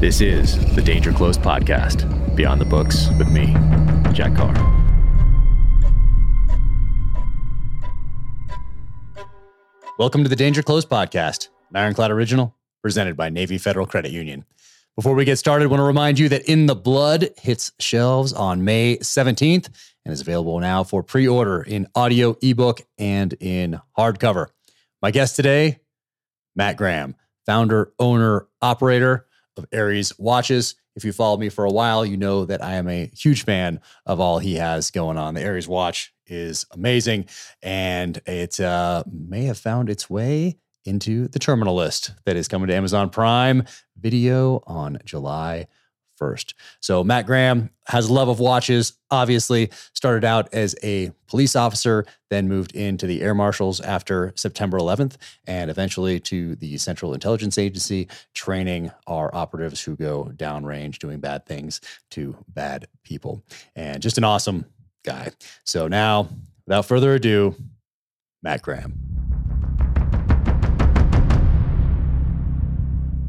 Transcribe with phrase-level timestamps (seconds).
[0.00, 3.48] This is the Danger Close podcast, Beyond the Books with me,
[4.14, 4.54] Jack Carr.
[9.98, 14.46] Welcome to the Danger Close podcast, an Ironclad original presented by Navy Federal Credit Union.
[14.96, 18.32] Before we get started, I want to remind you that In the Blood hits shelves
[18.32, 19.68] on May 17th
[20.06, 24.46] and is available now for pre order in audio, ebook, and in hardcover.
[25.02, 25.80] My guest today,
[26.56, 30.74] Matt Graham, founder, owner, operator of ARES Watches.
[30.96, 33.80] If you followed me for a while, you know that I am a huge fan
[34.06, 35.34] of all he has going on.
[35.34, 37.26] The ARES watch is amazing,
[37.62, 42.68] and it uh, may have found its way into the terminal list that is coming
[42.68, 43.64] to Amazon Prime
[43.98, 45.66] Video on July
[46.20, 46.54] 1st.
[46.80, 52.04] So Matt Graham has a love of watches, obviously started out as a police officer,
[52.28, 57.58] then moved into the air marshals after September 11th, and eventually to the Central Intelligence
[57.58, 63.42] Agency, training our operatives who go downrange doing bad things to bad people.
[63.74, 64.66] And just an awesome
[65.04, 65.30] guy.
[65.64, 66.28] So now,
[66.66, 67.54] without further ado,
[68.42, 68.94] Matt Graham.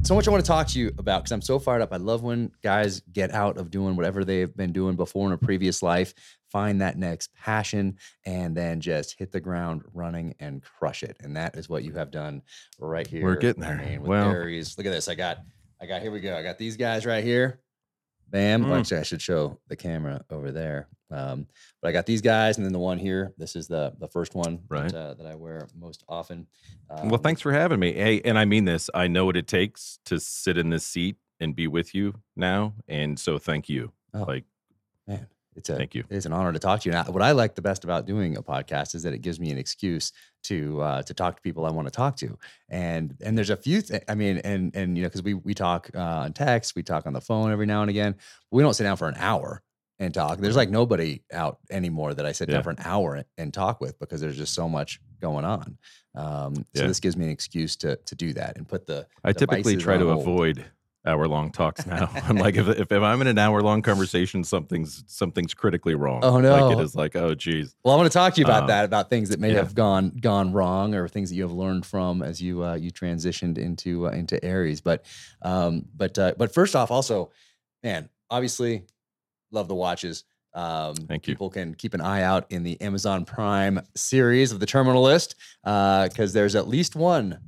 [0.03, 1.93] So much I want to talk to you about because I'm so fired up.
[1.93, 5.37] I love when guys get out of doing whatever they've been doing before in a
[5.37, 6.13] previous life,
[6.49, 11.17] find that next passion, and then just hit the ground running and crush it.
[11.21, 12.41] And that is what you have done
[12.79, 13.23] right here.
[13.23, 13.85] We're getting I there.
[13.85, 14.75] mean, with Well- ARES.
[14.77, 15.07] Look at this.
[15.07, 15.37] I got,
[15.79, 16.01] I got.
[16.01, 16.35] Here we go.
[16.35, 17.59] I got these guys right here.
[18.27, 18.65] Bam.
[18.65, 18.79] Mm.
[18.79, 20.87] actually, I should show the camera over there.
[21.11, 21.45] Um,
[21.81, 23.33] but I got these guys, and then the one here.
[23.37, 24.91] This is the the first one Right.
[24.91, 26.47] that, uh, that I wear most often.
[26.89, 27.93] well, Um, thanks for having me.
[27.93, 28.89] Hey, and I mean this.
[28.93, 32.73] I know what it takes to sit in this seat and be with you now,
[32.87, 33.91] and so thank you.
[34.13, 34.45] Oh, Like,
[35.07, 36.03] man, it's a thank you.
[36.09, 36.95] It is an honor to talk to you.
[36.95, 39.51] And what I like the best about doing a podcast is that it gives me
[39.51, 40.11] an excuse
[40.43, 42.37] to uh, to talk to people I want to talk to.
[42.69, 43.81] And and there's a few.
[43.81, 46.83] Th- I mean, and and you know, because we we talk uh, on text, we
[46.83, 48.15] talk on the phone every now and again.
[48.51, 49.61] We don't sit down for an hour
[50.01, 50.39] and talk.
[50.39, 52.55] There's like nobody out anymore that I sit Yeah.
[52.55, 55.77] down for an hour and talk with because there's just so much going on.
[56.15, 56.87] Um, so Yeah.
[56.87, 59.07] this gives me an excuse to to do that and put the.
[59.23, 60.21] I typically try to hold.
[60.21, 60.65] avoid
[61.05, 62.11] hour long talks now.
[62.27, 66.21] I'm like, if, if if I'm in an hour long conversation, something's something's critically wrong.
[66.23, 66.79] Oh, Like no.
[66.79, 67.75] it is like, oh geez.
[67.83, 69.57] Well, I want to talk to you about Um, that, about things that may yeah.
[69.59, 72.91] have gone gone wrong, or things that you have learned from as you uh, you
[72.91, 74.81] transitioned into uh, into ARES.
[74.81, 75.05] But
[75.43, 77.31] um, but uh, but first off, also,
[77.83, 78.83] man, obviously,
[79.51, 80.23] love the watches.
[80.53, 81.33] Um, Thank you.
[81.33, 85.35] People can keep an eye out in the Amazon Prime series of the Terminal List
[85.63, 87.39] because there's at least one.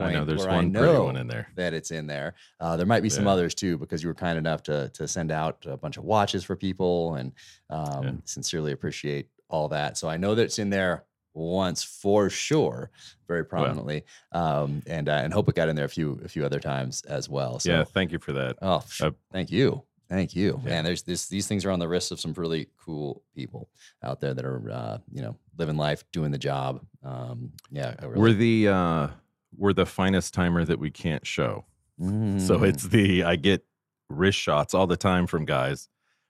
[0.00, 1.48] I know there's one I pretty one in there.
[1.56, 2.34] that it's in there.
[2.60, 5.32] Uh, there might be some others too because you were kind enough to to send
[5.32, 7.32] out a bunch of watches for people, and
[7.68, 8.12] um, Yeah.
[8.24, 9.98] sincerely appreciate all that.
[9.98, 11.04] So I know that it's in there
[11.34, 12.90] once for sure,
[13.26, 16.44] very prominently, um, and uh, and hope it got in there a few a few
[16.46, 17.58] other times as well.
[17.58, 18.56] So yeah, thank you for that.
[18.62, 19.82] oh, Uh, thank you.
[20.08, 20.70] Thank you, Yeah.
[20.70, 20.84] man.
[20.84, 23.68] There's this; these things are on the wrists of some really cool people
[24.02, 26.80] out there that are, uh, you know, living life, doing the job.
[27.02, 29.08] Um, yeah, really, We're the uh
[29.56, 31.64] we're the finest timer that we can't show.
[32.00, 32.68] So Mm.
[32.68, 33.64] it's the I get
[34.08, 35.88] wrist shots all the time from guys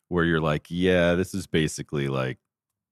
[0.09, 2.39] where you're like, yeah, this is basically like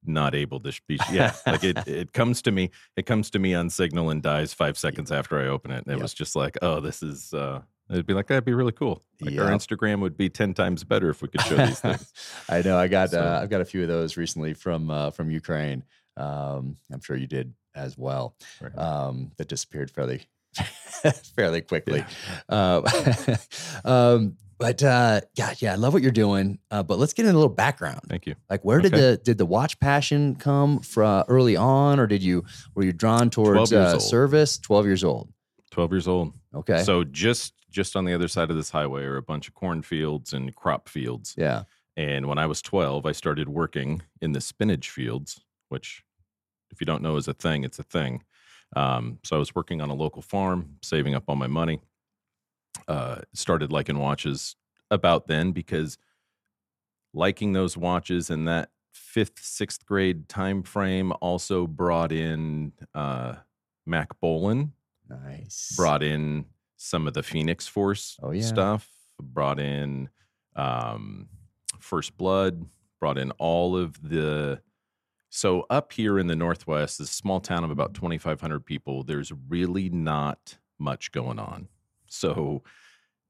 [0.05, 1.01] not able to be.
[1.11, 4.53] Yeah, like it it comes to me, it comes to me on signal and dies
[4.55, 5.85] five seconds after I open it.
[5.87, 7.33] And it was just like, oh, this is.
[7.35, 9.03] uh It'd be like that'd be really cool.
[9.21, 12.13] Like our Instagram would be ten times better if we could show these things.
[12.49, 12.77] I know.
[12.79, 15.85] I got So- uh, I've got a few of those recently from uh, from Ukraine.
[16.17, 18.35] Um, I'm sure you did as well.
[18.61, 18.77] Right.
[18.77, 20.23] Um, that disappeared fairly
[21.37, 22.05] fairly quickly.
[22.49, 22.85] Um,
[23.85, 26.59] um, but uh, yeah, yeah, I love what you're doing.
[26.71, 28.01] Uh, but let's get in a little background.
[28.09, 28.35] Thank you.
[28.49, 32.45] Like, where did the did the watch passion come from early on, or did you
[32.75, 34.59] were you drawn towards 12 uh, service?
[34.59, 35.31] Twelve years old.
[35.71, 36.33] Twelve years old.
[36.57, 36.83] Okay.
[36.83, 40.33] So just just on the other side of this highway are a bunch of cornfields
[40.33, 41.35] and crop fields.
[41.37, 41.65] yeah.
[41.99, 45.41] And when I was 12, I started working in the spinach fields,
[45.71, 46.05] which,
[46.71, 47.65] if you don't know, is a thing.
[47.65, 48.23] It's a thing.
[48.75, 51.81] Um, so I was working on a local farm, saving up all my money.
[52.87, 54.57] Uh, started liking watches
[54.91, 55.97] about then because
[57.15, 63.37] liking those watches in that fifth, sixth grade time frame also brought in uh,
[63.87, 64.73] Mack Bolan,
[65.09, 65.75] Nice.
[65.77, 66.45] brought in
[66.77, 68.43] some of the Phoenix Force Oh, yeah.
[68.43, 68.89] stuff,
[69.21, 70.09] brought in
[70.55, 71.29] um,
[71.79, 72.67] First Blood,
[73.01, 74.61] brought in all of the.
[75.29, 79.91] So up here in the Northwest, this small town of about 2,500 people, there's really
[79.91, 81.69] not much going on.
[82.09, 82.63] So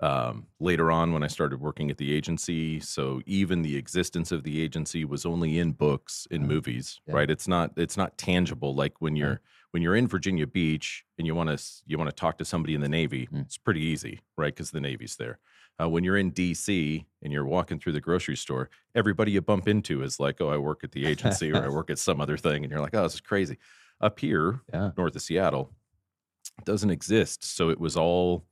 [0.00, 2.80] um, later on when I started working at the agency.
[2.80, 7.14] So even the existence of the agency was only in books, in Uh, movies, yeah.
[7.14, 7.30] right?
[7.30, 9.40] It's not it's not tangible like when you're
[9.70, 12.74] when you're in Virginia Beach and you want to you want to talk to somebody
[12.74, 13.26] in the Navy.
[13.32, 13.42] Mm.
[13.42, 14.54] It's pretty easy, right?
[14.54, 15.38] Because the Navy's there.
[15.80, 19.66] Uh, when you're in DC and you're walking through the grocery store, everybody you bump
[19.68, 22.36] into is like, "Oh, I work at the agency or I work at some other
[22.38, 23.58] thing," and you're like, "Oh, this is crazy."
[24.00, 24.90] Up here, Yeah.
[24.96, 25.72] north of Seattle,
[26.64, 27.44] doesn't exist.
[27.44, 28.44] So it was all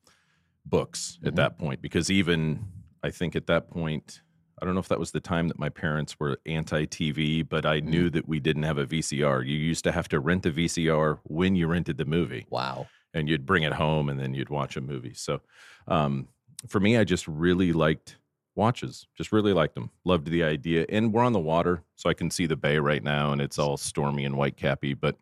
[0.66, 2.64] books at that point because even
[3.02, 4.22] I think at that point,
[4.61, 7.66] I don't know if that was the time that my parents were anti TV, but
[7.66, 7.84] I Mhm.
[7.84, 9.43] knew that we didn't have a VCR.
[9.43, 12.87] You used to have to rent the VCR when you rented the movie Wow.
[13.12, 15.12] and you'd bring it home and then you'd watch a movie.
[15.14, 15.40] So
[15.87, 16.28] um,
[16.67, 18.17] for me, I just really liked
[18.55, 19.90] watches, just really liked them.
[20.05, 20.87] Loved the idea.
[20.88, 23.58] And we're on the water, so I can see the bay right now and it's
[23.58, 24.94] all stormy and white cappy.
[24.94, 25.19] But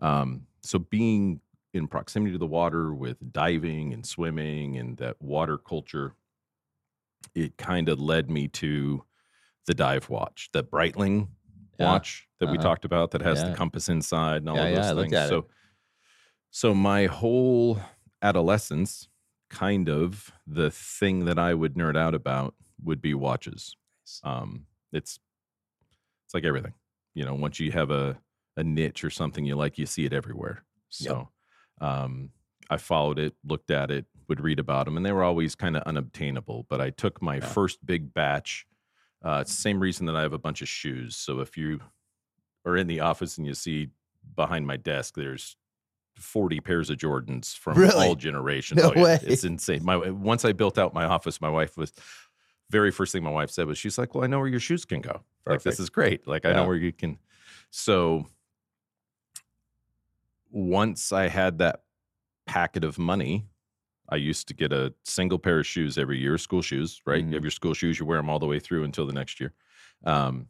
[0.00, 1.40] um, so being
[1.74, 6.14] in proximity to the water with diving and swimming and that water culture,
[7.34, 9.04] it kind of led me to
[9.66, 11.28] the dive watch, the Breitling
[11.78, 11.86] Yeah.
[11.86, 12.62] watch that we Uh-huh.
[12.68, 13.50] talked about that has Yeah.
[13.50, 15.14] the compass inside and all Yeah, of yeah, those things.
[15.14, 15.30] at it.
[15.30, 15.48] so,
[16.50, 17.78] so my whole
[18.22, 19.08] adolescence,
[19.50, 23.76] kind of the thing that I would nerd out about would be watches.
[24.22, 25.18] Um, it's
[26.26, 26.74] it's like everything,
[27.14, 27.34] you know.
[27.34, 28.20] Once you have a
[28.56, 30.64] a niche or something you like, you see it everywhere.
[30.88, 31.28] So,
[31.80, 32.30] um,
[32.70, 35.76] I followed it, looked at it, would read about them, and they were always kind
[35.76, 36.66] of unobtainable.
[36.68, 37.40] But I took my Yeah.
[37.40, 38.66] first big batch.
[39.24, 41.16] Uh, it's the same reason that I have a bunch of shoes.
[41.16, 41.80] So if you
[42.64, 43.88] are in the office and you see
[44.36, 45.56] behind my desk, there's
[46.16, 48.06] 40 pairs of Jordans from Really?
[48.06, 48.82] all generations.
[48.82, 49.18] No Oh, yeah, way.
[49.22, 49.84] It's insane.
[49.84, 51.92] My once I built out my office, my wife was
[52.70, 54.84] very first thing my wife said was she's like, "Well, I know where your shoes
[54.84, 55.22] can go.
[55.46, 56.26] Like this is great.
[56.26, 57.18] Like I know where you can."
[57.70, 58.26] So
[60.50, 61.82] once I had that
[62.46, 63.46] packet of money,
[64.08, 67.22] I used to get a single pair of shoes every year, school shoes, right?
[67.24, 67.28] Mhm.
[67.28, 69.38] You have your school shoes, you wear them all the way through until the next
[69.40, 69.52] year.
[70.04, 70.48] Um,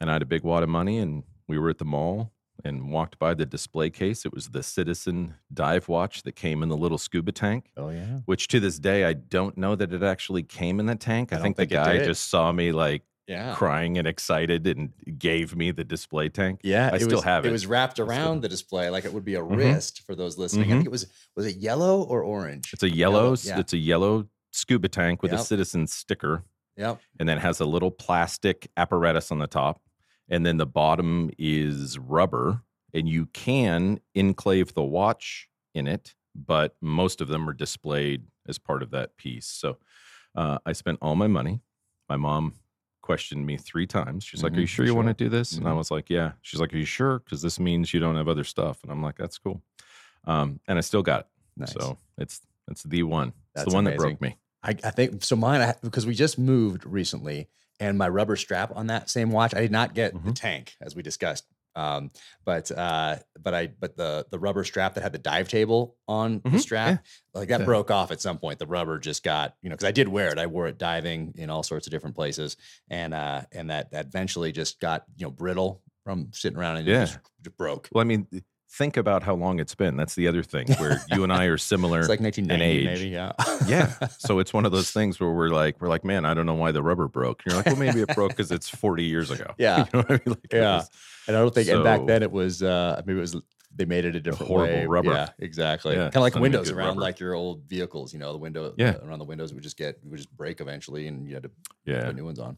[0.00, 2.32] and I had a big wad of money, and we were at the mall
[2.64, 4.26] and walked by the display case.
[4.26, 8.20] It was the Citizen dive watch that came in the little scuba tank, Oh yeah.
[8.26, 11.32] which to this day, I don't know that it actually came in the tank.
[11.32, 13.54] I I, think, think the guy just saw me like Yeah.
[13.54, 16.60] crying and excited and gave me the display tank.
[16.62, 17.52] Yeah, I still was, have It it.
[17.52, 19.56] was wrapped around the display like it would be a Mhm.
[19.56, 20.64] wrist for those listening.
[20.70, 20.76] I Mhm.
[20.78, 21.06] think it was
[21.36, 22.72] was it yellow or orange?
[22.74, 23.58] It's a yellow, s- yeah.
[23.58, 25.40] it's a yellow scuba tank with Yep.
[25.40, 26.44] a Citizen sticker.
[26.78, 27.00] Yep.
[27.20, 29.82] and then has a little plastic apparatus on the top
[30.30, 32.62] and then the bottom is rubber
[32.94, 38.58] and you can enclave the watch in it but most of them are displayed as
[38.58, 39.76] part of that piece so
[40.34, 41.60] uh, i spent all my money
[42.08, 42.54] my mom
[43.12, 44.24] questioned me three times.
[44.24, 45.52] She's like are Mhm, you sure you want to do this?
[45.52, 45.76] And i Mhm.
[45.76, 46.32] was like yeah.
[46.40, 47.18] She's like are you sure?
[47.18, 48.82] Because this means you don't have other stuff.
[48.82, 49.62] And i'm like that's cool.
[50.24, 51.26] Um, and i still got it.
[51.58, 51.72] Nice.
[51.74, 53.28] so it's it's the one.
[53.28, 54.38] It's That's the one that broke me.
[54.62, 55.36] I, I think so.
[55.36, 57.48] Mine, I, because we just moved recently,
[57.80, 60.34] and my rubber strap on that same watch, I did not get the Mhm.
[60.34, 61.44] tank as we discussed.
[61.74, 62.10] Um,
[62.44, 66.40] but uh, but I but the the rubber strap that had the dive table on
[66.44, 67.04] the Mhm, strap,
[67.34, 67.66] like that Yeah.
[67.66, 68.58] broke off at some point.
[68.58, 70.38] The rubber just got you know because I did wear it.
[70.38, 72.56] I wore it diving in all sorts of different places,
[72.88, 76.86] and uh, and that that eventually just got you know brittle from sitting around and
[76.86, 77.02] Yeah.
[77.02, 77.88] it just, just broke.
[77.92, 78.26] well i mean
[78.74, 81.58] think about how long it's been that's the other thing where you and i are
[81.58, 82.98] similar It's like 1990, age.
[82.98, 83.10] maybe.
[83.10, 83.32] Yeah.
[83.66, 84.08] yeah.
[84.18, 86.54] So it's one of those things where we're like, we're like, man, I don't know
[86.54, 87.42] why the rubber broke.
[87.44, 89.46] And you're like, well, maybe it broke because it's 40 years ago.
[89.58, 89.78] Yeah.
[89.78, 90.20] You know what I mean?
[90.26, 90.76] Like, Yeah.
[90.76, 90.90] was-
[91.28, 93.36] And I don't think, and back then it was, uh, maybe it was,
[93.74, 94.86] they made it a different horrible way.
[94.86, 95.12] rubber.
[95.12, 95.94] Yeah, exactly.
[95.94, 97.00] Yeah, kind of like it's not even windows around rubber.
[97.00, 98.96] like your old vehicles, you know, the window, Yeah.
[99.02, 101.50] uh, around the windows would just get, would just break eventually and you had to
[101.84, 102.04] yeah.
[102.06, 102.56] put new ones on.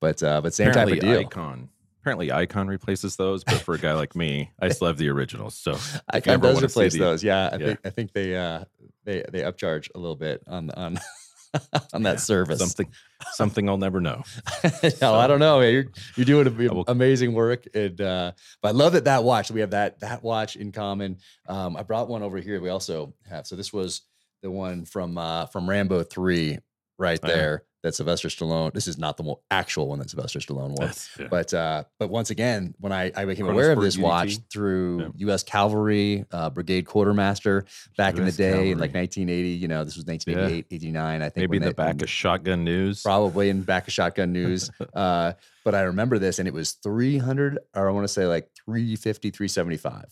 [0.00, 1.20] But, uh, but same Apparently, type of deal.
[1.20, 1.68] Icon.
[2.02, 5.54] Apparently, Icon replaces those, but for a guy like me, I still have the originals.
[5.56, 5.78] So
[6.10, 7.22] Icon does replace the- those.
[7.22, 7.48] Yeah.
[7.52, 7.66] I Yeah.
[7.66, 8.64] think, I think they, uh,
[9.04, 10.98] they, they upcharge a little bit on, on,
[11.54, 11.60] on
[11.92, 12.58] Yeah, that service.
[12.58, 12.88] Something,
[13.34, 14.24] something I'll never know.
[15.00, 15.60] no, I don't know.
[15.60, 15.72] man.
[15.72, 15.84] You're
[16.16, 18.32] you're doing will- amazing work, and uh,
[18.62, 19.50] but I love that that watch.
[19.52, 21.18] We have that that watch in common.
[21.46, 22.60] Um, I brought one over here.
[22.60, 23.46] We also have.
[23.46, 24.00] So this was
[24.42, 26.58] the one from uh, from Rambo Three,
[27.02, 27.64] right there.
[27.82, 28.72] That Sylvester Stallone.
[28.72, 30.76] This is not the actual one that Sylvester Stallone wore.
[30.86, 31.26] That's- yeah.
[31.28, 35.08] But uh, but once again, when I, I became aware of this watch through Yeah.
[35.26, 35.42] U.S.
[35.42, 37.64] Cavalry uh, Brigade Quartermaster
[37.96, 39.48] back in the US day, in like 1980.
[39.48, 41.22] You know, this was 1988, 89.
[41.22, 43.02] I think maybe in the they- back of Shotgun News.
[43.02, 45.32] probably in back of shotgun news uh
[45.64, 49.30] but i remember this and it was 300 or i want to say like 350
[49.30, 50.04] 375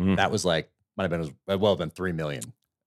[0.00, 0.16] Mhm.
[0.16, 2.42] that was like might have been it was- well have been 3 million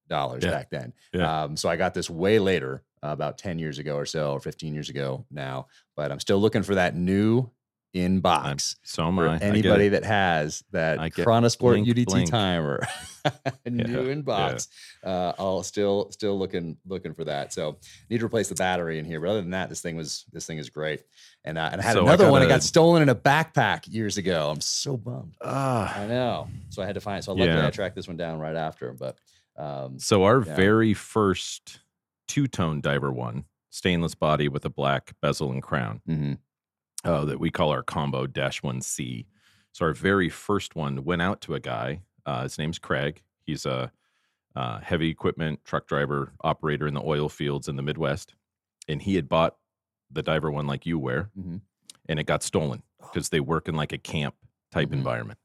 [0.10, 0.52] dollars Yeah.
[0.52, 1.44] back then Yeah.
[1.44, 2.82] um so i got this way later
[3.12, 6.64] about 10 years ago or so or 15 years ago now but i'm still looking
[6.64, 7.50] for that new
[7.96, 8.76] in box.
[8.84, 9.36] So am I.
[9.36, 9.92] I anybody it.
[9.92, 12.30] that has that I Chronosport blink, UDT blink.
[12.30, 12.82] timer
[13.66, 14.68] new Yeah, in box,
[15.02, 17.54] uh, I'll still still looking looking for that.
[17.54, 17.78] So
[18.10, 19.22] need to replace the battery in here.
[19.22, 21.04] But other than that, this thing was this thing is great.
[21.46, 23.92] And uh, and I had So I another one that got stolen in a backpack
[23.92, 24.50] years ago.
[24.52, 25.38] I'm so bummed.
[25.42, 25.98] Ah.
[25.98, 26.50] I know.
[26.72, 27.24] So I had to find it.
[27.24, 27.68] So luckily Yeah.
[27.68, 28.92] I tracked this one down right after.
[28.92, 29.18] But
[29.58, 30.54] um, So our Yeah.
[30.54, 31.80] very first
[32.28, 36.38] two-tone diver one, stainless body with a black bezel and crown, mhm.
[37.04, 39.28] uh, that we call our combo dash one C.
[39.72, 42.02] So our very first one went out to a guy.
[42.26, 43.22] Uh, his name's Craig.
[43.46, 43.92] He's a
[44.56, 48.34] uh, heavy equipment truck driver operator in the oil fields in the Midwest,
[48.88, 49.58] and he had bought
[50.10, 51.60] the diver one like you wear, Mhm.
[52.08, 54.36] and it got stolen because they work in like a camp
[54.72, 54.94] type Mhm.
[54.94, 55.40] environment.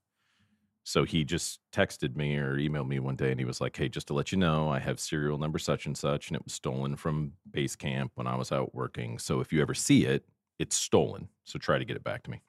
[0.82, 3.88] So he just texted me or emailed me one day and he was like, Hey,
[3.88, 6.54] just to let you know, I have serial number such and such, and it was
[6.54, 9.18] stolen from base camp when I was out working.
[9.18, 10.24] So if you ever see it,
[10.58, 11.28] it's stolen.
[11.44, 12.42] So try to get it back to me.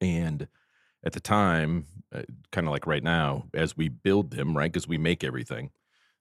[0.00, 0.48] And
[1.04, 4.72] at the time, uh, kind of like right now, as we build them, right?
[4.72, 5.70] Because we make everything,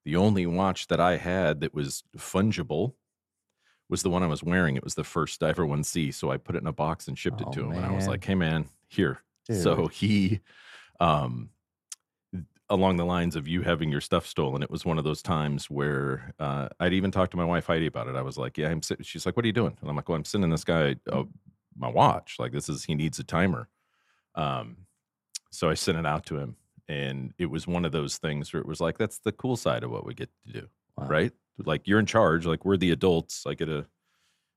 [0.04, 2.94] the only watch that I had that was fungible
[3.90, 4.76] was the one I was wearing.
[4.76, 6.14] It was the first Diver 1C.
[6.14, 7.72] So I put it in a box and shipped Oh, it to him.
[7.72, 9.22] And I was like, Hey, man, here.
[9.64, 10.40] So he,
[11.00, 11.50] um,
[12.70, 15.70] along the lines of you having your stuff stolen, it was one of those times
[15.70, 18.16] where uh, I'd even talked to my wife Heidi about it.
[18.16, 20.16] I was like, "Yeah, I'm." She's like, "What are you doing?" And I'm like, "Well,
[20.18, 21.24] I'm sending this guy uh,
[21.76, 22.38] my watch.
[22.40, 23.70] Like, this is he needs a timer."
[24.36, 24.88] Um,
[25.52, 28.62] so I sent it out to him, and it was one of those things where
[28.62, 31.08] it was like, "That's the cool side of what we get to do, Wow.
[31.10, 31.34] right?
[31.60, 32.46] Like, you're in charge.
[32.46, 33.46] Like, we're the adults.
[33.48, 33.88] I get to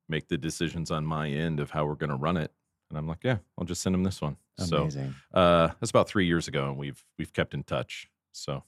[0.08, 2.52] make the decisions on my end of how we're going to run it."
[2.90, 5.14] And I'm like, "Yeah, I'll just send him this one." So Amazing.
[5.32, 8.08] uh, that's about three years ago, and we've we've kept in touch.
[8.32, 8.64] So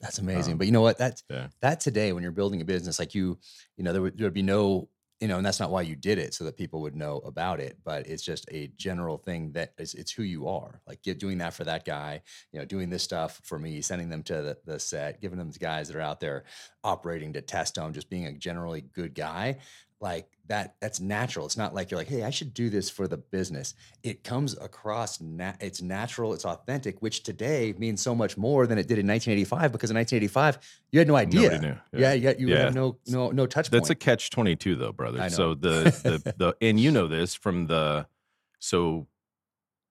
[0.00, 0.52] That's amazing.
[0.52, 0.98] Um, but you know what?
[0.98, 1.48] That's yeah.
[1.60, 3.38] that today when you're building a business, like you,
[3.76, 4.88] you know, there would there'd be no,
[5.20, 7.58] you know, and that's not why you did it, so that people would know about
[7.58, 7.78] it.
[7.84, 10.80] But it's just a general thing that is it's who you are.
[10.86, 14.08] Like get doing that for that guy, you know, doing this stuff for me, sending
[14.08, 16.44] them to the, the set, giving them the guys that are out there
[16.84, 19.58] operating to test them, just being a generally good guy.
[20.00, 21.44] Like that, that's natural.
[21.44, 23.74] It's not like you're like, hey, I should do this for the business.
[24.04, 28.78] It comes across, na- it's natural, it's authentic, which today means so much more than
[28.78, 30.58] it did in 1985 because in 1985
[30.92, 31.58] you had no idea.
[31.58, 31.76] Knew.
[32.00, 32.58] Yeah, you, got, you Yeah.
[32.66, 35.28] have no no no touch That's a catch twenty two, though, brother.
[35.30, 38.06] So the the the and you know this from the
[38.60, 39.08] so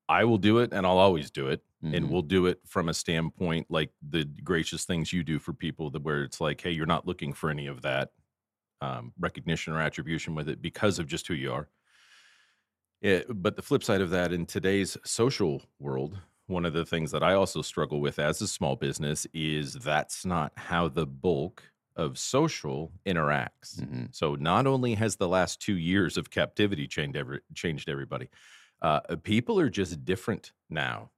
[0.08, 1.62] I will do it and I'll always do it.
[1.84, 2.10] And Mhm.
[2.10, 6.02] we'll do it from a standpoint like the gracious things you do for people that
[6.02, 8.10] where it's like, hey, you're not looking for any of that
[8.82, 11.70] um, recognition or attribution with it because of just who you are.
[13.02, 17.12] It, but the flip side of that in today's social world, one of the things
[17.12, 21.64] that I also struggle with as a small business is that's not how the bulk
[21.96, 23.80] of social interacts.
[23.80, 24.14] Mhm.
[24.16, 28.30] So not only has the last two years of captivity changed every, changed everybody,
[28.82, 31.12] uh, people are just different now,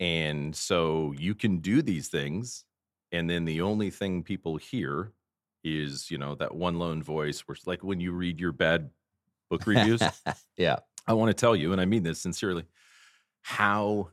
[0.00, 2.64] and so you can do these things,
[3.12, 5.12] and then the only thing people hear
[5.64, 7.40] is you know that one lone voice.
[7.40, 8.90] Where it's like when you read your bad
[9.50, 10.02] book reviews,
[10.56, 10.78] yeah.
[11.06, 12.64] I want to tell you, and I mean this sincerely,
[13.42, 14.10] how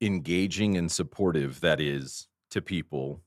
[0.00, 3.22] engaging and supportive that is to people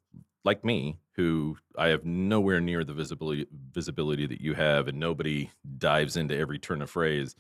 [0.45, 5.49] like me who I have nowhere near the visibility visibility that you have and nobody
[5.77, 7.35] dives into every turn of phrase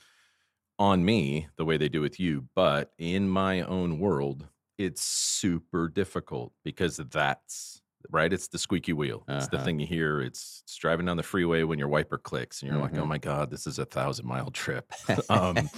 [0.77, 5.87] on me the way they do with you but in my own world it's super
[5.87, 9.65] difficult because that's right it's the squeaky wheel it's the Uh-huh.
[9.65, 12.81] thing you hear it's, it's driving down the freeway when your wiper clicks and you're
[12.81, 13.07] like oh Mhm.
[13.07, 14.91] my god this is a thousand mile trip
[15.29, 15.69] um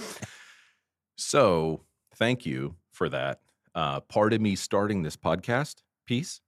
[1.16, 1.84] so
[2.16, 3.40] thank you for that.
[3.74, 6.40] Uh, part of me starting this podcast piece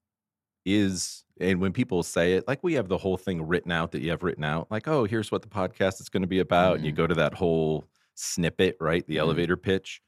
[0.66, 4.02] is, and when people say it, like we have the whole thing written out that
[4.02, 6.76] you have written out, like, oh, here's what the podcast is going to be about.
[6.76, 6.96] And you Mhm.
[6.96, 9.06] go to that whole snippet, right?
[9.06, 9.20] The Mhm.
[9.20, 10.02] elevator pitch.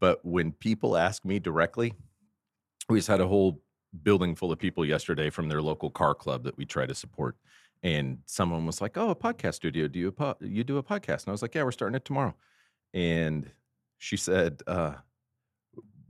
[0.00, 1.94] But when people ask me directly,
[2.88, 3.62] we just had a whole
[4.02, 7.36] building full of people yesterday from their local car club that we try to support.
[7.82, 9.88] And someone was like, "Oh, a podcast studio?
[9.88, 11.96] Do you a po- you do a podcast?" And I was like, "Yeah, we're starting
[11.96, 12.34] it tomorrow."
[12.92, 13.50] And
[13.98, 14.94] she said, uh,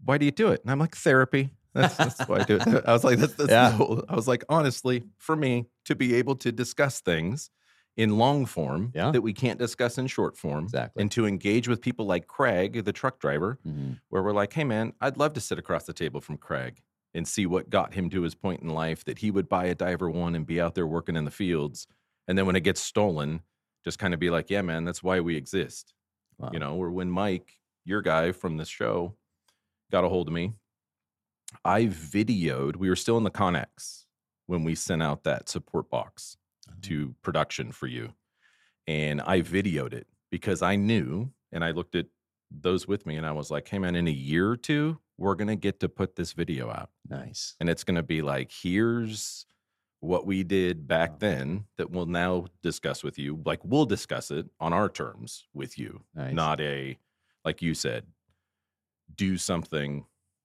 [0.04, 1.50] "Why do you do it?" And I'm like, "Therapy.
[1.74, 3.70] That's, that's why I do it." I was like, "That's, that's Yeah.
[3.70, 7.50] the whole-" I was like, honestly, for me to be able to discuss things
[7.96, 9.12] in long form Yeah.
[9.12, 11.00] that we can't discuss in short form, Exactly.
[11.02, 14.00] and to engage with people like Craig, the truck driver, Mhm.
[14.08, 16.82] where we're like, hey man, I'd love to sit across the table from Craig
[17.14, 19.74] and see what got him to his point in life that he would buy a
[19.74, 21.86] diver one and be out there working in the fields.
[22.28, 23.40] And then when it gets stolen,
[23.84, 25.94] just kind of be like, yeah, man, that's why we exist.
[26.38, 26.50] Wow.
[26.52, 27.52] You know, or when Mike,
[27.84, 29.14] your guy from this show,
[29.90, 30.52] got a hold of me,
[31.64, 34.04] I videoed, we were still in the Connex
[34.46, 36.36] when we sent out that support box
[36.68, 36.76] Uh-huh.
[36.82, 38.12] to production for you.
[38.86, 42.06] And I videoed it because I knew and I looked at
[42.50, 45.34] those with me and I was like, hey man, in a year or two, we're
[45.34, 46.90] gonna get to put this video out.
[47.08, 47.54] Nice.
[47.60, 49.46] And it's gonna be like, here's
[50.00, 51.16] what we did back Wow.
[51.20, 53.40] then that we'll now discuss with you.
[53.44, 56.32] Like we'll discuss it on our terms with you, Nice.
[56.34, 56.98] not a
[57.44, 58.04] like you said,
[59.14, 60.04] do something.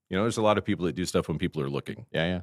[0.10, 2.06] You know, there's a lot of people that do stuff when people are looking.
[2.12, 2.42] Yeah, yeah.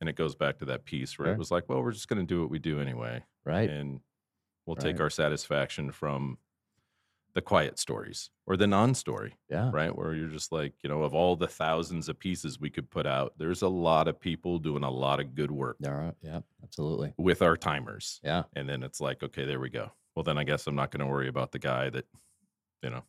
[0.00, 1.34] And it goes back to that piece where Sure.
[1.34, 3.24] it was like, well, we're just gonna do what we do anyway.
[3.44, 3.68] Right.
[3.70, 4.00] And
[4.66, 6.38] we'll take our satisfaction from
[7.34, 9.70] the quiet stories or the non-story Yeah.
[9.72, 9.94] right?
[9.94, 13.06] Where you're just like, you know, of all the thousands of pieces we could put
[13.06, 16.14] out, there's a lot of people doing a lot of good work All right.
[16.22, 16.40] Yeah.
[16.62, 17.14] Absolutely.
[17.18, 18.20] with our timers.
[18.24, 18.44] Yeah.
[18.56, 19.90] And then it's like, okay, there we go.
[20.16, 22.04] Well, then I guess I'm not going to worry about the guy that,
[22.82, 23.04] you know,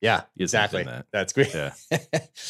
[0.00, 0.22] Yeah.
[0.36, 0.82] Exactly.
[0.82, 1.06] that.
[1.12, 1.54] That's great.
[1.54, 1.72] Yeah.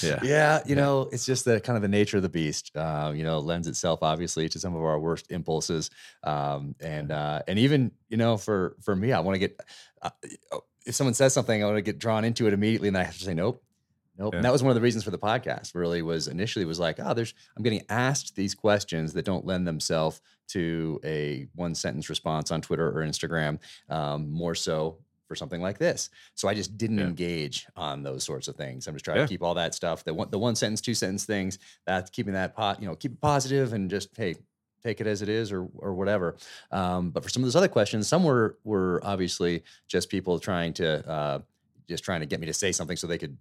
[0.03, 0.21] yeah.
[0.23, 0.63] Yeah.
[0.65, 2.71] You know, it's just the kind of the nature of the beast.
[2.75, 5.91] Uh, you know, lends itself obviously to some of our worst impulses.
[6.25, 9.61] Um, and uh, and even you know, for for me, I want to get
[10.01, 10.11] uh,
[10.87, 13.17] if someone says something, I want to get drawn into it immediately, and I have
[13.19, 13.63] to say nope.
[14.19, 14.35] Nope.
[14.35, 15.75] And that was one of the reasons for the podcast.
[15.75, 19.67] Really, was initially was like, oh, there's I'm getting asked these questions that don't lend
[19.67, 23.59] themselves to a one sentence response on Twitter or Instagram.
[23.89, 24.99] Um, more so
[25.29, 26.11] for something like this.
[26.35, 27.05] So I just didn't Yeah.
[27.07, 28.87] engage on those sorts of things.
[28.87, 29.23] I'm just trying Yeah.
[29.23, 31.59] to keep all that stuff, the one, the one sentence, two sentence things.
[31.87, 34.35] That's keeping that pot, you know, keep it positive and just hey,
[34.85, 36.37] take it as it is or or whatever.
[36.71, 40.73] Um, but for some of those other questions, some were were obviously just people trying
[40.75, 41.39] to uh,
[41.89, 43.37] just trying to get me to say something so they could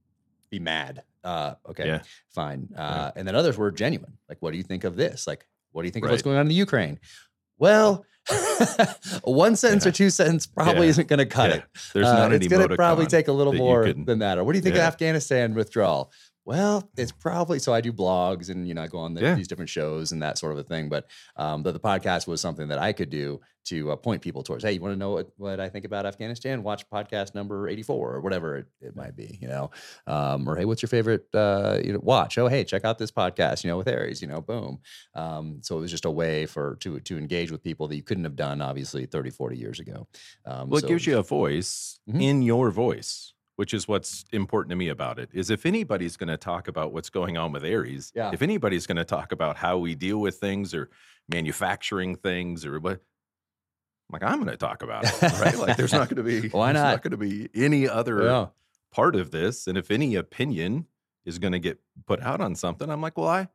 [0.49, 1.03] be mad.
[1.23, 2.01] Uh, okay, Yeah.
[2.29, 2.67] fine.
[2.75, 4.17] Uh, And then others were genuine.
[4.27, 5.25] Like, what do you think of this?
[5.27, 6.99] Like, what do you think of what's going on in the Ukraine?
[7.57, 8.05] Well,
[9.23, 10.89] one sentence or two sentence probably Yeah.
[10.91, 11.55] isn't going to cut Yeah.
[11.57, 11.63] it.
[11.93, 14.37] There's Uh, not an it's going to probably take a little more can- than that.
[14.37, 14.87] Or what do you think Yeah.
[14.87, 16.11] of Afghanistan withdrawal?
[16.43, 17.71] Well, it's probably so.
[17.73, 19.35] I do blogs and you know I go on the, Yeah.
[19.35, 20.89] these different shows and that sort of a thing.
[20.89, 21.05] But
[21.35, 24.63] um, the, the podcast was something that I could do to uh, point people towards.
[24.63, 26.63] Hey, you want to know what, what I think about Afghanistan?
[26.63, 29.37] Watch podcast number eighty four or whatever it, it might be.
[29.39, 29.69] You know,
[30.07, 31.27] um, or hey, what's your favorite?
[31.33, 32.39] Uh, you know, watch.
[32.39, 33.63] Oh, hey, check out this podcast.
[33.63, 34.19] You know, with ARES.
[34.19, 34.79] You know, boom.
[35.13, 38.03] Um, so it was just a way for to to engage with people that you
[38.03, 40.07] couldn't have done obviously 30, 40 years ago.
[40.45, 42.21] Um, Well, it so- gives you a voice Mhm.
[42.23, 45.29] in your voice, which is what's important to me about it.
[45.33, 48.31] Is if anybody's going to talk about what's going on with ARES, Yeah.
[48.33, 50.89] if anybody's going to talk about how we deal with things or
[51.29, 52.93] manufacturing things or what,
[54.09, 55.57] I'm like I'm going to talk about it, right?
[55.57, 57.01] Like there's not going to be Why there's not?
[57.01, 58.47] going to be any other Yeah.
[58.91, 60.87] part of this, and if any opinion
[61.25, 63.47] is going to get put out on something, I'm like, well, I.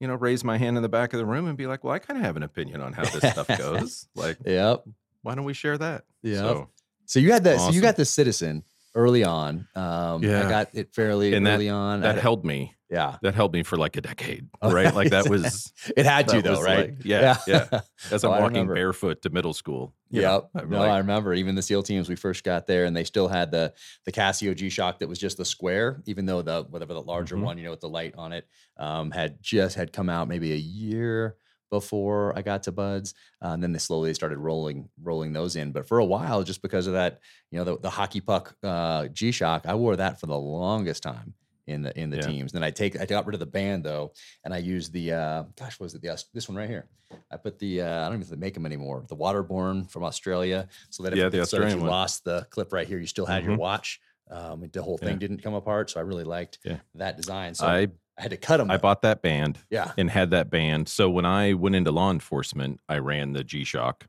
[0.00, 1.92] You know, raise my hand in the back of the room and be like, "Well,
[1.92, 4.06] I kind of have an opinion on how this stuff goes.
[4.14, 4.84] Like, Yep.
[5.22, 6.68] why don't we share that?" yeah So,
[7.04, 7.58] So you had that.
[7.58, 8.62] So you got the citizen
[8.94, 9.68] early on.
[9.74, 12.00] Um, I got it fairly And that- early on.
[12.00, 12.74] that held me.
[12.90, 13.18] yeah.
[13.22, 14.94] That held me for like a decade, Oh, right?
[14.94, 16.90] Like that was It had to though, right?
[16.90, 17.80] like- yeah, yeah.
[18.10, 19.94] as I'm Oh, walking barefoot to middle school.
[20.10, 20.38] Yeah.
[20.54, 23.04] I'm No, like, I remember even the SEAL teams we first got there, and they
[23.04, 23.74] still had the
[24.06, 27.36] the Casio G Shock that was just the square, even though the whatever the larger
[27.36, 27.42] Mhm.
[27.42, 28.46] one, you know, with the light on it,
[28.78, 31.36] um, had just had come out maybe a year
[31.70, 35.72] before I got to BUD/S, uh, and then they slowly started rolling rolling those in.
[35.72, 39.08] But for a while, just because of that, you know, the, the hockey puck uh,
[39.08, 41.34] G Shock, I wore that for the longest time
[41.66, 42.26] in the in the Yeah.
[42.26, 42.52] teams.
[42.52, 44.12] Then I take I got rid of the band though,
[44.44, 46.88] and I used the uh, gosh, what was it the this one right here?
[47.30, 49.04] I put the uh, I don't even think they make them anymore.
[49.08, 51.88] The Waterborne from Australia, so that if, Yeah, the so you one.
[51.90, 53.58] lost the clip right here, you still had your Mhm.
[53.58, 54.00] watch.
[54.30, 55.18] Um, the whole thing Yeah.
[55.20, 56.58] didn't come apart, so I really liked
[56.94, 57.54] that design.
[57.54, 58.70] So I, I had to cut them.
[58.70, 60.88] I bought that band yeah, and had that band.
[60.88, 64.08] So when I went into law enforcement, I ran the G Shock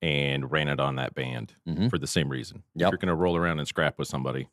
[0.00, 1.88] and ran it on that band Mhm.
[1.88, 2.64] for the same reason.
[2.74, 4.48] If you're going to roll around and scrap with somebody,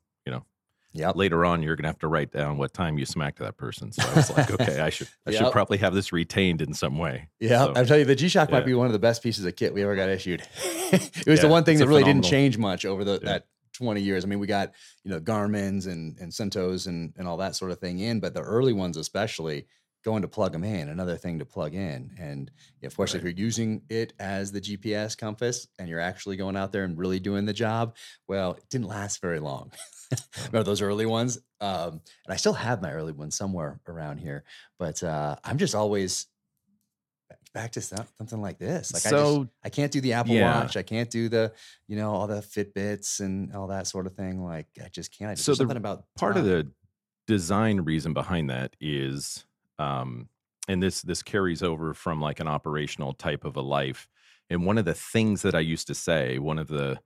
[0.91, 1.15] yep.
[1.15, 3.91] later on you're going to have to write down what time you smacked that person.
[3.91, 6.97] So I was like, okay, I should I should probably have this retained in some
[6.97, 7.29] way.
[7.39, 9.45] Yeah, So, I'll tell you, the G Shock might be one of the best pieces
[9.45, 10.41] of kit we ever got issued.
[10.91, 13.29] it was the one thing that really didn't change much over the Yeah.
[13.29, 13.45] that
[13.79, 14.23] 20 years.
[14.23, 17.71] I mean, we got, you know, Garmin's and, and Centos and, and all that sort
[17.71, 19.65] of thing in, but the early ones, especially
[20.03, 22.11] going to plug them in, another thing to plug in.
[22.17, 22.51] And
[22.83, 26.71] of course, if you're using it as the GPS compass and you're actually going out
[26.71, 27.95] there and really doing the job,
[28.27, 29.71] well, it didn't last very long.
[30.37, 31.37] Remember those early ones?
[31.59, 34.43] Um, and I still have my early ones somewhere around here,
[34.77, 36.27] but uh, I'm just always
[37.53, 38.93] back to something like this.
[38.93, 40.61] Like I just, so I can't do the Apple Yeah.
[40.61, 40.77] Watch.
[40.77, 41.53] I can't do the,
[41.87, 44.43] you know, all the Fitbits and all that sort of thing.
[44.43, 45.31] Like I just can't.
[45.31, 46.71] I just, So the something about part of the
[47.27, 49.45] design reason behind that is
[49.77, 50.27] um
[50.67, 54.09] and this this carries over from like an operational type of a life
[54.49, 56.99] and one of the things that i used to say one of the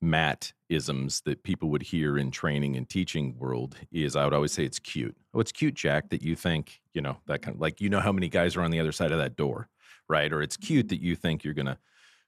[0.00, 4.52] mat isms that people would hear in training and teaching world is i would always
[4.52, 7.60] say it's cute oh it's cute jack that you think you know that kind of
[7.60, 9.68] like you know how many guys are on the other side of that door
[10.08, 11.78] right or it's cute that you think you're gonna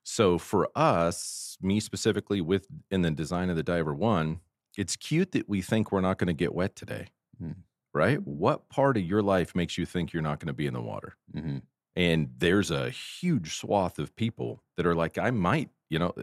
[0.03, 4.41] So for us, me specifically with in the design of the Diver One,
[4.77, 7.09] it's cute that we think we're not going to get wet today.
[7.39, 7.53] Hmm.
[7.93, 8.23] Right?
[8.23, 10.81] What part of your life makes you think you're not going to be in the
[10.81, 11.17] water?
[11.35, 11.59] Mm-hmm.
[11.97, 16.15] And there's a huge swath of people that are like, I might, you know,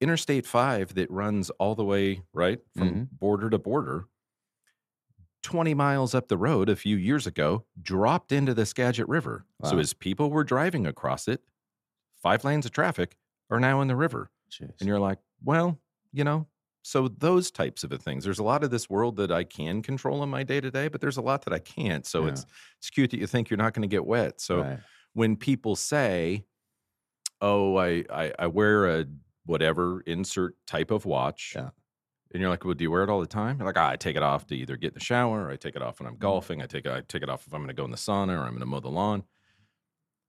[0.00, 3.08] Interstate 5 that runs all the way, right, from Mhm.
[3.10, 4.06] border to border,
[5.42, 9.46] 20 miles up the road a few years ago, dropped into the Skagit River.
[9.64, 11.42] So as people were driving across it,
[12.16, 13.16] five lanes of traffic
[13.50, 14.30] are now in the river.
[14.50, 14.74] Jeez.
[14.80, 15.80] And you're like, well,
[16.12, 16.48] you know,
[16.82, 18.24] so those types of things.
[18.24, 20.88] There's a lot of this world that I can control in my day to day,
[20.88, 22.06] but there's a lot that I can't.
[22.06, 22.28] So Yeah.
[22.28, 22.46] it's
[22.78, 24.40] it's cute that you think you're not going to get wet.
[24.40, 24.80] So Right.
[25.14, 26.44] when people say,
[27.40, 29.06] "Oh, I, I I wear a
[29.46, 31.70] whatever insert type of watch," Yeah.
[32.32, 33.96] and you're like, "Well, do you wear it all the time?" You're like, ah, "I
[33.96, 36.08] take it off to either get in the shower, or I take it off when
[36.08, 36.08] Mm-hmm.
[36.08, 37.90] I'm golfing, I take it I take it off if I'm going to go in
[37.92, 39.24] the sauna or I'm going to mow the lawn."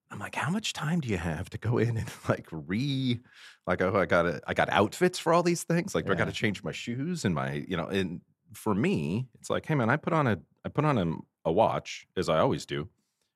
[0.09, 3.21] I'm like, "How much time do you have to go in and like re,
[3.65, 5.93] like, oh, I got I got outfits for all these things.
[5.95, 8.21] Like, do I got to change my shoes and my, you know?" And
[8.53, 11.51] for me, it's like, "Hey, man, I put on a I put on a, a
[11.51, 12.89] watch as I always do.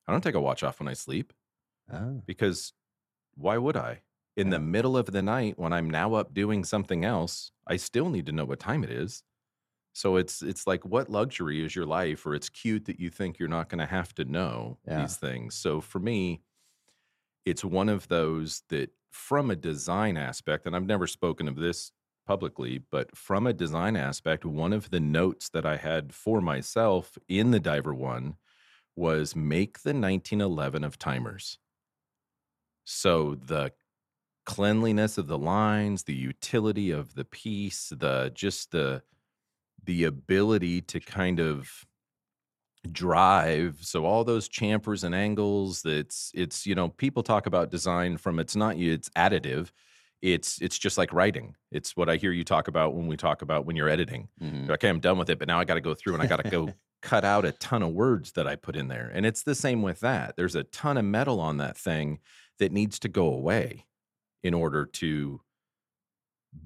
[0.07, 1.33] I don't take a watch off when I sleep."
[1.89, 2.73] Oh, because
[3.35, 4.03] why would I?
[4.37, 8.09] In the middle of the night when I'm now up doing something else, I still
[8.09, 9.23] need to know what time it is.
[9.93, 13.39] So it's it's like what luxury is your life or it's cute that you think
[13.39, 15.11] you're not going to have to know Yeah.
[15.11, 15.55] these things.
[15.55, 16.43] So for me
[17.45, 21.91] it's one of those that from a design aspect and I've never spoken of this
[22.25, 27.17] publicly, but from a design aspect one of the notes that I had for myself
[27.27, 28.37] in the Diver One
[28.95, 31.59] was make the 1911 of timers.
[32.85, 33.73] So the
[34.45, 39.03] cleanliness of the lines, the utility of the piece, the just the
[39.83, 41.85] the ability to kind of
[42.91, 43.77] drive.
[43.81, 48.39] So all those chamfers and angles that's it's you know people talk about design from
[48.39, 49.71] it's not you it's additive.
[50.21, 51.55] It's it's just like writing.
[51.71, 54.29] It's what i hear you talk about when we talk about when you're editing.
[54.41, 54.69] Mhm.
[54.71, 56.43] Okay i'm done with it but now i got to go through and i got
[56.43, 59.11] to go cut out a ton of words that i put in there.
[59.13, 60.35] And it's the same with that.
[60.35, 62.19] There's a ton of metal on that thing
[62.59, 63.85] that needs to go away
[64.43, 65.41] in order to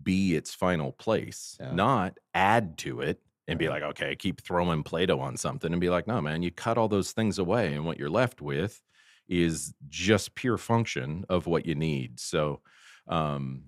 [0.04, 1.72] be its final place Yeah.
[1.74, 5.90] not add to it and be like okay keep throwing play-doh on something and be
[5.90, 8.82] like no man you cut all those things away and what you're left with
[9.28, 12.62] is just pure function of what you need so
[13.08, 13.66] um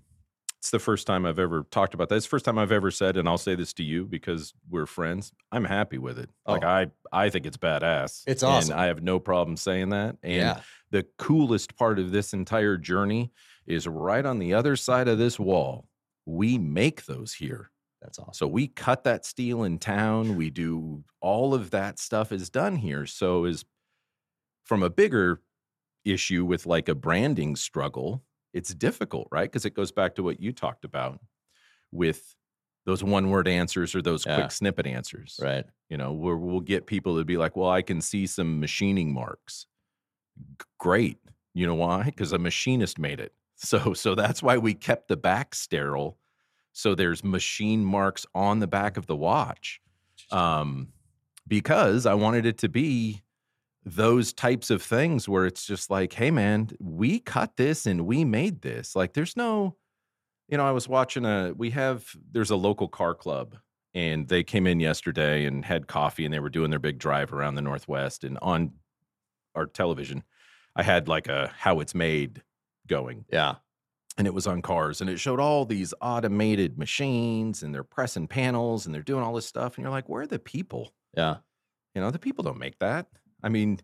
[0.60, 2.16] it's the first time I've ever talked about that.
[2.16, 4.88] It's the first time I've ever said, and I'll say this to you because we're
[4.88, 5.32] friends.
[5.52, 6.32] I'm happy with it.
[6.48, 6.68] Like Oh.
[6.68, 8.24] I, I think it's badass.
[8.26, 8.78] It's and awesome.
[8.78, 10.18] I have no problem saying that.
[10.24, 10.62] And yeah.
[10.90, 13.32] the coolest part of this entire journey
[13.68, 15.88] is right on the other side of this wall.
[16.26, 17.72] We make those here.
[18.02, 18.34] That's awesome.
[18.34, 20.36] So we cut that steel in town.
[20.36, 23.06] We do all of that stuff is done here.
[23.06, 23.66] So is
[24.66, 25.42] from a bigger
[26.06, 29.50] issue with like a branding struggle, it's difficult, right?
[29.50, 31.20] Because it goes back to what you talked about
[31.92, 32.36] with
[32.86, 34.36] those one word answers or those Yeah.
[34.36, 35.40] quick snippet answers.
[35.42, 35.66] Right.
[35.90, 39.14] You know, where we'll get people to be like, well, I can see some machining
[39.14, 39.66] marks.
[40.38, 41.18] G- Great.
[41.54, 42.04] You know why?
[42.04, 43.34] Because a machinist made it.
[43.60, 46.18] So so that's why we kept the back sterile.
[46.74, 49.82] So there's machine marks on the back of the watch.
[50.32, 50.90] Um,
[51.48, 53.24] because I wanted it to be
[53.84, 58.26] those types of things where it's just like, hey man, we cut this and we
[58.26, 58.96] made this.
[58.96, 59.76] Like there's no,
[60.50, 63.56] you know, I was watching a we have there's a local car club
[63.98, 67.34] and they came in yesterday and had coffee and they were doing their big drive
[67.34, 68.72] around the northwest and on
[69.56, 70.24] our television
[70.76, 72.44] i had like a how it's made
[72.88, 73.56] going yeah.
[74.18, 78.28] and it was on cars and it showed all these automated machines and they're pressing
[78.28, 81.38] panels and they're doing all this stuff and you're like where are the people Yeah.
[81.96, 83.08] you know the people don't make that
[83.44, 83.80] i mean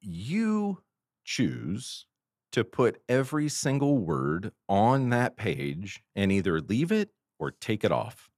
[0.00, 0.82] you
[1.24, 2.06] choose
[2.52, 7.92] to put every single word on that page and either leave it or take it
[7.92, 8.28] off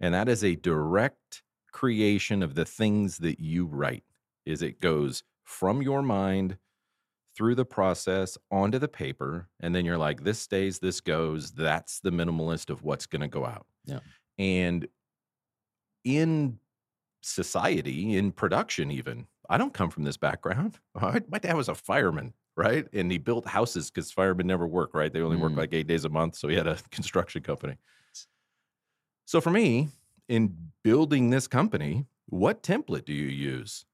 [0.00, 4.04] and that is a direct creation of the things that you write
[4.44, 6.56] is it goes from your mind
[7.36, 12.00] through the process onto the paper and then you're like this stays this goes that's
[12.00, 13.66] the minimalist of what's going to go out.
[13.84, 14.00] Yeah.
[14.38, 14.86] and
[16.04, 16.58] in
[17.20, 20.78] society in production even i don't come from this background.
[21.00, 22.86] My dad was a fireman right?
[22.92, 25.10] And he built houses because firemen never work right?
[25.10, 25.56] They only work Mm.
[25.56, 27.76] like eight days a month so he had a construction company.
[29.24, 29.88] So for me
[30.28, 33.84] in building this company what template do you use?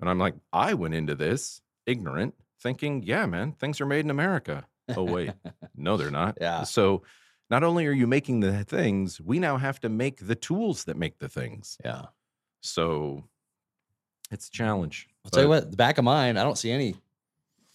[0.00, 4.10] And i'm like i went into this ignorant thinking yeah man things are made in
[4.10, 4.64] america
[4.96, 5.30] oh wait
[5.76, 6.64] no they're not Yeah.
[6.64, 7.02] so
[7.50, 10.96] not only are you making the things we now have to make the tools that
[10.96, 12.06] make the things Yeah.
[12.62, 13.22] so
[14.30, 15.06] it's a challenge.
[15.24, 16.96] I'll tell you what, the back of mine, I don't see any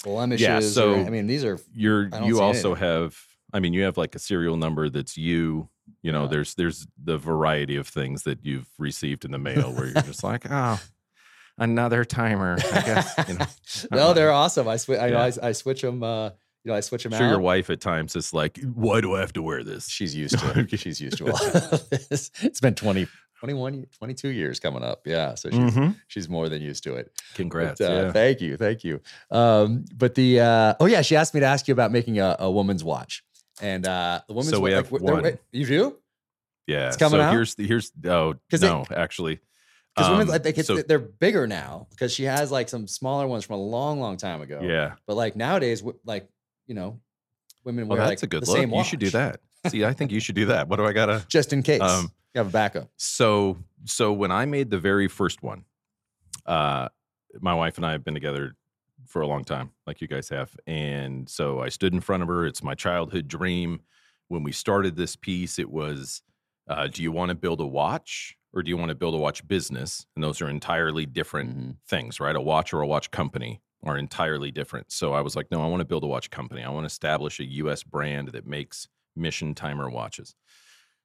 [0.04, 0.42] blemishes.
[0.42, 2.88] Yeah, so- or- I mean, these are You're you also anything.
[2.88, 3.18] have
[3.54, 5.70] I mean you have like a serial number that's you.
[6.02, 6.30] You know, Yeah.
[6.30, 10.24] there's there's the variety of things that you've received in the mail where you're just
[10.24, 10.80] like, oh,
[11.60, 12.58] another timer.
[12.72, 13.46] I guess you know.
[13.92, 14.68] no, they're awesome.
[14.68, 15.00] I switch.
[15.00, 15.08] I.
[15.10, 15.30] Yeah.
[15.44, 16.04] I, I switch them.
[16.04, 16.30] Uh,
[16.66, 17.32] you know, I switch them I'm sure out.
[17.32, 19.88] your wife at times is like, why do I have to wear this?
[19.90, 20.80] She's used to it.
[20.80, 22.32] She's used to a lot of this.
[22.42, 23.08] It's been 20,
[23.40, 25.04] 21, 22 years coming up.
[25.06, 25.36] Yeah.
[25.36, 25.96] So she's, Mhm.
[26.08, 27.12] she's more than used to it.
[27.36, 27.80] Congrats.
[27.80, 28.12] But, uh, yeah.
[28.12, 28.58] Thank you.
[28.58, 29.00] Thank you.
[29.32, 32.36] Um, but the, uh, oh yeah, she asked me to ask you about making a,
[32.40, 33.24] a woman's watch.
[33.62, 35.40] And uh, the woman's So we wa- have like, they're- one.
[35.54, 35.96] You do?
[36.68, 36.88] Yeah.
[36.90, 37.32] It's coming so out?
[37.32, 39.40] here's the here's oh 'Cause they- no, actually.
[40.00, 43.44] Because Um, like, it's, so- they're bigger now because she has like some smaller ones
[43.46, 44.60] from a long, long time ago.
[44.62, 44.96] yeah.
[45.06, 46.28] But like nowadays, like,
[46.68, 47.00] you know,
[47.64, 48.58] women Well, wear that's like a good the look.
[48.58, 49.42] same You should do that.
[49.68, 50.68] See, I think you should do that.
[50.70, 51.82] What do I gotta just in case.
[51.82, 52.90] Um, you have a backup.
[52.98, 55.66] So so when I made the very first one,
[56.46, 56.88] uh
[57.42, 58.56] my wife and I have been together
[59.08, 60.56] for a long time, like you guys have.
[60.68, 62.46] And so I stood in front of her.
[62.46, 63.82] It's my childhood dream.
[64.28, 66.22] When we started this piece, it was
[66.68, 69.18] uh, do you want to build a watch or do you want to build a
[69.18, 70.06] watch business?
[70.16, 71.78] And those are entirely different Mhm.
[71.88, 72.36] things, right?
[72.36, 74.92] A watch or a watch company are entirely different.
[74.92, 76.64] So I was like, no, I want to build a watch company.
[76.64, 80.36] I want to establish a US brand that makes mission timer watches.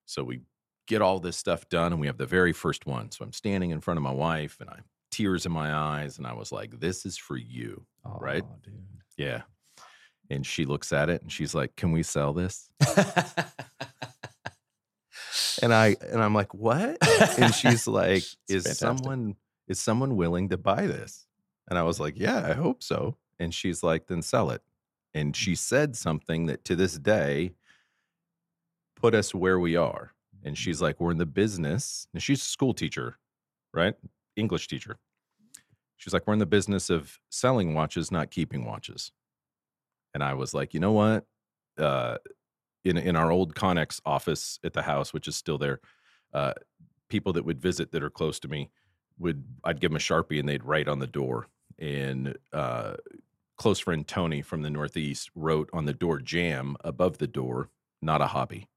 [0.06, 0.40] So we
[0.86, 3.10] get all this stuff done and we have the very first one.
[3.10, 4.80] So I'm standing in front of my wife and I
[5.10, 7.86] tears in my eyes and I was like, this is for you.
[8.04, 8.42] Right?
[8.62, 8.84] Dude.
[9.16, 9.42] Yeah.
[10.30, 12.70] And she looks at it and she's like, "Can we sell this?"
[15.62, 16.98] And I and I'm like, "What?"
[17.38, 18.76] And she's like, "Is fantastic.
[18.76, 19.36] someone
[19.68, 21.26] is someone willing to buy this?"
[21.68, 24.62] And I was like, "Yeah, I hope so." And she's like, "Then sell it."
[25.14, 27.54] And she said something that to this day
[28.96, 30.12] put us where we are.
[30.42, 33.18] And she's like, "We're in the business." And she's a school teacher,
[33.72, 33.94] right?
[34.36, 34.98] English teacher.
[35.96, 39.12] She's like, "We're in the business of selling watches, not keeping watches."
[40.12, 41.26] And I was like, "You know what?
[41.78, 42.18] Uh
[42.84, 45.80] in in our old Connex office at the house, which is still there,
[46.32, 46.54] uh,
[47.08, 48.70] people that would visit that are close to me
[49.18, 51.48] would I'd give them a sharpie and they'd write on the door.
[51.78, 52.96] And uh,
[53.56, 57.70] close friend Tony from the Northeast wrote on the door jam above the door,
[58.02, 58.68] not a hobby.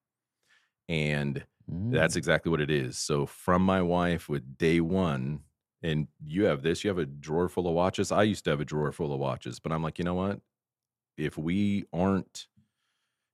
[0.90, 1.46] And
[1.92, 2.18] that's Mm.
[2.18, 2.98] exactly what it is.
[2.98, 5.44] So from my wife with day one,
[5.84, 8.12] and you have this, you have a drawer full of watches.
[8.12, 10.42] I used to have a drawer full of watches, but I'm like, you know what?
[11.18, 12.48] If we aren't,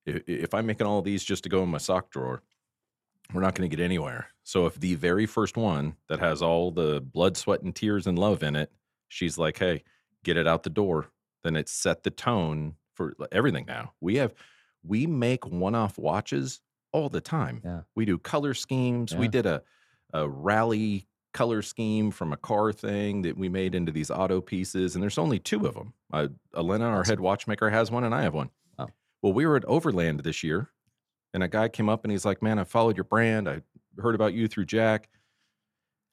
[0.06, 2.42] if, if I'm making all of these just to go in my sock drawer,
[3.34, 4.28] we're not going to get anywhere.
[4.44, 8.20] So if the very first one that has all the blood, sweat, and tears and
[8.20, 8.72] love in it,
[9.08, 9.84] she's like, hey,
[10.24, 11.10] get it out the door,
[11.44, 13.94] then it set the tone for everything now.
[14.02, 14.34] We have,
[14.84, 16.60] we make one off watches
[16.92, 17.62] all the time.
[17.64, 17.82] Yeah.
[17.96, 19.16] We do color schemes.
[19.16, 19.64] We did a,
[20.14, 24.94] a rally color scheme from a car thing that we made into these auto pieces.
[24.96, 25.94] And there's only two of them.
[26.12, 28.52] Uh, Elena, our head watchmaker, has one, and I have one.
[29.24, 30.70] Well, we were at Overland this year,
[31.34, 33.50] and a guy came up and he's like, Man, I followed your brand.
[33.50, 33.62] I
[33.98, 35.10] heard about you through Jack.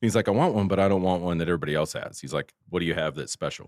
[0.00, 2.20] He's like, I want one, but I don't want one that everybody else has.
[2.20, 3.66] He's like, What do you have that's special?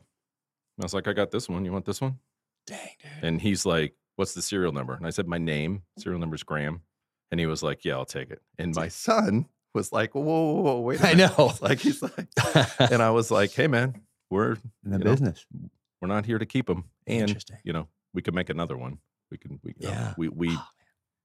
[0.79, 1.65] And I was like, I got this one.
[1.65, 2.21] You want this one?
[2.67, 3.25] Dang, dude.
[3.25, 4.95] And he's like, What's the serial number?
[4.95, 6.83] And I said, My name, serial number's Graham.
[7.33, 8.41] And he was like, Yeah, I'll take it.
[8.59, 11.53] And my son was like, Whoa, whoa, whoa, wait a I know.
[11.61, 12.29] Like, he's like,
[12.79, 15.45] and I was like, Hey, man, we're in the you know, business.
[16.01, 16.85] we're not here to keep them.
[17.09, 18.99] And, you know, we could make another one.
[19.33, 20.15] We can, we, you know, Yeah.
[20.19, 20.65] we, we, Oh,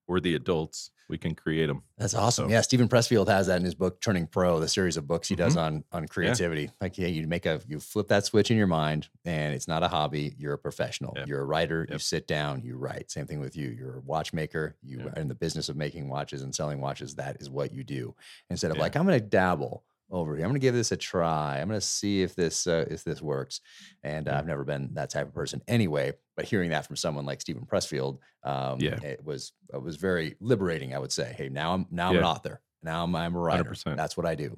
[0.08, 0.92] we're the adults.
[1.10, 1.84] We can create them.
[1.98, 2.46] That's awesome.
[2.48, 5.28] So- Yeah, Steven Pressfield has that in his book Turning Pro, the series of books
[5.28, 5.60] he does Mm-hmm.
[5.60, 6.70] on on creativity.
[6.80, 9.84] Like, yeah, you make a you flip that switch in your mind, and it's not
[9.84, 10.34] a hobby.
[10.38, 11.14] You're a professional.
[11.18, 11.28] Yep.
[11.28, 11.86] You're a writer.
[11.92, 12.62] You sit down.
[12.62, 13.12] You write.
[13.12, 13.68] Same thing with you.
[13.70, 14.78] You're a watchmaker.
[14.82, 15.06] You Yeah.
[15.08, 17.16] are in the business of making watches and selling watches.
[17.16, 18.16] That is what you do.
[18.50, 18.84] Instead of Yeah.
[18.84, 20.46] like, I'm going to dabble over here.
[20.46, 21.60] I'm going to give this a try.
[21.60, 23.62] I'm going to see if this uh, if this works.
[24.04, 26.14] And uh, I've never been that type of person anyway.
[26.36, 29.00] But hearing that from someone like Steven Pressfield, um, Yeah.
[29.04, 30.96] it was it was very liberating.
[30.96, 32.62] I would say, hey, now I'm now I'm an author.
[32.84, 33.64] Now I'm, I'm a writer.
[33.64, 33.98] 100%.
[33.98, 34.58] That's what I do.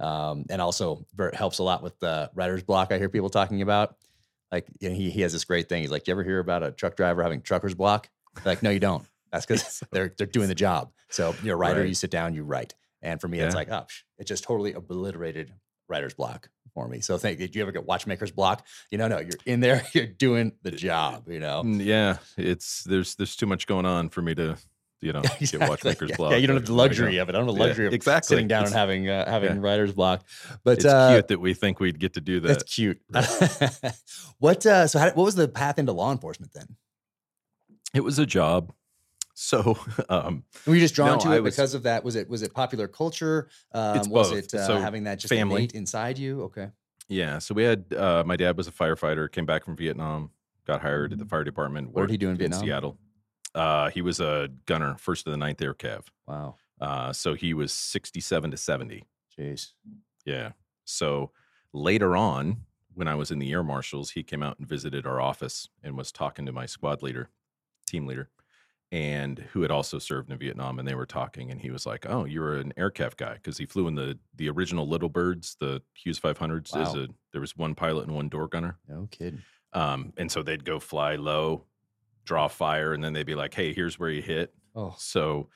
[0.00, 2.92] Um, and also helps a lot with the writer's block.
[2.92, 3.96] I hear people talking about.
[4.50, 5.82] Like you know, he he has this great thing.
[5.82, 8.08] He's like, you ever hear about a truck driver having trucker's block?
[8.36, 9.04] They're like, no, you don't.
[9.30, 10.90] That's because they're they're doing the job.
[11.10, 11.80] So you're a writer.
[11.80, 11.88] Right.
[11.88, 12.74] You sit down, you write.
[13.02, 13.86] And for me, it's like, oh,
[14.18, 15.52] it just totally obliterated
[15.88, 17.00] writer's block for me.
[17.00, 18.66] So think, did you ever get watchmaker's block?
[18.90, 21.28] You know, no, you're in there, you're doing the job.
[21.28, 22.18] You know, Yeah.
[22.36, 24.56] It's, there's, there's too much going on for me to,
[25.00, 26.16] you know, get watchmaker's yeah.
[26.16, 26.32] block.
[26.32, 27.34] Yeah, you don't have the luxury of it.
[27.34, 28.34] I don't have the Yeah, luxury of exactly.
[28.34, 29.60] sitting down and having uh, having yeah.
[29.60, 30.24] writer's block.
[30.64, 32.48] But It's uh, cute that we think we'd get to do that.
[32.48, 33.00] That's cute.
[34.38, 34.66] what?
[34.66, 36.76] Uh, so, how, what was the path into law enforcement then?
[37.94, 38.72] It was a job.
[39.40, 42.02] So, um, Were you just drawn No, to it was- because of that?
[42.02, 43.48] Was it was it popular culture?
[43.72, 44.32] Um, was both.
[44.36, 45.62] it uh, So, having that just family.
[45.62, 46.42] innate inside you?
[46.44, 46.70] Okay.
[47.08, 47.38] yeah.
[47.38, 50.30] So we had, uh, my dad was a firefighter, came back from Vietnam,
[50.66, 51.92] got hired at the fire department.
[51.92, 52.60] What did he do in Vietnam?
[52.60, 52.98] Seattle.
[53.54, 56.02] Uh, he was a gunner, first of the ninth Air Cav.
[56.26, 56.56] Wow.
[56.80, 59.04] Uh, so he was 67 to 70.
[59.38, 59.72] Jeez.
[60.24, 60.50] Yeah.
[60.84, 61.30] So
[61.72, 62.58] later on,
[62.94, 65.96] when I was in the Air Marshals, he came out and visited our office and
[65.96, 67.30] was talking to my squad leader,
[67.86, 68.28] team leader,
[68.90, 70.78] and who had also served in Vietnam.
[70.78, 73.66] And they were talking, and he was like, "Oh, you're an aircraft guy," because he
[73.66, 76.76] flew in the the original Little Birds, the Hughes 500s.
[76.76, 77.02] As Wow.
[77.02, 79.44] a there was one pilot and one door gunner, No kidding.
[79.72, 81.66] um, and so they'd go fly low,
[82.24, 85.50] draw fire, and then they'd be like, "Hey, here's where you hit." Oh, So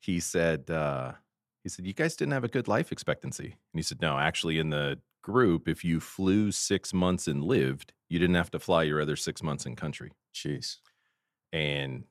[0.00, 1.14] he said, uh,
[1.64, 3.46] he said, you guys didn't have a good life expectancy.
[3.46, 7.92] And he said, no, actually, in the group, if you flew six months and lived,
[8.08, 10.12] you didn't have to fly your other six months in country.
[10.34, 10.78] jeez.
[11.52, 12.04] And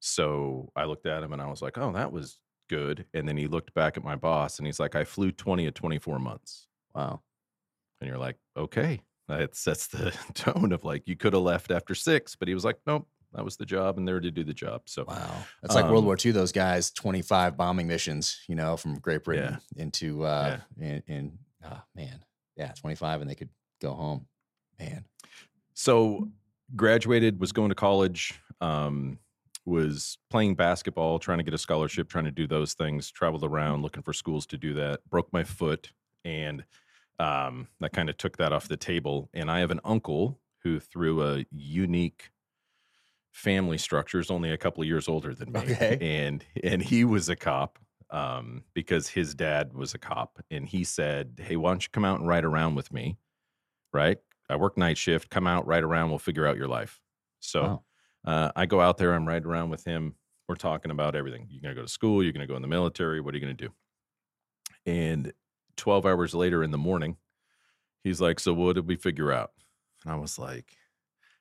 [0.00, 3.04] so I looked at him and I was like, oh, that was good.
[3.14, 5.70] And then he looked back at my boss and he's like, I flew 20 to
[5.70, 6.66] 24 months.
[6.94, 7.20] Wow.
[8.00, 9.00] And you're like, okay.
[9.28, 12.64] That sets the tone of like, you could have left after six, but he was
[12.64, 14.82] like, nope, that was the job and there to do the job.
[14.86, 15.44] So Wow.
[15.62, 19.22] That's like World Um, War II, those guys, 25 bombing missions, you know, from Great
[19.22, 22.24] Britain into, uh, in, in oh, man.
[22.56, 24.26] Yeah, 25 and they could go home.
[24.78, 25.04] Man.
[25.74, 26.28] So
[26.74, 29.18] graduated, was going to college, um,
[29.70, 33.82] was playing basketball, trying to get a scholarship, trying to do those things, traveled around
[33.82, 35.92] looking for schools to do that, broke my foot,
[36.24, 36.64] and
[37.18, 39.30] um, that kind of took that off the table.
[39.32, 42.30] And I have an uncle who, through a unique
[43.32, 45.60] family structure, is only a couple of years older than me.
[45.60, 45.98] Okay.
[46.00, 47.78] And and he was a cop
[48.10, 50.42] um, because his dad was a cop.
[50.50, 53.18] And he said, Hey, why don't you come out and ride around with me?
[53.92, 54.18] Right?
[54.48, 55.30] I work night shift.
[55.30, 56.10] Come out, ride around.
[56.10, 57.00] We'll figure out your life.
[57.38, 57.84] So Wow.
[58.24, 59.14] Uh, I go out there.
[59.14, 60.14] I'm riding around with him.
[60.48, 61.46] We're talking about everything.
[61.48, 62.22] You're going to go to school.
[62.22, 63.20] You're going to go in the military.
[63.20, 63.72] What are you going to do?
[64.84, 65.32] And
[65.76, 67.16] 12 hours later in the morning,
[68.02, 69.50] he's like, So what did we figure out?
[70.04, 70.76] And I was like,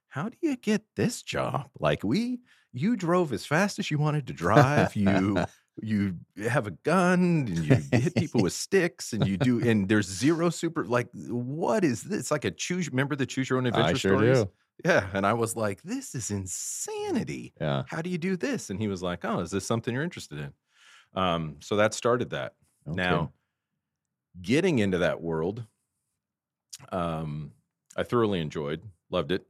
[0.10, 1.70] How do you get this job?
[1.80, 2.40] Like, we,
[2.72, 4.96] you drove as fast as you wanted to drive.
[4.96, 5.44] You,
[5.82, 10.08] you have a gun and you hit people with sticks and you do, and there's
[10.08, 12.20] zero super, like, what is this?
[12.20, 14.44] It's like a choose, remember the choose your own adventure I sure stories?
[14.44, 14.52] do.
[14.86, 15.08] Yeah.
[15.14, 17.84] And I was like, This is insanity Yeah.
[17.88, 18.70] how do you do this?
[18.70, 20.54] And he was like, oh, is this something you're interested in?
[21.22, 22.54] Um, so that started that.
[22.86, 23.32] No now,
[24.42, 25.66] getting into that world,
[26.92, 27.52] um,
[27.96, 29.46] I thoroughly enjoyed, loved it,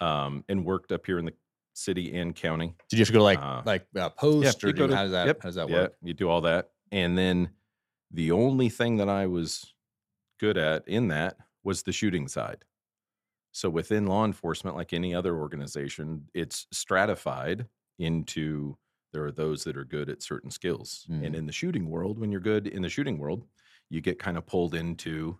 [0.00, 1.34] um, and worked up here in the
[1.74, 2.74] city and county.
[2.88, 5.02] Did you have to go to like, uh, like uh, post or do to- how
[5.02, 5.94] does that, yep, how does that work?
[6.02, 6.70] yeah, you do all that.
[6.92, 7.50] And then
[8.10, 9.74] the only thing that I was
[10.40, 12.64] good at in that was the shooting side.
[13.56, 17.66] So within law enforcement, like any other organization, it's stratified
[17.98, 18.76] into
[19.14, 21.06] there are those that are good at certain skills.
[21.08, 21.24] Mm.
[21.24, 23.46] And in the shooting world, when you're good in the shooting world,
[23.88, 25.38] you get kind of pulled into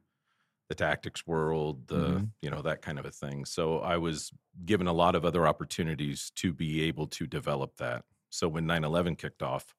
[0.71, 2.31] the tactics world, the Mhm.
[2.41, 3.45] you know that kind of a thing.
[3.45, 4.33] So I was
[4.65, 8.07] given a lot of other opportunities to be able to develop that.
[8.31, 9.75] So when 9/11 kicked off,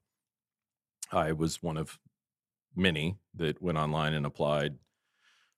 [1.12, 2.00] I was one of
[2.76, 4.78] many that went online and applied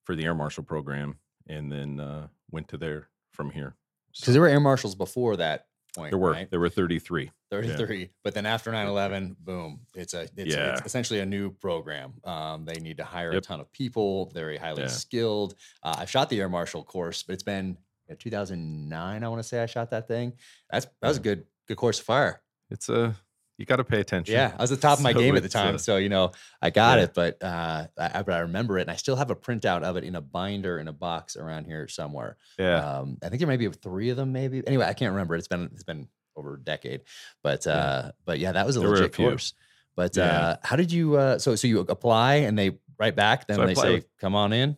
[0.06, 3.76] for the Air Marshal program, and then uh, went to there from here.
[4.20, 6.12] Because there were air marshals before that point.
[6.12, 6.50] There were right?
[6.50, 7.32] there were 33.
[7.52, 10.74] 33 but then after 9-11 boom it's a it's, Yeah.
[10.74, 14.56] it's essentially a new program um, they need to hire a ton of people very
[14.56, 14.88] highly Yeah.
[14.90, 17.76] skilled uh, i shot the air marshal course but it's been
[18.08, 20.34] yeah, 2009 i want to say i shot that thing
[20.70, 23.16] that's that was a good good course of fire It's a
[23.60, 24.34] you got to pay attention.
[24.34, 26.10] yeah i was at the top of my game at the time uh, so you
[26.10, 27.04] know i got yeah.
[27.04, 29.98] it but uh I, but I remember it and i still have a printout of
[29.98, 33.00] it in a binder in a box around here somewhere yeah.
[33.00, 34.66] um, I think there may be three of them, maybe.
[34.66, 35.36] Anyway, I can't remember.
[35.36, 37.02] It's been it's been over a decade,
[37.44, 37.72] but Yeah.
[37.74, 39.30] uh, but yeah, that was a There a legit few.
[39.30, 39.54] course.
[39.96, 40.24] But Yeah.
[40.26, 41.16] uh, how did you?
[41.18, 44.36] Uh, so so you apply and they write back, then So they say, with- "Come
[44.36, 44.78] on in."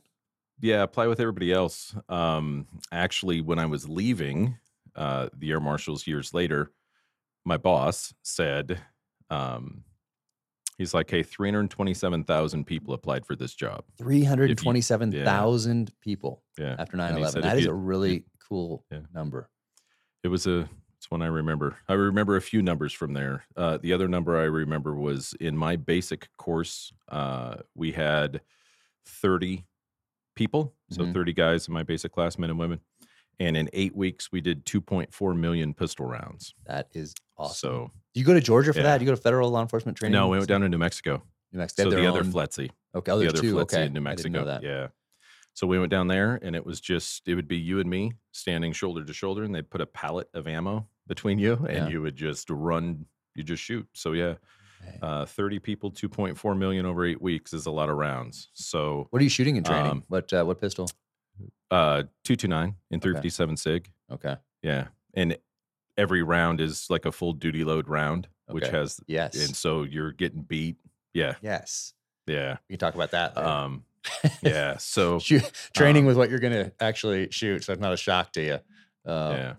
[0.59, 1.95] yeah, apply with everybody else.
[2.09, 4.57] Um, actually, when I was leaving
[4.95, 6.71] uh, the Air Marshals years later,
[7.45, 8.79] my boss said,
[9.29, 9.83] um,
[10.77, 15.11] he's like, "Hey, three hundred twenty-seven thousand people applied for this job." Three hundred twenty-seven
[15.11, 17.31] thousand people Yeah, after And he 9-11.
[17.31, 19.01] said That if is you- a really cool Yeah.
[19.13, 19.49] number.
[20.23, 20.69] it was a.
[20.97, 21.77] It's one I remember.
[21.89, 23.43] I remember a few numbers from there.
[23.57, 26.93] Uh, the other number I remember was in my basic course.
[27.07, 28.41] Uh, we had
[29.03, 29.65] thirty
[30.35, 31.13] people, so Mhm.
[31.13, 32.81] thirty guys in my basic class, men and women.
[33.39, 36.53] And in eight weeks, we did 2.4 million pistol rounds.
[36.67, 37.55] That is awesome.
[37.55, 38.85] So you go to Georgia for yeah.
[38.85, 39.01] that?
[39.01, 40.13] You go to federal law enforcement training?
[40.13, 41.21] No, we went down to New Mexico.
[41.51, 41.89] New Mexico.
[41.89, 43.55] So the other FLETC, okay, oh, the other two.
[43.55, 44.29] FLETC Okay, in New Mexico.
[44.29, 44.63] didn't know that.
[44.63, 44.87] Yeah.
[45.53, 48.13] So we went down there, and it was just it would be you and me
[48.31, 51.87] standing shoulder to shoulder, and they'd put a pallet of ammo between you, and Yeah.
[51.89, 53.05] you would just run.
[53.35, 53.85] You just shoot.
[53.93, 54.35] So yeah,
[54.81, 54.97] Okay.
[55.01, 58.49] uh, 30 people, 2.4 million over eight weeks is a lot of rounds.
[58.53, 59.91] So What are you shooting in training?
[59.91, 60.89] um, what uh, what pistol?
[61.69, 63.91] uh, 229 and 357 Sig.
[64.11, 64.35] Okay.
[64.61, 64.87] Yeah.
[65.13, 65.37] And
[65.97, 69.35] every round is like a full duty load round, which has, Yes.
[69.45, 70.77] and so you're getting beat.
[71.13, 71.35] Yeah.
[71.41, 71.93] yes.
[72.27, 72.57] Yeah.
[72.69, 73.35] We can talk about that.
[73.35, 73.47] later.
[73.47, 73.83] Um,
[74.41, 74.77] yeah.
[74.77, 77.97] So, Shoot, training um, with what you're going to actually shoot, so it's not a
[77.97, 78.53] shock to you.
[79.11, 79.53] Um, yeah.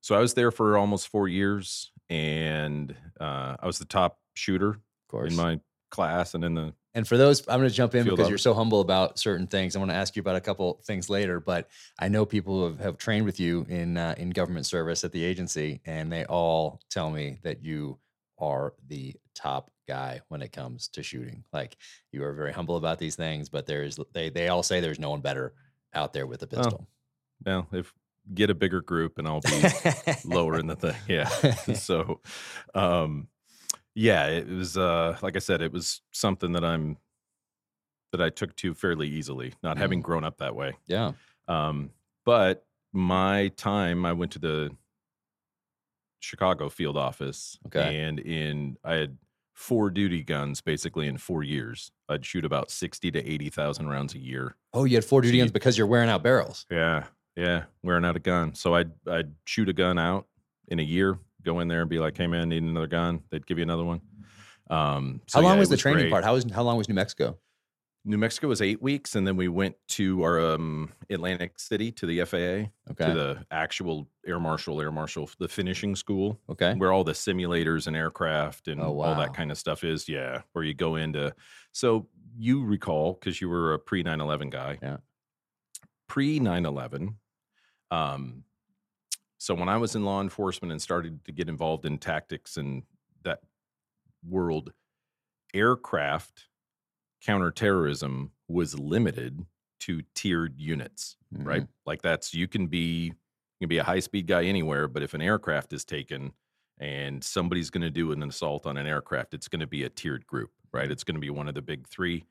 [0.00, 4.70] So I was there for almost four years and uh, I was the top shooter
[4.70, 5.30] of course.
[5.30, 5.60] in my
[5.90, 8.38] class and in the, And for those, I'm going to jump in Field because you're
[8.38, 9.76] so humble about certain things.
[9.76, 11.68] I want to ask you about a couple things later, but
[11.98, 15.12] I know people who have, have trained with you in uh, in government service at
[15.12, 17.98] the agency, and they all tell me that you
[18.38, 21.44] are the top guy when it comes to shooting.
[21.52, 21.76] Like
[22.12, 25.10] you are very humble about these things, but there's they they all say there's no
[25.10, 25.54] one better
[25.94, 26.88] out there with a pistol.
[27.44, 27.92] well, if
[28.34, 29.62] get a bigger group and I'll be
[30.24, 30.94] lower in the thing.
[31.08, 31.28] Yeah.
[31.74, 32.20] so
[32.74, 33.28] um
[34.00, 36.96] yeah it was uh like i said it was something that i'm
[38.12, 40.04] that i took to fairly easily not having Mm.
[40.04, 41.12] grown up that way yeah.
[41.48, 41.90] um
[42.24, 44.70] but my time i went to the
[46.20, 48.00] chicago field office Okay.
[48.00, 49.16] and in i had
[49.54, 54.18] four duty guns basically in four years i'd shoot about 60 to 80000 rounds a
[54.18, 56.64] year Oh, you had four duty guns because you're wearing out barrels.
[56.70, 58.54] yeah, yeah, wearing out a gun.
[58.54, 60.28] So I'd I'd shoot a gun out
[60.68, 63.46] in a year, go in there and be like, "Hey man, need another gun." They'd
[63.46, 64.00] give you another one.
[64.70, 66.10] Um, so how long yeah, was the training great.
[66.12, 66.24] part?
[66.24, 67.38] How was how long was New Mexico?
[68.04, 72.06] New Mexico was eight weeks, and then we went to our um, Atlantic City to
[72.06, 73.04] the FAA Okay.
[73.06, 76.72] to the actual Air Marshal, Air Marshal, the finishing school okay.
[76.74, 80.08] where all the simulators and aircraft and Oh, all that kind of stuff is.
[80.08, 81.34] Yeah, where you go into.
[81.72, 84.78] So you recall because you were a pre 9 11 guy.
[84.82, 84.96] Yeah.
[86.08, 87.16] Pre 9 11.
[87.90, 88.44] Um,
[89.40, 92.84] so when I was in law enforcement and started to get involved in tactics and
[93.24, 93.40] that
[94.28, 94.72] world,
[95.52, 96.46] aircraft
[97.24, 99.44] counterterrorism was limited
[99.80, 101.62] to tiered units right?
[101.62, 101.70] Mm-hmm.
[101.86, 103.12] Like that's you can be you
[103.60, 106.32] can be a high speed guy anywhere, but if an aircraft is taken
[106.78, 109.90] and somebody's going to do an assault on an aircraft, it's going to be a
[109.90, 110.90] tiered group, right?
[110.90, 112.24] It's going to be one of the big three,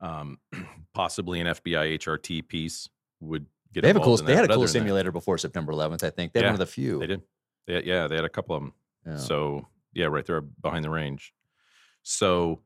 [0.00, 0.38] um,
[0.94, 2.88] possibly an FBI HRT piece
[3.20, 3.82] would get.
[3.82, 4.16] They have a cool.
[4.16, 6.02] They had a cool than that, simulator before September 11th.
[6.04, 6.98] I think they had Yeah, one of the few.
[6.98, 7.22] They did.
[7.66, 8.72] They yeah, they had a couple of them.
[9.06, 9.16] Yeah.
[9.16, 11.32] So yeah, right there behind the range.
[12.02, 12.62] So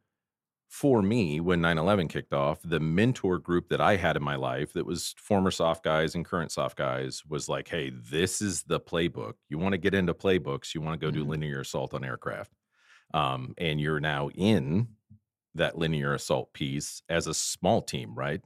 [0.68, 4.72] for me, when 9-11 kicked off, the mentor group that I had in my life
[4.72, 8.80] that was former SOF guys and current SOF guys was like, hey, this is the
[8.80, 9.34] playbook.
[9.48, 11.28] You want to get into playbooks, you want to go do Mhm.
[11.28, 12.52] linear assault on aircraft.
[13.14, 14.88] Um, and you're now in
[15.54, 18.42] that linear assault piece as a small team, right?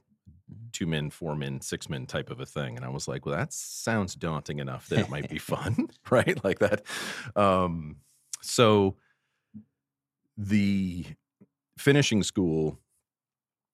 [0.71, 2.75] Two men, four men, six men type of a thing.
[2.75, 6.43] And I was like, well, that sounds daunting enough that it might be fun, right?
[6.43, 6.83] Like that.
[7.35, 7.97] Um,
[8.41, 8.95] so
[10.37, 11.05] the
[11.77, 12.79] finishing school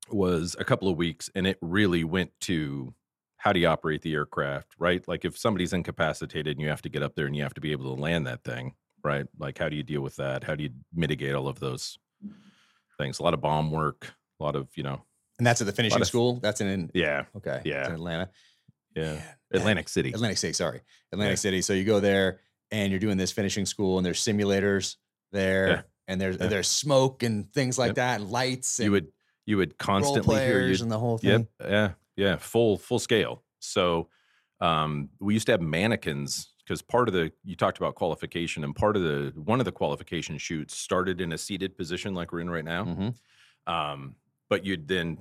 [0.10, 2.94] was a couple of weeks and it really went to
[3.38, 5.08] how do you operate the aircraft, right?
[5.08, 7.62] Like if somebody's incapacitated and you have to get up there and you have to
[7.62, 8.74] be able to land that thing,
[9.04, 9.26] right?
[9.38, 10.44] Like how do you deal with that?
[10.44, 11.98] How do you mitigate all of those
[12.98, 13.20] things?
[13.20, 15.04] A lot of bomb work, a lot of, you know,
[15.38, 16.40] and that's at the finishing of- school.
[16.42, 16.90] That's in.
[16.94, 17.62] yeah, Okay.
[17.66, 17.88] Yeah.
[17.88, 18.30] in Atlanta.
[18.96, 19.14] yeah.
[19.14, 19.24] Man,
[19.54, 20.12] Atlantic City.
[20.12, 20.54] Atlantic City.
[20.54, 20.82] Sorry,
[21.12, 21.42] Atlantic Yeah.
[21.42, 21.62] City.
[21.62, 22.40] So you go there
[22.72, 24.96] and you're doing this finishing school, and there's simulators
[25.32, 25.82] there, Yeah.
[26.08, 26.48] and there's Yeah.
[26.48, 27.96] there's smoke and things like Yep.
[27.96, 28.80] that, and lights.
[28.80, 29.08] And You would
[29.46, 31.48] you would constantly hear you and the whole thing.
[31.62, 31.70] Yep.
[31.70, 31.92] Yeah.
[32.18, 32.36] Yeah.
[32.38, 33.44] Full full scale.
[33.60, 34.10] So
[34.60, 38.76] um, we used to have mannequins because part of the you talked about qualification and
[38.76, 42.42] part of the one of the qualification shoots started in a seated position like we're
[42.42, 42.84] in right now.
[42.84, 43.16] Mhm.
[43.72, 44.16] Um,
[44.50, 45.20] but you'd then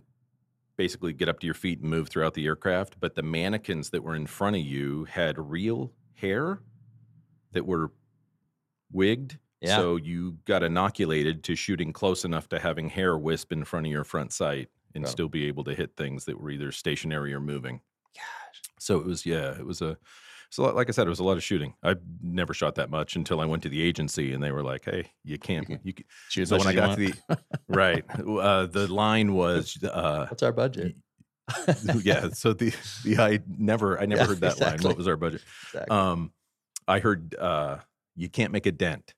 [0.77, 3.01] basically get up to your feet and move throughout the aircraft.
[3.01, 6.61] But the mannequins that were in front of you had real hair
[7.53, 7.93] that were
[8.93, 9.39] wigged.
[9.61, 9.77] Yeah.
[9.77, 13.93] So you got inoculated to shooting close enough to having hair wisp in front of
[13.93, 15.11] your front sight and Wow.
[15.11, 17.81] still be able to hit things that were either stationary or moving.
[18.15, 18.63] Gosh.
[18.79, 19.97] So it was, yeah, it was a,
[20.51, 21.75] so like I said, it was a lot of shooting.
[21.83, 24.85] I never shot that much until I went to the agency and they were like,
[24.85, 26.05] "Hey, you can't." can- You can.
[26.29, 27.39] Shoot So when I got you to the
[27.69, 30.97] right, uh, the line was, uh, What's our budget?
[32.03, 32.29] yeah.
[32.31, 32.75] So the
[33.05, 34.79] the I never I never Yeah, heard that line.
[34.83, 35.43] What was our budget?
[35.65, 35.97] Exactly.
[35.97, 36.33] Um,
[36.89, 37.79] I heard uh,
[38.17, 39.15] you can't make a dent.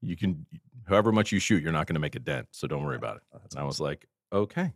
[0.00, 0.46] You can,
[0.86, 2.46] however much you shoot, you're not going to make a dent.
[2.52, 3.22] So don't worry about it.
[3.34, 4.72] Oh, And I was like, okay,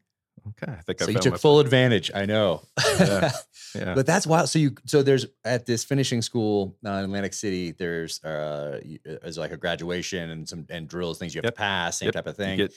[0.49, 0.72] okay.
[0.72, 2.11] I think I so you took full advantage.
[2.14, 2.62] I know.
[2.99, 3.30] Yeah.
[3.74, 3.95] Yeah.
[3.95, 4.51] But that's wild.
[4.51, 7.70] So you so there's at this finishing school uh, in Atlantic City.
[7.70, 11.55] There's uh there's like a graduation and some and drills things you have Yep.
[11.55, 12.12] to pass, same Yep.
[12.14, 12.57] type of You thing.
[12.59, 12.74] get-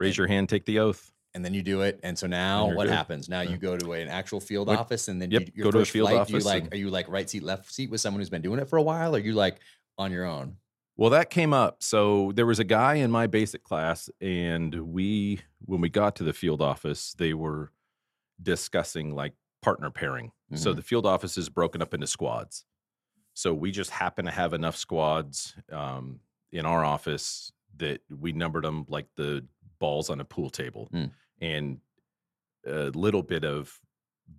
[0.00, 1.12] raise your hand, take the oath.
[1.34, 2.00] and then you do it.
[2.02, 2.94] And so now you're what good.
[2.94, 3.28] happens?
[3.28, 3.50] Now Yeah.
[3.50, 5.84] you go to an actual field Went- office, and then yep, you, go to a
[5.84, 8.00] field flight, do you office like and- are you like right seat, left seat with
[8.00, 9.14] someone who's been doing it for a while?
[9.14, 9.60] Or are you like
[9.98, 10.56] on your own?
[11.00, 11.82] Well, that came up.
[11.82, 16.24] So there was a guy in my basic class, and we, when we got to
[16.24, 17.72] the field office, they were
[18.42, 19.32] discussing like
[19.62, 20.32] partner pairing.
[20.54, 20.76] So Mhm.
[20.76, 22.66] the field office is broken up into squads.
[23.32, 26.20] So we just happen to have enough squads um,
[26.52, 29.46] in our office that we numbered them like the
[29.78, 31.12] balls on a pool table, Mm.
[31.40, 31.80] and
[32.66, 33.80] a little bit of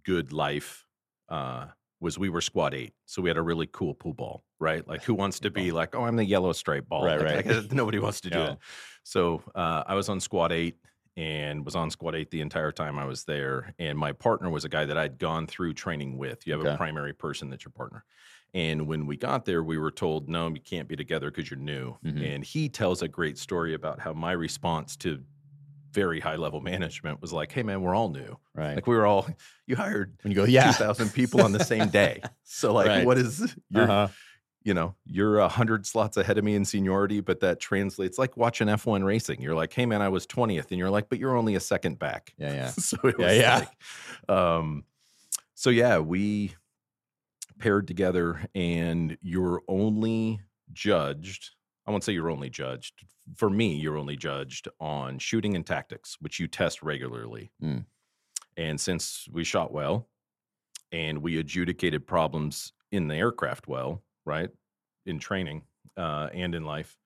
[0.04, 0.86] good life
[1.28, 1.70] uh,
[2.02, 4.86] was we were squad eight, so we had a really cool pool ball, right?
[4.88, 7.46] Like who wants to be like, oh, I'm the yellow stripe ball, Right, Like, right.
[7.46, 8.54] like, nobody wants to do Yeah.
[8.54, 8.58] it.
[9.04, 10.80] So uh, I was on squad eight
[11.16, 13.74] and was on squad eight the entire time I was there.
[13.80, 16.48] And my partner was a guy that I'd gone through training with.
[16.48, 16.74] You have Okay.
[16.74, 18.04] a primary person that's your partner.
[18.54, 21.60] And when we got there, we were told, no, you can't be together because you're
[21.60, 21.98] new.
[22.04, 22.36] Mhm.
[22.36, 25.24] And he tells a great story about how my response to
[25.92, 28.38] very high level management was like, hey, man, we're all new.
[28.56, 28.76] Right.
[28.76, 29.28] Like we were all,
[29.68, 30.72] you hired when you go, yeah.
[30.72, 32.22] 2,000 people on the same day.
[32.44, 33.06] So, like, Right.
[33.06, 34.08] what is, you're, Uh-huh.
[34.64, 38.36] you know, you're a hundred slots ahead of me in seniority, but that translates like
[38.38, 39.42] watching F1 racing.
[39.42, 41.98] You're like, hey man, I was 20th, and you're like, but you're only a second
[41.98, 42.34] back.
[42.38, 42.68] Yeah, yeah.
[42.70, 43.58] so it Yeah, yeah.
[44.28, 44.84] like, um,
[45.56, 46.54] so yeah, we
[47.60, 50.42] paired together, and you're only
[50.74, 51.52] judged.
[51.92, 53.04] I won't say you're only judged.
[53.36, 57.52] For me, you're only judged on shooting and tactics, which you test regularly.
[57.62, 57.84] Mm.
[58.56, 60.08] And since we shot well,
[60.94, 64.50] and we adjudicated problems in the aircraft well, right,
[65.06, 65.64] in training
[65.98, 66.98] uh, and in life,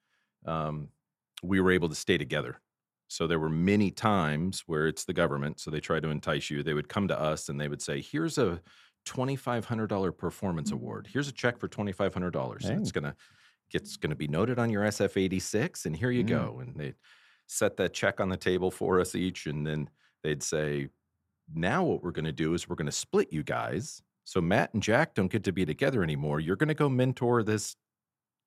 [0.46, 0.90] um,
[1.42, 2.62] we were able to stay together.
[3.08, 6.62] So there were many times where it's the government, so they try to entice you.
[6.62, 8.62] They would come to us and they would say, "Here's a
[9.04, 11.08] twenty-five hundred dollar performance award.
[11.12, 12.66] Here's a check for twenty-five hundred dollars.
[13.76, 16.28] It's gonna be noted on your SF eighty-six, and here you Mm.
[16.28, 16.94] go." And they
[17.48, 19.90] set that check on the table for us each, and then
[20.24, 20.90] they'd say,
[21.54, 24.02] "Now what we're gonna do is we're gonna split you guys.
[24.24, 26.40] So Matt and Jack don't get to be together anymore.
[26.40, 27.76] You're gonna go mentor this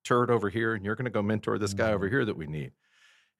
[0.03, 2.11] turd over here, and you're gonna go mentor this guy over Mm.
[2.11, 2.73] here that we need."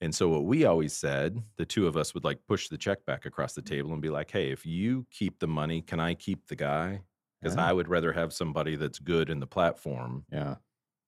[0.01, 3.03] And so what we always said, the two of us would like push the check
[3.05, 6.13] back across the table and be like, "Hey, if you keep the money, can I
[6.13, 7.01] keep the guy?
[7.41, 7.65] Because Yeah.
[7.67, 10.55] I would rather have somebody that's good in the platform Yeah.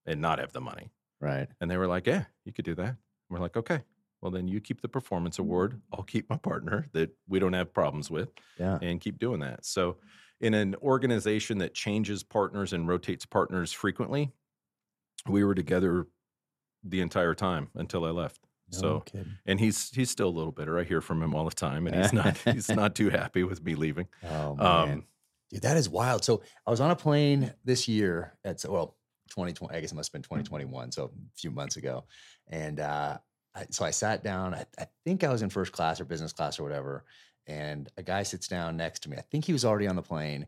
[0.05, 1.49] And not have the money." Right.
[1.59, 2.97] And they were like, "Yeah, you could do that." And
[3.29, 3.81] we're like, "Okay,
[4.21, 5.81] well then you keep the performance award.
[5.93, 8.29] I'll keep my partner that we don't have problems with,
[8.59, 8.79] Yeah.
[8.81, 9.97] and keep doing that." So,
[10.39, 14.31] in an organization that changes partners and rotates partners frequently,
[15.27, 16.07] we were together
[16.83, 18.41] the entire time until I left.
[18.73, 19.33] No So kidding.
[19.45, 20.79] and he's he's still a little bitter.
[20.79, 23.63] I hear from him all the time, and he's not he's not too happy with
[23.63, 24.07] me leaving.
[24.23, 24.89] Oh man.
[24.91, 25.07] Um,
[25.51, 26.23] Dude, that is wild.
[26.23, 28.95] So I was on a plane this year at so well,
[29.32, 29.75] 2020.
[29.75, 32.05] I guess it must have been 2021, so a few months ago.
[32.49, 33.17] And uh,
[33.55, 34.53] I, so I sat down.
[34.53, 37.05] I, I think I was in first class or business class or whatever.
[37.47, 39.17] And a guy sits down next to me.
[39.17, 40.45] I think he was already on the plane.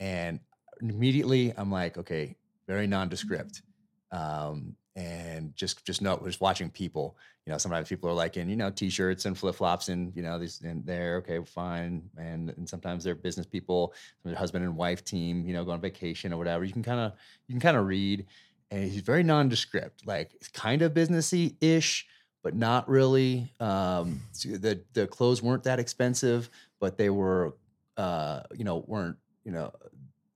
[0.00, 0.40] And
[0.80, 3.62] immediately I'm like, okay, very nondescript.
[4.10, 7.16] Um, and just just know just watching people
[7.46, 10.38] you know sometimes people are like in you know t-shirts and flip-flops and you know
[10.38, 15.02] these and they're okay fine and and sometimes they're business people their husband and wife
[15.02, 17.12] team you know go on vacation or whatever you can kind of
[17.46, 18.26] you can kind of read
[18.70, 22.06] and he's very nondescript like it's kind of businessy ish
[22.42, 27.54] but not really um the the clothes weren't that expensive but they were
[27.96, 29.72] uh you know weren't you know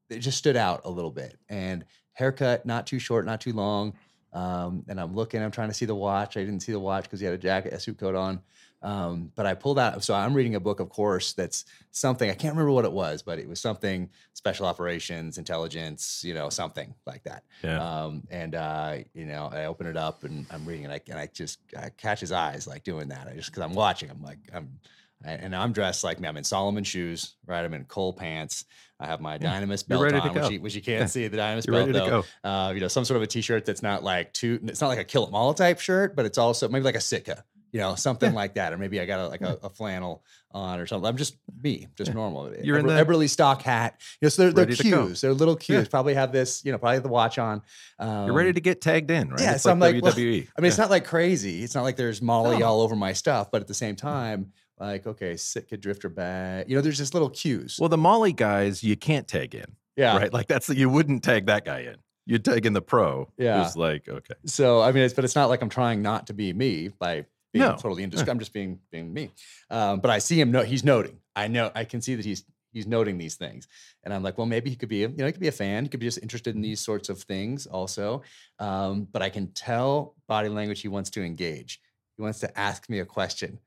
[0.09, 3.93] it just stood out a little bit and haircut not too short not too long
[4.33, 6.37] um, and I'm looking, I'm trying to see the watch.
[6.37, 8.41] I didn't see the watch because he had a jacket, a suit coat on.
[8.83, 10.05] Um, but I pulled out.
[10.05, 13.23] So I'm reading a book, of course, that's something I can't remember what it was,
[13.23, 17.43] but it was something special operations, intelligence, you know, something like that.
[17.65, 21.01] Yeah, Um, and uh, you know, I open it up and I'm reading, and I
[21.09, 23.27] and I just I catch his eyes like doing that.
[23.29, 24.11] I just because I'm watching.
[24.11, 24.79] I'm like I'm.
[25.25, 26.29] And I'm dressed like me.
[26.29, 27.65] I'm in Salomon shoes, right?
[27.65, 28.65] I'm in Cole pants.
[29.01, 31.93] I have my Dynamis belt on, which you, which you can't see the Dynamis you're
[31.93, 34.81] belt though uh, you know, some sort of a t-shirt that's not like too, it's
[34.81, 37.45] not like a kill it all type shirt, but it's also maybe like a Sitka,
[37.73, 38.73] you know, something like that.
[38.73, 41.07] Or maybe I got a, like a, a flannel on or something.
[41.07, 42.55] I'm just me, just normal.
[42.63, 44.01] You're in the- Eberlestock hat.
[44.21, 45.07] You know, so they're, they're Ready to go.
[45.09, 45.21] cues.
[45.21, 45.83] They're little cues.
[45.85, 45.91] Yeah.
[45.91, 47.61] Probably have this, you know, probably have the watch on.
[47.99, 49.41] Um, You're ready to get tagged in, right?
[49.41, 51.63] yeah, it's so I'm like like, well, I mean, it's not like crazy.
[51.63, 52.67] It's not like there's MOLLE No.
[52.67, 56.69] all over my stuff, but at the same time, like, okay, Sitka drifter bag.
[56.69, 57.79] You know, there's just little cues.
[57.81, 60.17] well, the MOLLE guys you can't tag in, yeah.
[60.17, 60.33] right?
[60.33, 61.97] Like that's you wouldn't tag that guy in.
[62.27, 63.31] You'd tag in the pro.
[63.39, 63.63] Yeah.
[63.63, 66.35] who's like okay, So I mean, it's but it's not like I'm trying not to
[66.35, 67.77] be me by being No.
[67.77, 68.29] totally indiscreet.
[68.29, 69.31] I'm just being being me.
[69.71, 70.51] Um, but I see him.
[70.51, 71.21] No, he's noting.
[71.35, 71.71] I know.
[71.75, 73.69] I can see that he's he's noting these things,
[74.03, 75.05] and I'm like, well, maybe he could be.
[75.05, 75.85] A, you know, he could be a fan.
[75.85, 78.23] He could be just interested in these sorts of things also.
[78.59, 80.81] Um, but I can tell body language.
[80.83, 81.81] He wants to engage.
[82.17, 83.59] He wants to ask me a question,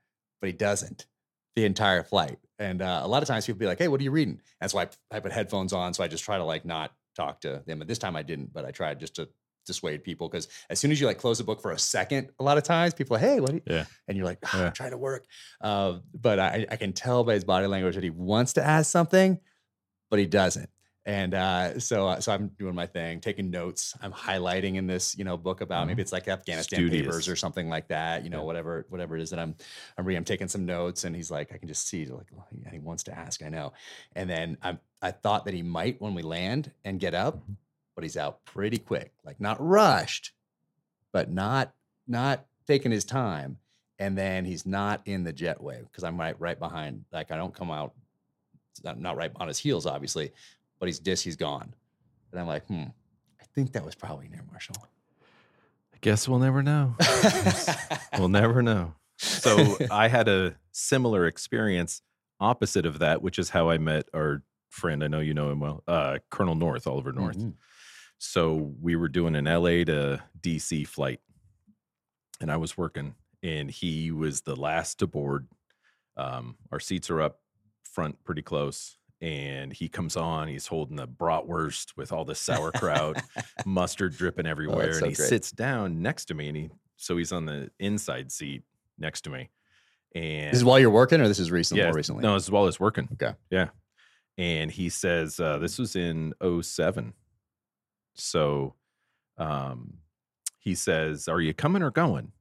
[0.41, 1.05] but he doesn't
[1.55, 2.37] the entire flight.
[2.57, 4.73] And uh, a lot of times people be like, "Hey, what are you reading?" That's
[4.73, 7.63] why I, I put headphones on, so I just try to like not talk to
[7.65, 7.81] them.
[7.81, 9.29] And this time I didn't, but I tried just to
[9.65, 12.43] dissuade people because as soon as you like close the book for a second, a
[12.43, 13.51] lot of times people are, hey, what?
[13.51, 13.61] Are you?
[13.65, 13.85] Yeah.
[14.07, 14.65] And you're like, "Ah, Yeah.
[14.67, 15.25] I'm trying to work.
[15.61, 18.89] Uh, but I, I can tell by his body language that he wants to ask
[18.91, 19.39] something,
[20.09, 20.69] but he doesn't.
[21.10, 23.95] And uh, so, uh, so I'm doing my thing, taking notes.
[23.99, 27.01] I'm highlighting in this, you know, book about maybe it's like Afghanistan Studious.
[27.01, 28.24] papers or something like that.
[28.24, 28.43] You know, Yeah.
[28.43, 29.55] whatever, whatever it is that I'm,
[29.97, 30.20] I'm reading.
[30.20, 33.01] I'm taking some notes, and he's like, I can just see, like, oh, he- wants
[33.05, 33.41] to ask.
[33.41, 33.74] I know.
[34.16, 37.55] And then I'm, I thought that he might when we land and get up, Mhm.
[37.95, 40.34] but he's out pretty quick, like not rushed,
[41.12, 41.74] but not,
[42.07, 43.57] not taking his time.
[43.97, 47.05] And then he's not in the jetway because I'm right, right behind.
[47.12, 47.95] Like I don't come out,
[48.84, 50.32] not, not right on his heels, obviously,
[50.80, 51.73] but he's just he's gone.
[52.32, 52.84] And I'm like, hmm,
[53.41, 54.75] I think that was probably near Marshall.
[55.93, 56.95] I guess we'll never know.
[58.17, 58.93] we'll never know.
[59.17, 62.01] So I had a similar experience
[62.39, 65.03] opposite of that, which is how I met our friend.
[65.03, 67.38] I know you know him well, uh, Colonel North, Oliver North.
[67.38, 67.55] Mhm.
[68.17, 71.19] So we were doing an LA to DC flight,
[72.39, 75.47] and I was working, and he was the last to board.
[76.15, 77.39] Um, our seats are up
[77.84, 80.47] front pretty close, and he comes on.
[80.47, 83.22] He's holding the bratwurst with all the sauerkraut,
[83.65, 85.30] mustard dripping everywhere, so and he great.
[85.30, 88.63] sits down next to me, and he so he's on the inside seat
[88.97, 89.49] next to me,
[90.15, 92.24] and This is while you're working, or this is recent, yeah, more recently?
[92.24, 93.07] no, as well as working.
[93.13, 93.34] Okay.
[93.49, 93.70] Yeah.
[94.38, 97.13] And he says, uh, this was in 07.
[98.15, 98.76] So
[99.38, 99.95] um,
[100.59, 102.32] he says, Are you coming or going?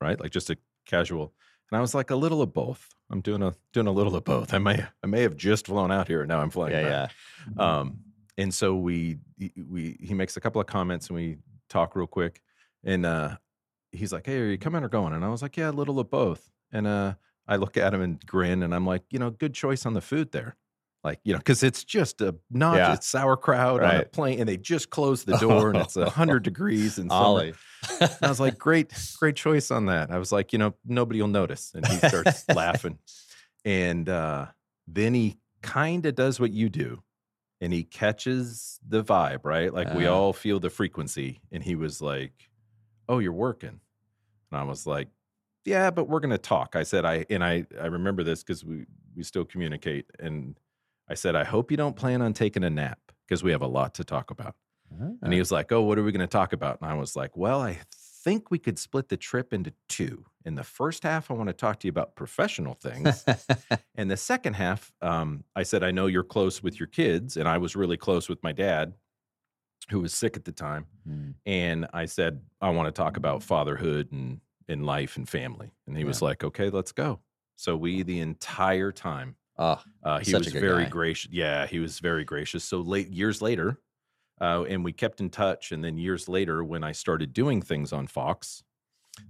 [0.00, 0.18] Right?
[0.18, 0.56] Like just a
[0.86, 1.32] casual.
[1.70, 2.88] And I was like, a little of both.
[3.10, 4.52] I'm doing a doing a little of both.
[4.54, 7.12] I may I may have just flown out here and now I'm flying yeah, back.
[7.56, 7.78] yeah.
[7.78, 8.00] Um,
[8.36, 11.38] and so we he- we he makes a couple of comments and we
[11.68, 12.40] talk real quick.
[12.84, 13.36] And uh
[13.92, 15.12] he's like, Hey, are you coming or going?
[15.14, 16.50] And I was like, Yeah, a little of both.
[16.72, 17.14] And uh
[17.46, 20.02] I look at him and grin and I'm like, you know, good choice on the
[20.02, 20.56] food there.
[21.02, 22.92] Like, you know, because it's just a not Yeah.
[22.92, 26.42] it's sauerkraut on a plane and they just closed the door and it's a hundred
[26.42, 27.54] degrees and Ollie.
[28.00, 30.10] I was like, great, great choice on that.
[30.10, 31.72] I was like, you know, nobody will notice.
[31.74, 32.98] And he starts laughing.
[33.64, 34.46] And uh,
[34.86, 37.02] then he kind of does what you do
[37.60, 39.72] and he catches the vibe, right?
[39.72, 40.14] Like we Ah.
[40.14, 41.40] all feel the frequency.
[41.52, 42.32] And he was like,
[43.08, 43.80] oh, you're working.
[44.50, 45.08] And I was like,
[45.64, 46.76] yeah, but we're going to talk.
[46.76, 50.06] I said, I, and I, I remember this because we, we still communicate.
[50.18, 50.58] And
[51.08, 53.66] I said, I hope you don't plan on taking a nap because we have a
[53.66, 54.54] lot to talk about.
[55.22, 56.80] And he was like, Oh, what are we going to talk about?
[56.80, 60.24] And I was like, Well, I think we could split the trip into two.
[60.44, 63.24] In the first half, I want to talk to you about professional things.
[63.94, 67.36] and the second half, um, I said, I know you're close with your kids.
[67.36, 68.94] And I was really close with my dad,
[69.90, 70.86] who was sick at the time.
[71.08, 71.34] Mm.
[71.46, 75.70] And I said, I want to talk about fatherhood and, and life and family.
[75.86, 77.20] And he was like, Okay, let's go.
[77.56, 80.90] So we, the entire time, Oh, uh, he was very guy.
[80.90, 81.32] gracious.
[81.32, 82.62] Yeah, he was very gracious.
[82.62, 83.80] So late years later,
[84.40, 85.72] uh, and we kept in touch.
[85.72, 88.62] And then years later, when I started doing things on Fox,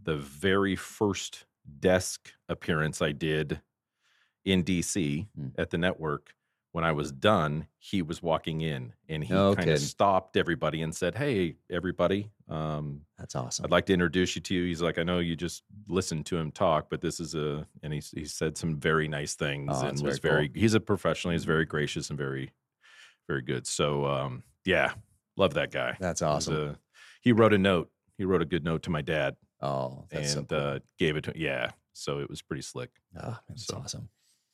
[0.04, 1.46] the very first
[1.80, 3.61] desk appearance I did
[4.44, 5.48] in DC Hmm.
[5.59, 6.34] at the network,
[6.72, 10.82] when I was done, he was walking in and he No kind of stopped everybody
[10.82, 13.64] and said, "Hey, everybody." Um, that's awesome.
[13.64, 14.54] I'd like to introduce you to.
[14.54, 14.64] You.
[14.66, 17.92] He's like, I know you just listened to him talk, but this is a, and
[17.92, 20.50] he he said some very nice things Oh, and was very very.
[20.54, 21.32] He's a professional.
[21.32, 22.52] He's very gracious and very,
[23.29, 23.66] very good.
[23.66, 24.93] So, um, yeah,
[25.37, 25.97] love that guy.
[26.01, 26.55] That's He awesome.
[26.70, 26.79] a-
[27.20, 27.91] he wrote a note.
[28.16, 31.33] He wrote a good note to my dad oh, and uh, gave it to.
[31.37, 32.91] Yeah, so it was pretty slick.
[33.20, 34.09] Oh, that's So- awesome.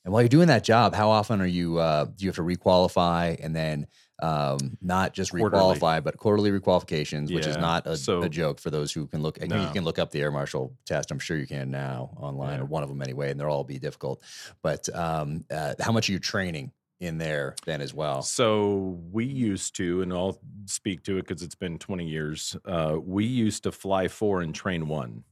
[0.04, 1.78] And while you're doing that job, how often are you?
[1.78, 3.86] Uh, do you have to requalify and then
[4.20, 5.58] um, not just Quarterly.
[5.78, 9.22] requalify, but quarterly requalifications, which is not a, so- a joke for those who can
[9.22, 9.40] look.
[9.40, 11.10] Mean, you can look up the air marshal test.
[11.10, 12.62] I'm sure you can now online, Yeah.
[12.62, 14.20] or one of them anyway, and they'll all be difficult.
[14.62, 16.70] But um, uh, how much are you training
[17.04, 18.22] in there then as well?
[18.22, 22.56] So we used to, and I'll speak to it because it's been 20 years.
[22.64, 25.24] Uh, we used to fly four and train one.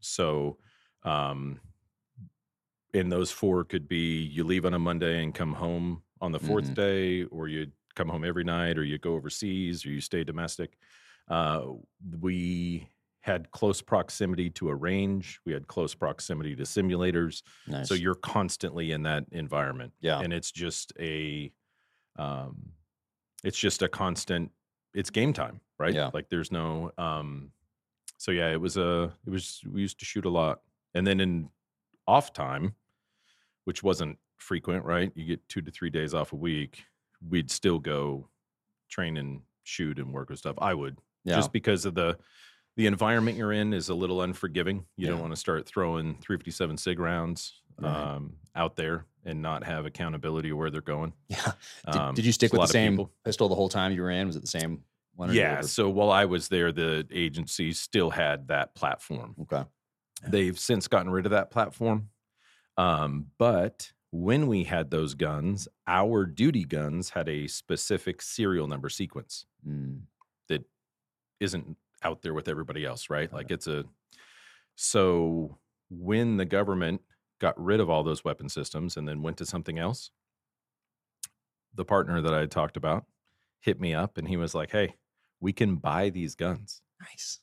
[0.00, 0.58] So,
[1.04, 1.60] um,
[2.92, 6.40] and those four could be you leave on a Monday and come home on the
[6.40, 6.74] 4th Mhm.
[6.74, 10.78] day, or you come home every night, or you go overseas, or you stay domestic.
[11.28, 11.66] Uh,
[12.20, 12.88] we
[13.24, 15.40] had close proximity to a range.
[15.46, 17.42] We had close proximity to simulators.
[17.66, 17.88] Nice.
[17.88, 21.50] So you're constantly in that environment yeah, and it's just a
[22.16, 22.68] um
[23.42, 24.50] it's just a constant
[24.92, 26.10] it's game time right Yeah.
[26.12, 27.50] like there's no um
[28.18, 30.60] so yeah it was a it was we used to shoot a lot
[30.94, 31.48] and then in
[32.06, 32.74] off time
[33.64, 36.84] which wasn't frequent right you get two to three days off a week
[37.28, 38.28] we'd still go
[38.90, 42.16] train and shoot and work with stuff i would yeah, just because of the
[42.76, 44.84] the environment you're in is a little unforgiving.
[44.96, 47.90] You don't want to start throwing 357 sig rounds Right.
[47.92, 51.12] um, out there and not have accountability of where they're going.
[51.28, 51.52] yeah.
[51.86, 54.26] Did, Um, did you stick with the same pistol the whole time you were in?
[54.28, 54.84] Was it the same
[55.16, 55.30] one?
[55.30, 55.60] or Yeah.
[55.62, 59.34] So while I was there, the agency still had that platform.
[59.42, 59.64] Okay.
[60.22, 60.28] Yeah.
[60.28, 62.10] They've since gotten rid of that platform.
[62.76, 68.88] Um, but when we had those guns, our duty guns had a specific serial number
[68.88, 70.02] sequence Mm.
[70.48, 70.64] that
[71.40, 73.32] isn't out there with everybody else, right?
[73.32, 73.84] Like it's a
[74.76, 75.58] so
[75.90, 77.00] when the government
[77.40, 80.10] got rid of all those weapon systems and then went to something else,
[81.74, 83.04] the partner that I had talked about
[83.60, 84.96] hit me up and he was like, "Hey,
[85.40, 87.40] we can buy these guns." Nice.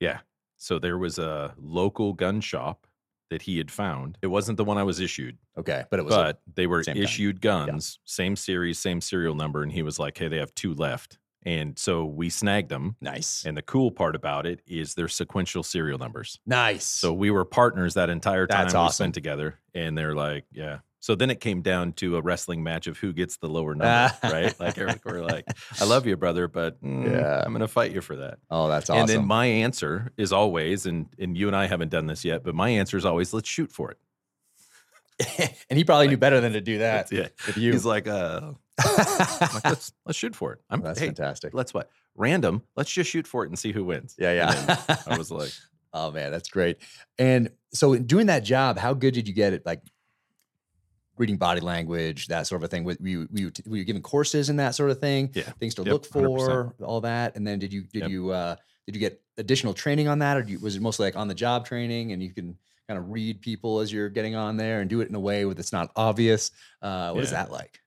[0.00, 0.20] Yeah.
[0.56, 2.86] So there was a local gun shop
[3.30, 4.18] that he had found.
[4.22, 6.14] It wasn't the one I was issued, Okay, but it was.
[6.14, 9.62] but they were issued guns, same series, same serial number.
[9.62, 11.18] And he was like, hey, they have two left.
[11.44, 12.96] And so we snagged them.
[13.00, 13.44] nice.
[13.44, 16.38] And the cool part about it is they're sequential serial numbers.
[16.46, 16.84] nice.
[16.86, 19.04] So we were partners that entire time That's we awesome.
[19.04, 19.58] spent together.
[19.74, 20.78] And they're like, yeah.
[21.00, 24.14] So then it came down to a wrestling match of who gets the lower number,
[24.22, 24.54] right?
[24.60, 25.44] Like Eric, we're like,
[25.80, 27.42] I love you, brother, but mm, Yeah.
[27.44, 28.38] I'm going to fight you for that.
[28.48, 29.00] oh, that's awesome.
[29.00, 32.44] And then my answer is always, and and you and I haven't done this yet,
[32.44, 33.98] but my answer is always, let's shoot for it.
[35.70, 37.10] and he probably knew better than to do that.
[37.12, 37.28] yeah.
[37.54, 40.60] He's like, uh, like, let's let's shoot for it.
[40.70, 41.54] I'm that's hey, fantastic.
[41.54, 41.90] let's what?
[42.14, 42.62] Random.
[42.76, 44.14] Let's just shoot for it and see who wins.
[44.18, 44.96] Yeah, yeah.
[45.06, 45.52] I was like,
[45.92, 46.78] oh man, that's great.
[47.18, 49.64] And so in doing that job, how good did you get it?
[49.66, 49.82] Like
[51.18, 52.84] reading body language, that sort of a thing.
[52.84, 55.30] Were you, were you, were you given courses in that sort of thing?
[55.34, 55.42] yeah.
[55.60, 56.10] Things to Yep, look 100%.
[56.10, 57.36] for, all that.
[57.36, 58.10] And then did you, did Yep.
[58.10, 58.56] you, uh,
[58.86, 61.34] did you get additional training on that, or you, was it mostly like on the
[61.34, 62.56] job training, and you can
[62.88, 65.44] kind of read people as you're getting on there and do it in a way
[65.44, 66.50] where it's not obvious?
[66.80, 67.44] Uh, what is Yeah.
[67.44, 67.78] that like?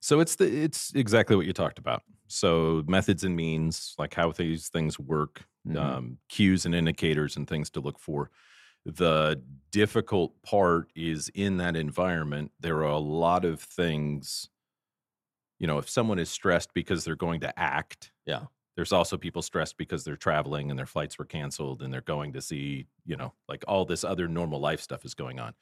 [0.00, 2.02] So it's the it's exactly what you talked about.
[2.28, 5.76] So methods and means, like how these things work, Mhm.
[5.78, 8.30] um, cues and indicators and things to look for.
[8.84, 9.42] The
[9.72, 14.48] difficult part is in that environment, there are a lot of things.
[15.58, 18.46] You know, if someone is stressed because they're going to act, Yeah.
[18.76, 22.32] there's also people stressed because they're traveling and their flights were canceled and they're going
[22.34, 25.54] to see, you know, like all this other normal life stuff is going on.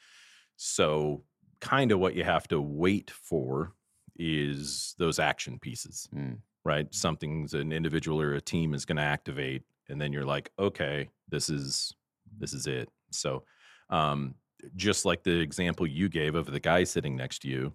[0.57, 1.25] So,
[1.61, 3.75] kind of what you have to wait for
[4.17, 6.39] is those action pieces Mm.
[6.65, 6.93] right?
[6.95, 11.11] Something's an individual or a team is going to activate, and then you're like, okay,
[11.29, 11.93] this is
[12.39, 12.89] this is it.
[13.11, 13.45] So,
[13.91, 14.35] um,
[14.77, 17.75] just like the example you gave of the guy sitting next to you,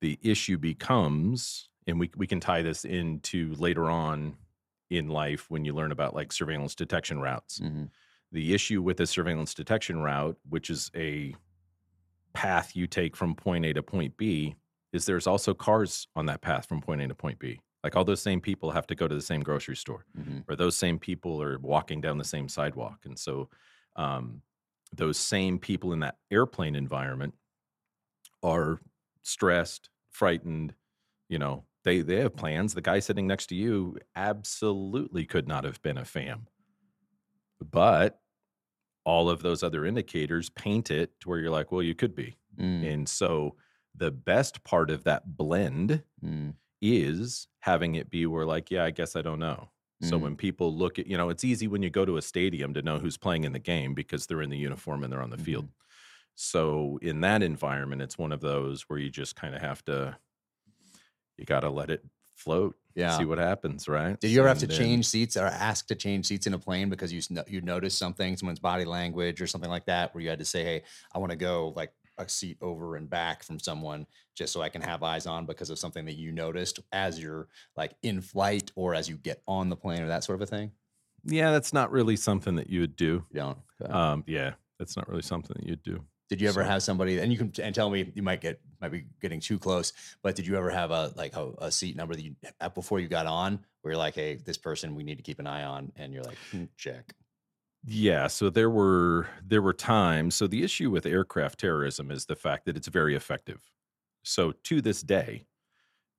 [0.00, 4.36] the issue becomes, and we we can tie this into later on
[4.90, 7.60] in life when you learn about like surveillance detection routes.
[7.60, 7.90] Mhm.
[8.32, 11.34] The issue with a surveillance detection route, which is a
[12.32, 14.56] path you take from point A to point B,
[14.94, 17.60] is there's also cars on that path from point A to point B.
[17.82, 20.44] Like all those same people have to go to the same grocery store, Mhm.
[20.48, 23.04] or those same people are walking down the same sidewalk.
[23.04, 23.50] And so,
[23.96, 24.42] um,
[24.92, 27.34] those same people in that airplane environment
[28.42, 28.80] are
[29.22, 30.74] stressed, frightened.
[31.28, 32.74] You know, they they have plans.
[32.74, 36.46] The guy sitting next to you absolutely could not have been a fam,
[37.60, 38.20] but
[39.04, 42.36] all of those other indicators paint it to where you're like, well, you could be.
[42.58, 42.92] Mm.
[42.94, 43.56] And so
[43.94, 46.54] the best part of that blend Mm.
[46.82, 49.70] is having it be where like, yeah, I guess I don't know.
[50.02, 50.22] So Mm.
[50.22, 52.82] when people look at, you know, it's easy when you go to a stadium to
[52.82, 55.38] know who's playing in the game because they're in the uniform and they're on the
[55.38, 55.66] field.
[55.66, 55.70] Mm-hmm.
[56.34, 60.18] So in that environment, it's one of those where you just kind of have to,
[61.38, 63.16] you got to let it float, Yeah.
[63.16, 64.18] see what happens, right?
[64.20, 66.58] Did you ever have to then- change seats or ask to change seats in a
[66.58, 70.28] plane because you you noticed something, someone's body language or something like that, where you
[70.28, 70.82] had to say, "Hey,
[71.14, 74.68] I want to go like a seat over and back from someone just so I
[74.68, 78.70] can have eyes on because of something that you noticed as you're like in flight
[78.74, 80.72] or as you get on the plane or that sort of a thing?"
[81.24, 83.24] Yeah, that's not really something that you would do.
[83.30, 83.58] You don't.
[83.82, 83.92] Okay.
[83.92, 86.04] Um, yeah, that's not really something that you'd do.
[86.28, 87.18] did you ever so- have somebody?
[87.18, 89.92] And you can and tell me you might get might be getting too close,
[90.22, 92.34] but did you ever have a like a, a seat number that you
[92.74, 95.46] before you got on where you're like, "Hey, this person we need to keep an
[95.46, 97.14] eye on," and you're like, "Hmm, "Check."
[97.86, 100.34] Yeah, so there were there were times.
[100.34, 103.60] So the issue with aircraft terrorism is the fact that it's very effective.
[104.22, 105.44] So to this day,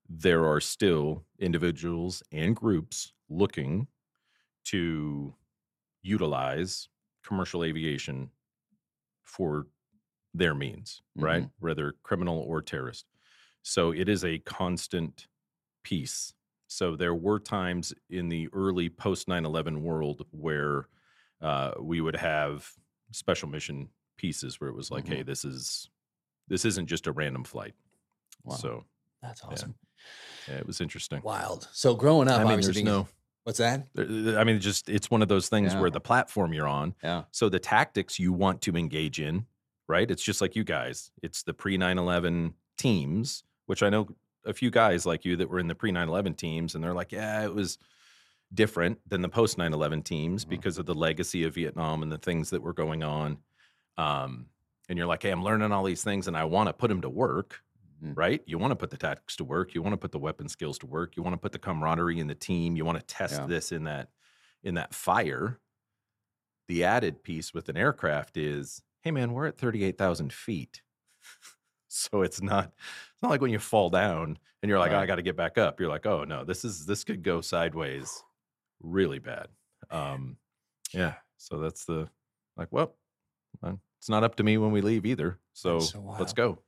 [0.08, 3.88] there are still individuals and groups looking
[4.66, 5.34] to
[6.04, 6.90] utilize
[7.26, 8.30] commercial aviation
[9.24, 9.68] for
[10.34, 11.44] their means, right?
[11.44, 11.66] Mm-hmm.
[11.66, 13.06] Whether criminal or terrorist.
[13.64, 15.28] So it is a constant
[15.84, 16.34] piece.
[16.68, 20.88] So there were times in the early post 9 11 world where
[21.46, 22.70] uh, we would have
[23.12, 25.10] special mission pieces where it was like, Mhm.
[25.10, 25.90] hey, this is
[26.48, 27.74] this isn't just a random flight.
[28.44, 28.56] Wow.
[28.56, 28.86] So
[29.22, 29.76] That's awesome.
[30.48, 31.22] yeah, it was interesting.
[31.24, 31.68] Wild.
[31.74, 33.08] So growing up, I mean, there's no.
[33.44, 33.88] what's that?
[33.98, 35.82] I mean, just it's one of those things Yeah.
[35.82, 36.96] where the platform you're on.
[37.04, 37.24] Yeah.
[37.32, 39.46] So the tactics you want to engage in,
[39.88, 40.10] right?
[40.10, 41.12] It's just like you guys.
[41.24, 44.08] It's the pre 9 11 teams, which I know
[44.46, 46.94] a few guys like you that were in the pre 9 11 teams, and they're
[46.94, 47.78] like, yeah, it was
[48.56, 50.50] different than the post 9 11 teams Mhm.
[50.50, 53.40] because of the legacy of Vietnam and the things that were going on.
[53.98, 54.50] Um,
[54.90, 57.02] and you're like, hey, I'm learning all these things and I want to put them
[57.02, 57.64] to work,
[58.04, 58.18] Mhm.
[58.18, 58.44] right?
[58.46, 59.74] You want to put the tactics to work.
[59.76, 61.16] You want to put the weapon skills to work.
[61.18, 62.76] You want to put the camaraderie in the team.
[62.76, 63.48] You want to test Yeah.
[63.48, 64.10] this in that
[64.64, 65.60] in that fire.
[66.68, 70.82] The added piece with an aircraft is, hey man, we're at 38,000 feet.
[71.88, 72.74] so it's not
[73.14, 75.36] it's not like when you fall down and you're like, oh, I got to get
[75.38, 75.80] back up.
[75.80, 78.25] You're like, oh no, this is this could go sideways
[78.82, 79.48] really bad.
[79.90, 80.38] Um,
[80.94, 81.16] yeah.
[81.38, 82.08] So that's the
[82.58, 82.96] like, well,
[84.00, 85.40] it's not up to me when we leave either.
[85.54, 86.60] So, so let's go.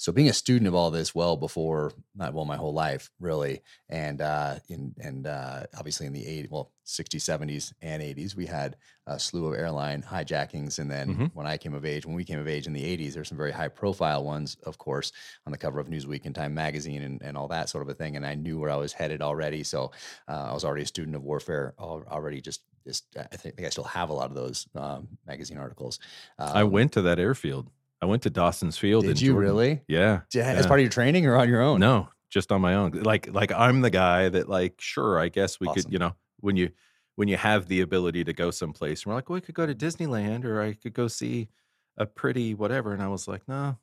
[0.00, 3.62] So being a student of all this well before, not well, my whole life really,
[3.88, 8.46] and uh, in and uh, obviously in the 80s, well, 60s, 70s, and 80s, we
[8.46, 8.76] had
[9.06, 11.30] a slew of airline hijackings, and then Mhm.
[11.34, 13.36] when I came of age, when we came of age in the 80s, there's some
[13.36, 15.10] very high profile ones, of course,
[15.46, 17.94] on the cover of Newsweek and Time Magazine and, and all that sort of a
[17.94, 19.90] thing, and I knew where I was headed already, so
[20.28, 22.40] uh, I was already a student of warfare already.
[22.40, 25.98] Just, just I think, I still have a lot of those um, magazine articles.
[26.38, 27.70] I Um, went to that airfield.
[28.00, 29.04] I went to Dawson's Field.
[29.04, 29.50] Did you Jordan.
[29.50, 29.82] really?
[29.88, 30.20] Yeah.
[30.30, 31.80] Did- As part of your training or on your own?
[31.80, 32.92] No, just on my own.
[32.92, 35.82] Like, like I'm the guy that, like, sure, I guess we Awesome.
[35.84, 36.70] could, you know, when you
[37.16, 39.66] when you have the ability to go someplace, and we're like, well, we could go
[39.66, 41.48] to Disneyland, or I could go see
[41.96, 42.92] a pretty whatever.
[42.92, 43.76] And I was like, no,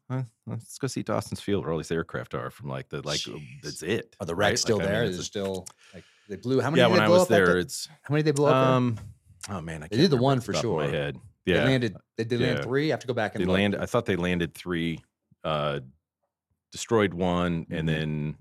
[0.48, 2.70] let's go see Dawson's Field, where all these aircraft are from.
[2.70, 3.62] Like the like, uh, Jeez.
[3.62, 4.16] that's it.
[4.22, 4.52] Are the right?
[4.52, 5.10] wrecks still Like, I mean, there?
[5.10, 6.62] Is it still like they blew?
[6.62, 6.80] How many?
[6.82, 8.66] yeah, when I was there, the- it's how many did they blow up?
[8.68, 8.74] there?
[8.74, 8.98] um,
[9.50, 11.12] oh man, I They did the one for of My sure.
[11.54, 11.98] Head, They landed.
[12.18, 12.88] They did land three.
[12.88, 13.56] I have to go back and they look.
[13.56, 13.80] landed.
[13.82, 15.00] I thought they landed three,
[15.44, 15.80] uh,
[16.72, 17.78] destroyed one, Mhm.
[17.80, 18.38] and then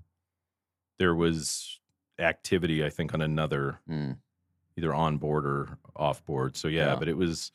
[0.98, 1.80] there was
[2.18, 2.84] activity.
[2.84, 4.18] I think on another, Mm.
[4.76, 6.56] either on board or off board.
[6.56, 6.96] So yeah, Yeah.
[6.96, 7.52] but it was,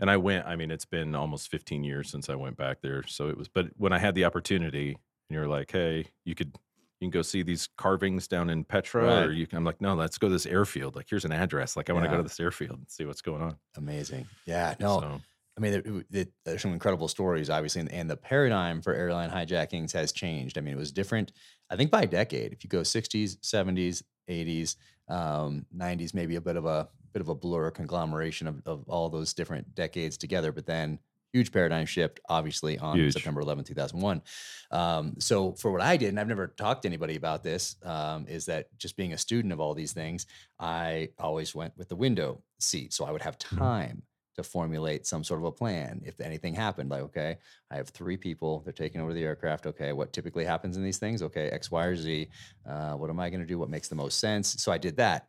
[0.00, 0.46] and I went.
[0.46, 3.02] I mean, it's been almost 15 years since I went back there.
[3.06, 3.48] So it was.
[3.48, 4.90] But when I had the opportunity,
[5.28, 6.56] and you're like, hey, you could.
[7.00, 9.56] You can go see these carvings down in Petra, or you can.
[9.58, 10.96] I'm like, no, let's go to this airfield.
[10.96, 11.76] Like, here's an address.
[11.76, 12.16] Like, I want to Yeah.
[12.16, 13.56] go to this airfield and see what's going on.
[13.76, 14.26] Amazing.
[14.46, 14.74] Yeah.
[14.80, 15.00] No.
[15.00, 15.20] So,
[15.56, 16.04] I mean,
[16.44, 20.58] there's some incredible stories, obviously, and, and the paradigm for airline hijackings has changed.
[20.58, 21.32] I mean, it was different,
[21.70, 22.52] I think, by a decade.
[22.52, 24.76] If you go 60s, 70s, 80s,
[25.08, 29.08] um, 90s, maybe a bit of a bit of a blur conglomeration of, of all
[29.08, 30.52] those different decades together.
[30.52, 30.98] But then
[31.32, 33.12] huge paradigm shift, obviously, on Huge.
[33.12, 34.22] September 11, 2001.
[34.70, 38.26] Um, so for what I did, and I've never talked to anybody about this, um,
[38.26, 40.26] is that just being a student of all these things,
[40.58, 42.92] I always went with the window seat.
[42.92, 44.02] So I would have time
[44.36, 46.88] to formulate some sort of a plan if anything happened.
[46.90, 47.38] Like, okay,
[47.70, 49.66] I have three people, they're taking over the aircraft.
[49.66, 51.22] Okay, what typically happens in these things?
[51.22, 52.28] Okay, X, Y, or Z.
[52.64, 53.58] Uh, what am I going to do?
[53.58, 54.62] What makes the most sense?
[54.62, 55.28] So I did that.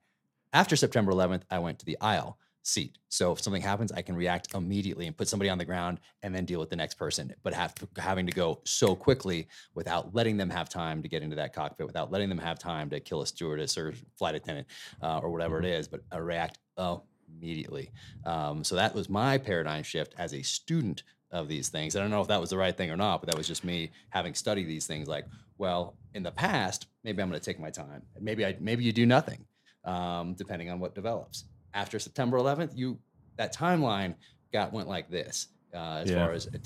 [0.53, 2.97] After September 11th, I went to the aisle seat.
[3.09, 6.33] So if something happens, I can react immediately and put somebody on the ground and
[6.33, 7.33] then deal with the next person.
[7.43, 11.35] But have having to go so quickly without letting them have time to get into
[11.37, 14.67] that cockpit, without letting them have time to kill a stewardess or flight attendant
[15.01, 17.03] uh, or whatever it is, but I react oh
[17.37, 17.91] immediately.
[18.25, 21.95] Um, so that was my paradigm shift as a student of these things.
[21.95, 23.63] I don't know if that was the right thing or not, but that was just
[23.63, 25.07] me having studied these things.
[25.07, 25.25] Like,
[25.57, 28.01] well, in the past, maybe I'm going to take my time.
[28.15, 29.45] And Maybe I maybe you do nothing,
[29.83, 31.45] um, depending on what develops.
[31.73, 32.99] After September 11th, you
[33.37, 34.15] that timeline
[34.51, 36.15] got went like this uh, as Yeah.
[36.25, 36.59] far as a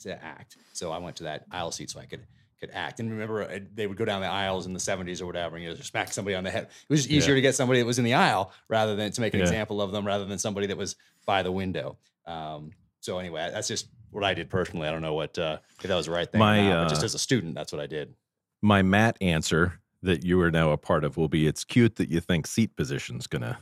[0.00, 0.56] to act.
[0.72, 2.26] So I went to that aisle seat so I could
[2.60, 3.00] could act.
[3.00, 5.64] And remember, uh, they would go down the aisles in the 70s or whatever, and
[5.64, 6.64] you know, just smack somebody on the head.
[6.64, 7.16] It was just Yeah.
[7.16, 9.46] easier to get somebody that was in the aisle rather than to make an Yeah.
[9.46, 10.94] example of them, rather than somebody that was
[11.24, 11.96] by the window.
[12.26, 14.86] Um, so anyway, that's just what I did personally.
[14.86, 16.38] I don't know what uh, if that was the right thing.
[16.38, 18.14] My, not, but just uh, as a student, that's what I did.
[18.60, 22.10] my Matt answer that you are now a part of will be it's cute that
[22.10, 23.58] you think seat position's gonna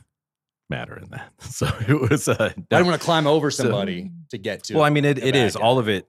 [0.69, 1.31] matter in that.
[1.41, 4.75] So it was uh I didn't want to climb over somebody to get to.
[4.75, 5.61] well, I mean it, it is guy.
[5.61, 6.07] all of it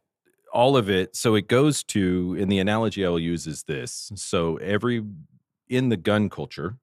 [0.53, 1.17] all of it.
[1.17, 4.11] So it goes to and the analogy I'll use is this.
[4.15, 5.05] So every
[5.69, 6.77] in the gun culture,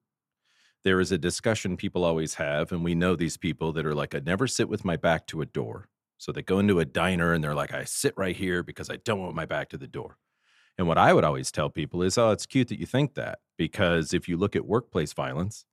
[0.84, 4.14] there is a discussion people always have, and we know these people that are like,
[4.14, 5.88] I never sit with my back to a door.
[6.16, 8.96] So they go into a diner and they're like, I sit right here because I
[8.96, 10.16] don't want my back to the door.
[10.76, 13.40] And what I would always tell people is, oh, it's cute that you think that.
[13.56, 15.64] Because if you look at workplace violence,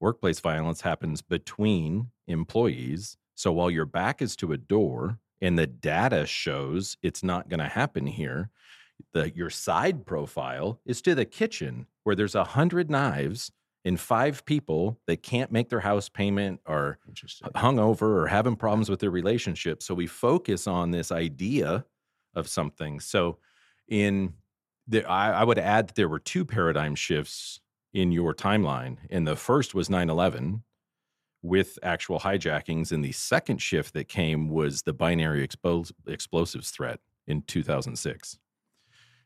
[0.00, 3.16] workplace violence happens between employees.
[3.34, 7.60] So while your back is to a door and the data shows it's not going
[7.60, 8.50] to happen here,
[9.12, 13.52] the your side profile is to the kitchen where there's a hundred knives
[13.84, 16.98] and five people that can't make their house payment or
[17.54, 19.82] hungover or having problems with their relationship.
[19.82, 21.84] So we focus on this idea
[22.34, 23.00] of something.
[23.00, 23.38] So
[23.86, 24.34] in
[24.86, 27.60] the, I, I would add that there were two paradigm shifts
[27.98, 28.96] in your timeline.
[29.10, 30.62] And the first was 9-11
[31.42, 32.92] with actual hijackings.
[32.92, 38.38] And the second shift that came was the binary expo- explosives threat in 2006.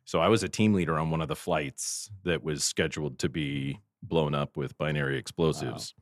[0.07, 3.29] So I was a team leader on one of the flights that was scheduled to
[3.29, 5.95] be blown up with binary explosives.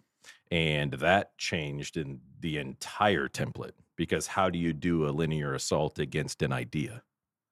[0.52, 5.98] And that changed in the entire template because how do you do a linear assault
[5.98, 7.02] against an idea?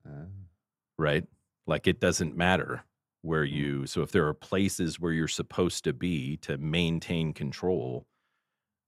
[0.07, 0.27] Uh,
[0.97, 1.25] right?
[1.66, 2.85] Like it doesn't matter
[3.29, 8.07] where you, so if there are places where you're supposed to be to maintain control,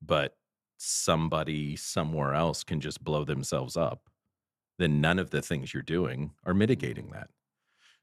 [0.01, 0.35] but
[0.79, 4.09] somebody somewhere else can just blow themselves up,
[4.79, 7.29] then none of the things you're doing are mitigating that.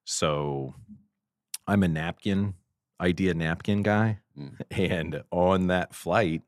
[0.05, 0.75] So
[1.65, 2.53] I'm a napkin,
[3.01, 4.19] idea napkin guy.
[4.37, 4.59] Mm.
[4.91, 6.43] And on that flight,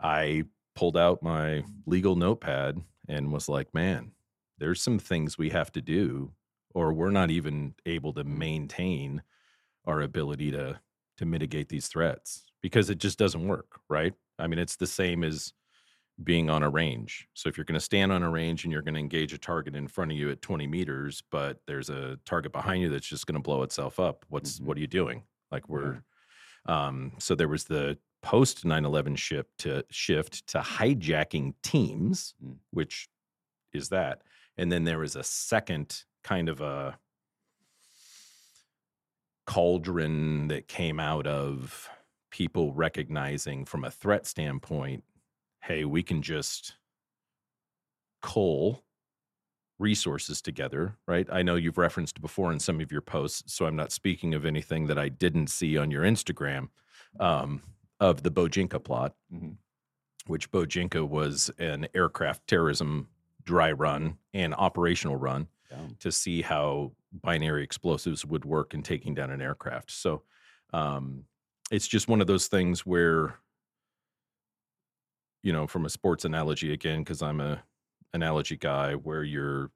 [0.00, 0.42] I
[0.74, 4.10] pulled out my legal notepad and was like, man,
[4.58, 6.32] there's some things we have to do,
[6.78, 9.20] or we're not even able to maintain
[9.84, 10.80] our ability to
[11.16, 14.14] to mitigate these threats because it just doesn't work, right?
[14.38, 15.52] I mean, it's the same as
[16.22, 17.28] being on a range.
[17.34, 19.38] So if you're going to stand on a range and you're going to engage a
[19.38, 23.08] target in front of you at 20 meters, but there's a target behind you that's
[23.08, 24.64] just going to blow itself up, what's Mhm.
[24.66, 25.24] what are you doing?
[25.50, 26.04] Like we're
[26.66, 32.58] um so there was the post 9/11 shift to shift to hijacking teams, Mm.
[32.70, 33.08] which
[33.72, 34.22] is that.
[34.56, 36.98] And then there was a second kind of a
[39.46, 41.88] cauldron that came out of
[42.30, 45.02] people recognizing from a threat standpoint
[45.62, 46.76] hey, we can just
[48.22, 48.82] cull
[49.78, 51.26] resources together, right?
[51.30, 54.46] I know you've referenced before in some of your posts, so I'm not speaking of
[54.46, 56.68] anything that I didn't see on your Instagram
[57.20, 57.62] um,
[58.00, 59.56] of the Bojinka plot, Mhm.
[60.26, 63.08] which Bojinka was an aircraft terrorism
[63.42, 65.78] dry run and operational run yeah.
[66.00, 66.92] to see how
[67.22, 69.90] binary explosives would work in taking down an aircraft.
[69.90, 70.22] So
[70.72, 71.24] um,
[71.70, 73.34] it's just one of those things where,
[75.42, 77.62] you know, from a sports analogy again, because I'm a
[78.12, 79.70] analogy guy, where you're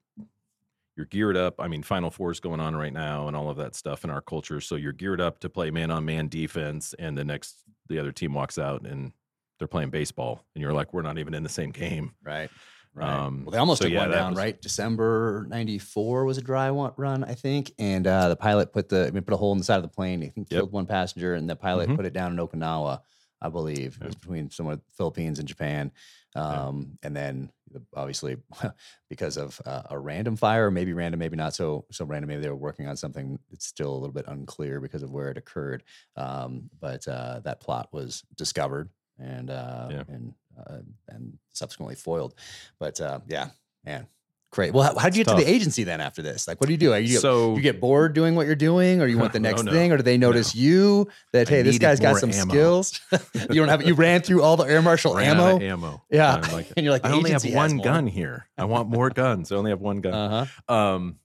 [0.95, 1.55] you're geared up.
[1.59, 4.09] I mean, Final Four is going on right now, and all of that stuff in
[4.09, 4.61] our culture.
[4.61, 8.11] So you're geared up to play man on man defense, and the next the other
[8.11, 9.11] team walks out and
[9.59, 12.13] they're playing baseball, and you're like, we're not even in the same game.
[12.23, 12.49] Right.
[12.95, 13.09] Right.
[13.09, 14.61] Um, well, they almost so took yeah, one down, was- right?
[14.61, 19.11] December '94 was a dry run, I think, and uh, the pilot put the I
[19.11, 20.21] mean, put a hole in the side of the plane.
[20.23, 20.59] I think Yep.
[20.59, 21.95] killed one passenger, and the pilot Mhm.
[21.95, 23.01] put it down in Okinawa,
[23.41, 23.97] I believe.
[23.99, 25.91] It was between somewhere Philippines and Japan,
[26.35, 27.51] um, and then
[27.95, 28.37] obviously
[29.09, 32.27] because of uh, a random fire, maybe random, maybe not so so random.
[32.29, 33.39] Maybe they were working on something.
[33.51, 35.83] It's still a little bit unclear because of where it occurred.
[36.15, 38.89] Um, but uh, that plot was discovered
[39.23, 40.03] and uh, Yeah.
[40.07, 42.35] and uh, and subsequently foiled.
[42.79, 43.49] But uh, yeah,
[43.85, 44.05] man,
[44.51, 44.71] great.
[44.73, 46.47] Well, how, how did you It's get to the agency then after this?
[46.47, 46.93] Like, what do you do?
[46.93, 49.49] Are you, so you get bored doing what you're doing, or you want the No,
[49.49, 52.31] next no, thing, or do they notice you that I hey, this guy's got some
[52.31, 52.53] ammo.
[52.53, 53.01] skills?
[53.49, 55.59] you don't have you ran through all the air marshal ran ammo.
[55.59, 56.03] ammo.
[56.11, 58.47] Yeah, And like, and you're like, I only have one gun here.
[58.57, 59.51] I want more guns.
[59.51, 60.13] I only have one gun.
[60.13, 60.73] Uh huh.
[60.75, 61.15] Um,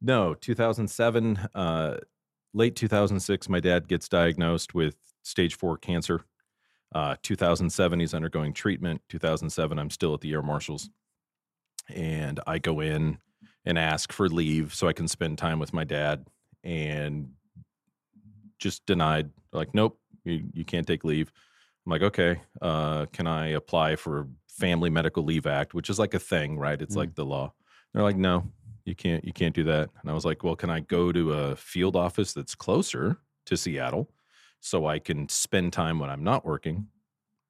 [0.00, 1.98] no, 2007, uh,
[2.54, 6.22] late 2006, my dad gets diagnosed with stage four cancer.
[6.94, 9.00] Uh, 2007, he's undergoing treatment.
[9.08, 10.90] 2007, I'm still at the Air Marshals.
[11.88, 13.18] And I go in
[13.64, 16.26] and ask for leave so I can spend time with my dad
[16.64, 17.30] and
[18.58, 19.30] just denied.
[19.52, 21.32] Like, nope, you, you can't take leave.
[21.86, 26.14] I'm like, okay, uh, can I apply for Family Medical Leave Act, which is like
[26.14, 26.80] a thing, right?
[26.80, 26.98] It's Mm.
[26.98, 27.52] like the law.
[27.92, 28.50] They're like, no,
[28.84, 29.90] you can't, you can't do that.
[30.02, 33.56] And I was like, well, can I go to a field office that's closer to
[33.56, 34.08] Seattle
[34.60, 36.88] so I can spend time when I'm not working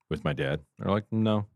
[0.09, 0.61] with my dad?
[0.79, 1.47] They're like, no.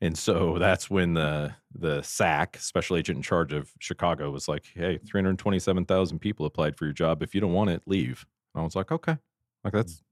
[0.00, 4.64] And so that's when the the SAC, special agent in charge of Chicago, was like,
[4.74, 7.22] "Hey, 327,000 people applied for your job.
[7.22, 8.24] If you don't want it, leave."
[8.54, 9.16] And I was like, "Okay,
[9.64, 10.02] like that's,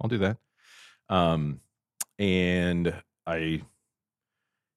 [0.00, 0.36] I'll do that."
[1.08, 1.60] Um,
[2.18, 2.94] and
[3.26, 3.62] I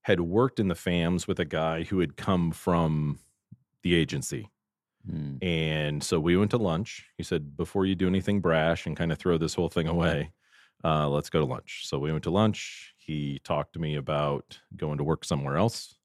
[0.04, 3.20] had worked in the FAMs with a guy who had come from
[3.84, 4.50] the agency.
[5.10, 5.44] Mm.
[5.44, 7.06] And so we went to lunch.
[7.18, 10.32] He said, before you do anything brash and kind of throw this whole thing away,
[10.84, 11.84] uh, let's go to lunch.
[11.86, 12.94] So we went to lunch.
[12.98, 15.96] He talked to me about going to work somewhere else.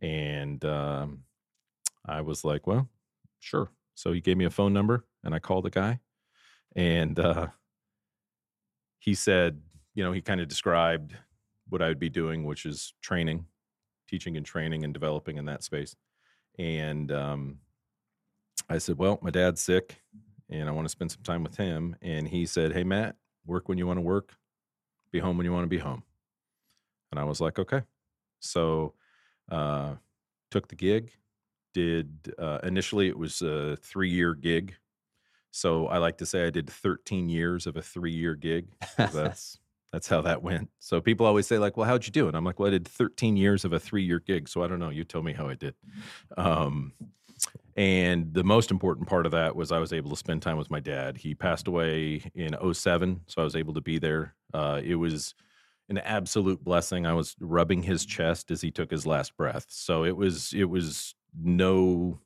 [0.00, 1.24] And um,
[2.06, 2.88] I was like, well,
[3.40, 3.70] sure.
[3.94, 6.00] So he gave me a phone number and I called the guy.
[6.76, 7.48] And uh,
[8.98, 9.60] he said,
[9.94, 11.16] you know, he kind of described
[11.68, 13.46] what I would be doing, which is training,
[14.08, 15.96] teaching and training and developing in that space.
[16.58, 17.58] And um,
[18.68, 20.02] I said, Well, my dad's sick
[20.50, 21.96] and I want to spend some time with him.
[22.02, 23.16] And he said, Hey, Matt,
[23.46, 24.36] work when you want to work,
[25.10, 26.02] be home when you want to be home.
[27.10, 27.82] And I was like, Okay.
[28.40, 28.94] So,
[29.50, 29.94] uh,
[30.50, 31.12] took the gig.
[31.74, 34.74] Did uh, initially it was a three year gig.
[35.50, 38.68] So I like to say I did 13 years of a three year gig.
[38.96, 39.58] That's
[39.92, 40.68] that's how that went.
[40.80, 42.86] So people always say like, "Well, how'd you do it?" I'm like, "Well, I did
[42.86, 44.90] 13 years of a three year gig." So I don't know.
[44.90, 45.74] You tell me how I did.
[46.36, 46.92] Um,
[47.78, 50.70] and the most important part of that was I was able to spend time with
[50.70, 51.16] my dad.
[51.16, 54.34] He passed away in 07, so I was able to be there.
[54.52, 55.34] Uh, it was
[55.88, 57.06] an absolute blessing.
[57.06, 59.66] I was rubbing his chest as he took his last breath.
[59.68, 62.20] So it was it was no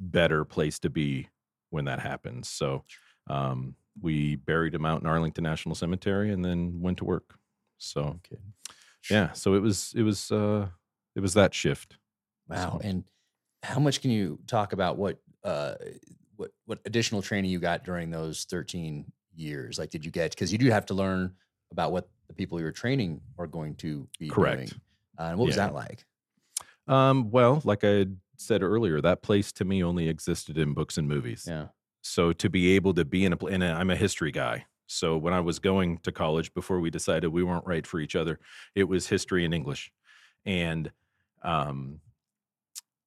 [0.00, 1.28] better place to be
[1.70, 2.48] when that happens.
[2.48, 2.84] So
[3.28, 7.36] um, we buried him out in Arlington National Cemetery and then went to work.
[7.78, 8.40] So Okay.
[9.10, 10.68] yeah, so it was it was uh
[11.14, 11.98] it was that shift.
[12.48, 12.78] Wow.
[12.80, 13.04] So- And
[13.64, 15.74] how much can you talk about what uh
[16.36, 19.78] what what additional training you got during those 13 years?
[19.78, 21.32] Like did you get because you do have to learn
[21.72, 24.68] about what the people you're training are going to be Correct.
[24.70, 24.80] doing.
[25.18, 25.66] Uh, and what was Yeah.
[25.66, 26.04] that like?
[26.86, 28.06] Um, well, like I
[28.36, 31.46] said earlier, that place to me only existed in books and movies.
[31.48, 31.68] Yeah.
[32.02, 34.66] So to be able to be in a place, and I'm a history guy.
[34.86, 38.14] So when I was going to college, before we decided we weren't right for each
[38.14, 38.38] other,
[38.74, 39.90] it was history and English.
[40.44, 40.90] And
[41.42, 42.00] um,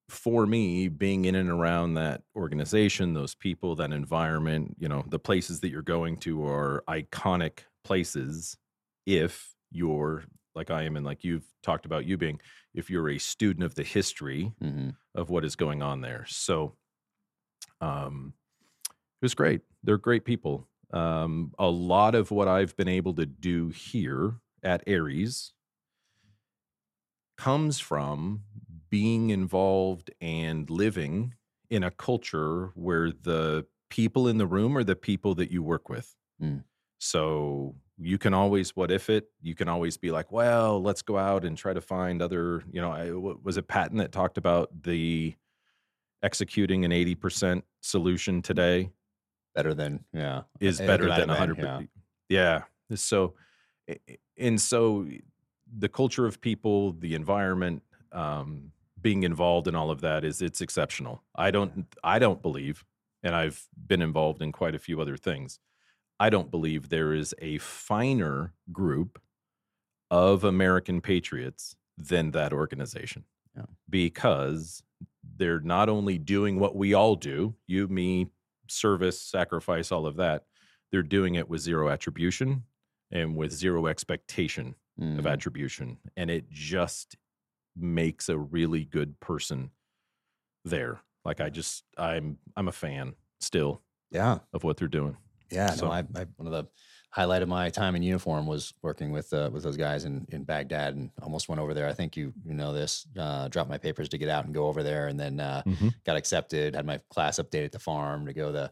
[0.08, 5.18] for me, being in and around that organization, those people, that environment, you know, the
[5.18, 8.56] places that you're going to are iconic places
[9.06, 12.40] if you're like I am, and like you've talked about you being,
[12.74, 16.24] if you're a student of the history hmm of what is going on there.
[16.26, 16.76] So
[17.80, 18.34] um
[19.20, 19.62] it was great.
[19.82, 20.68] They're great people.
[20.92, 25.52] Um a lot of what I've been able to do here at ARES
[27.36, 28.42] comes from
[28.90, 31.34] being involved and living
[31.70, 35.88] in a culture where the people in the room are the people that you work
[35.88, 36.14] with.
[36.42, 36.64] Mm.
[36.98, 41.18] So you can always what if it you can always be like well let's go
[41.18, 44.38] out and try to find other you know I, what, was it patton that talked
[44.38, 45.34] about the
[46.22, 48.90] executing an 80% solution today
[49.54, 50.42] Better than yeah.
[50.60, 51.88] is better than 100 been,
[52.28, 52.62] yeah.
[52.90, 53.34] yeah so
[54.36, 55.06] and so
[55.76, 57.82] the culture of people the environment
[58.12, 58.70] um,
[59.00, 62.84] being involved in all of that is it's exceptional i don't i don't believe
[63.22, 65.58] and i've been involved in quite a few other things
[66.20, 69.20] i don't believe there is a finer group
[70.10, 73.24] of american patriots than that organization
[73.56, 73.64] Yeah.
[73.88, 74.82] because
[75.36, 78.28] they're not only doing what we all do you me
[78.68, 80.44] service sacrifice all of that
[80.90, 82.64] they're doing it with zero attribution
[83.10, 85.30] and with zero expectation of Mhm.
[85.30, 87.16] attribution and it just
[87.78, 89.70] makes a really good person
[90.64, 94.38] there like i just i'm i'm a fan still Yeah.
[94.52, 95.16] of what they're doing
[95.50, 96.66] Yeah, So- no, I, I one of the
[97.10, 100.44] highlight of my time in uniform was working with uh, with those guys in in
[100.44, 101.88] Baghdad, and almost went over there.
[101.88, 103.06] I think you you know this.
[103.16, 105.62] Uh, dropped my papers to get out and go over there, and then uh,
[106.04, 106.74] got accepted.
[106.74, 108.70] Had my class updated at the farm to go the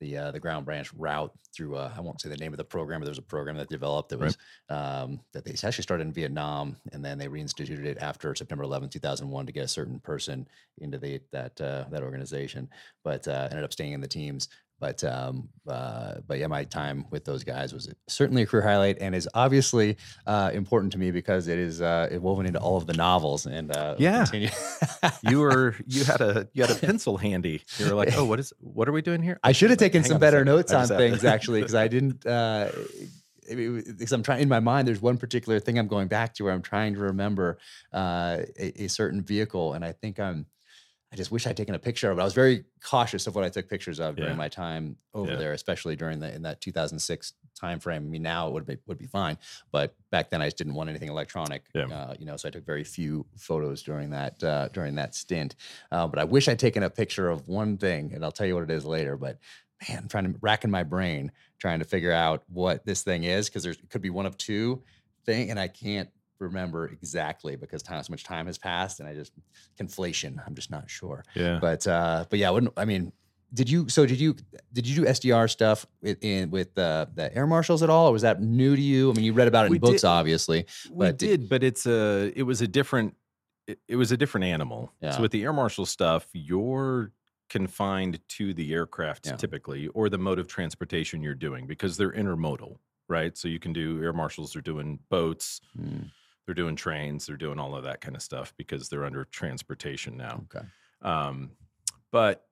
[0.00, 1.76] the uh, the ground branch route through.
[1.76, 3.68] Uh, I won't say the name of the program, but there was a program that
[3.68, 4.36] developed that was
[4.68, 8.88] um, that they actually started in Vietnam, and then they reinstituted it after September 11,
[8.90, 10.46] 2001, to get a certain person
[10.78, 12.68] into the that uh, that organization.
[13.04, 14.48] But uh, ended up staying in the teams.
[14.78, 18.98] But um, uh, but yeah, my time with those guys was certainly a career highlight,
[19.00, 19.96] and is obviously
[20.26, 23.46] uh, important to me because it is uh, it woven into all of the novels.
[23.46, 24.24] And uh, Yeah.
[24.24, 24.50] continue-
[25.22, 28.38] you were you had a you had a pencil handy you were like oh what
[28.38, 31.24] is what are we doing here I should have taken some better notes on things
[31.34, 32.26] actually because I didn't.
[32.26, 32.70] Uh,
[33.48, 34.88] because I'm trying in my mind.
[34.88, 37.58] There's one particular thing I'm going back to where I'm trying to remember
[37.92, 40.46] uh, a, a certain vehicle, and I think I'm.
[41.12, 42.20] I just wish I'd taken a picture of it.
[42.20, 44.36] I was very cautious of what I took pictures of during Yeah.
[44.36, 45.36] my time over Yeah.
[45.38, 48.02] there, especially during the in that 2006 time frame.
[48.04, 49.38] I mean, now it would be would be fine,
[49.70, 51.66] but back then I just didn't want anything electronic.
[51.74, 51.84] Yeah.
[51.86, 55.54] Uh, you know, so I took very few photos during that uh, during that stint.
[55.92, 58.54] Uh, but I wish I'd taken a picture of one thing, and I'll tell you
[58.54, 59.16] what it is later.
[59.16, 59.38] But
[59.88, 63.48] man, I'm trying to racking my brain trying to figure out what this thing is
[63.48, 64.82] because there could be one of two
[65.24, 69.14] thing, and I can't remember exactly because time so much time has passed, and I
[69.14, 69.32] just
[69.78, 70.36] conflation.
[70.46, 71.24] I'm just not sure.
[71.34, 73.12] yeah But uh, but yeah, I wouldn't I mean.
[73.54, 74.34] Did you so did you
[74.72, 78.12] did you do SDR stuff with, in with the the air marshals at all, or
[78.12, 79.10] was that new to you?
[79.10, 80.66] I mean, you read about it in We books, did- obviously.
[80.90, 83.14] we but did- did but it's a it was a different
[83.68, 85.12] it, it was a different animal Yeah.
[85.12, 87.12] so with the air marshal stuff you're
[87.48, 89.36] confined to the aircraft Yeah.
[89.36, 93.72] typically or the mode of transportation you're doing because they're intermodal right so you can
[93.72, 96.10] do air marshals are doing boats Mm,
[96.46, 100.16] they're doing trains they're doing all of that kind of stuff because they're under transportation
[100.16, 100.64] now okay.
[101.02, 101.50] um,
[102.10, 102.44] but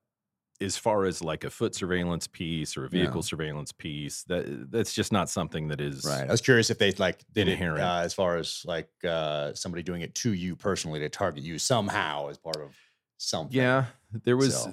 [0.61, 3.03] as far as like a foot surveillance piece or a Yeah.
[3.03, 6.29] vehicle surveillance piece that that's just not something that is Right.
[6.29, 7.81] I was curious if they like did it Inherent.
[7.83, 11.59] uh, as far as like uh, somebody doing it to you personally to target you
[11.59, 12.71] somehow as part of
[13.16, 13.57] something.
[13.57, 13.87] Yeah,
[14.23, 14.73] there was So-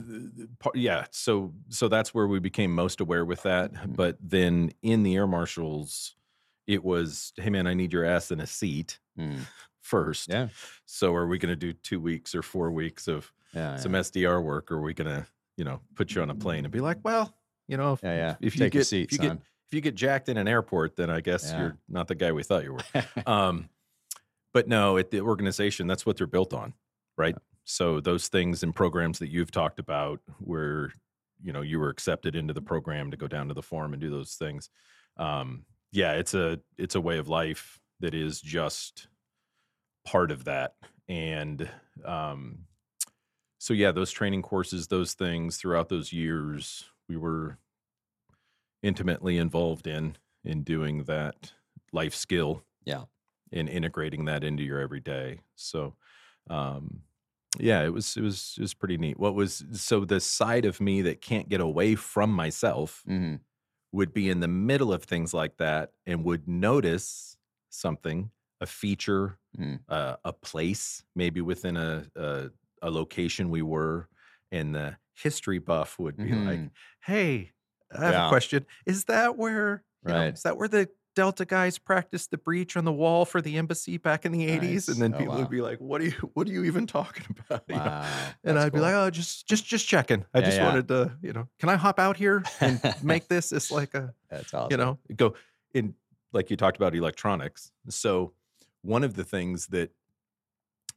[0.66, 3.74] uh, yeah, so so that's where we became most aware with that.
[3.74, 3.96] Mhm.
[3.96, 6.16] But then in the air marshals,
[6.68, 9.40] it was, hey man, I need your ass in a seat Mm,
[9.82, 10.30] first.
[10.30, 10.48] Yeah.
[10.86, 13.76] So are we going to do two weeks or four weeks of Yeah.
[13.78, 15.26] some SDR work, or are we going to,
[15.58, 17.36] you know, put you on a plane and be like, well,
[17.68, 18.16] you know, if, yeah.
[18.16, 18.36] Yeah.
[18.42, 19.28] if you Take get seat, if you son.
[19.38, 22.32] get if you get jacked in an airport, then I guess you're not the guy
[22.34, 23.04] we thought you were.
[23.26, 23.70] um,
[24.54, 26.74] but no, at the organization, that's what they're built on,
[27.18, 27.36] right?
[27.64, 30.92] So those things and programs that you've talked about, where
[31.42, 34.02] you know you were accepted into the program to go down to the farm and
[34.02, 34.70] do those things,
[35.18, 35.64] um,
[35.94, 39.08] yeah, it's a it's a way of life that is just
[40.06, 40.76] part of that,
[41.08, 41.70] and
[42.06, 42.68] um,
[43.60, 47.60] so yeah, those training courses, those things throughout those years, we were
[48.84, 51.54] intimately involved in in doing that
[51.94, 53.06] life skill Yeah.
[53.52, 55.40] and integrating that into your everyday.
[55.56, 55.96] So
[56.50, 57.04] um
[57.60, 59.20] yeah it was it was it was pretty neat.
[59.20, 63.36] What was so the side of me that can't get away from myself hmm
[63.92, 67.38] would be in the middle of things like that and would notice
[67.72, 69.80] something a feature Mm.
[69.90, 72.50] uh, a place maybe within a, a
[72.82, 74.08] a location we were
[74.50, 76.72] and the history buff would be like Mhm.
[77.06, 77.52] hey
[77.94, 78.26] i have Yeah.
[78.28, 80.34] a question is that where you know, Right.
[80.34, 80.88] is that where the
[81.18, 84.88] delta guys practiced the breach on the wall for the embassy back in the 80s
[84.88, 84.88] Nice.
[84.88, 85.40] and then Oh, people wow.
[85.42, 87.76] would be like what are you what are you even talking about You?
[87.76, 88.34] Wow.
[88.46, 90.64] and i'd be like oh just just just checking i Yeah, just yeah.
[90.66, 94.14] wanted to you know can i hop out here and make this it's like a
[94.30, 94.72] that's awesome.
[94.72, 95.36] you know go
[95.74, 95.94] in
[96.34, 98.34] like you talked about electronics so
[98.82, 99.92] one of the things that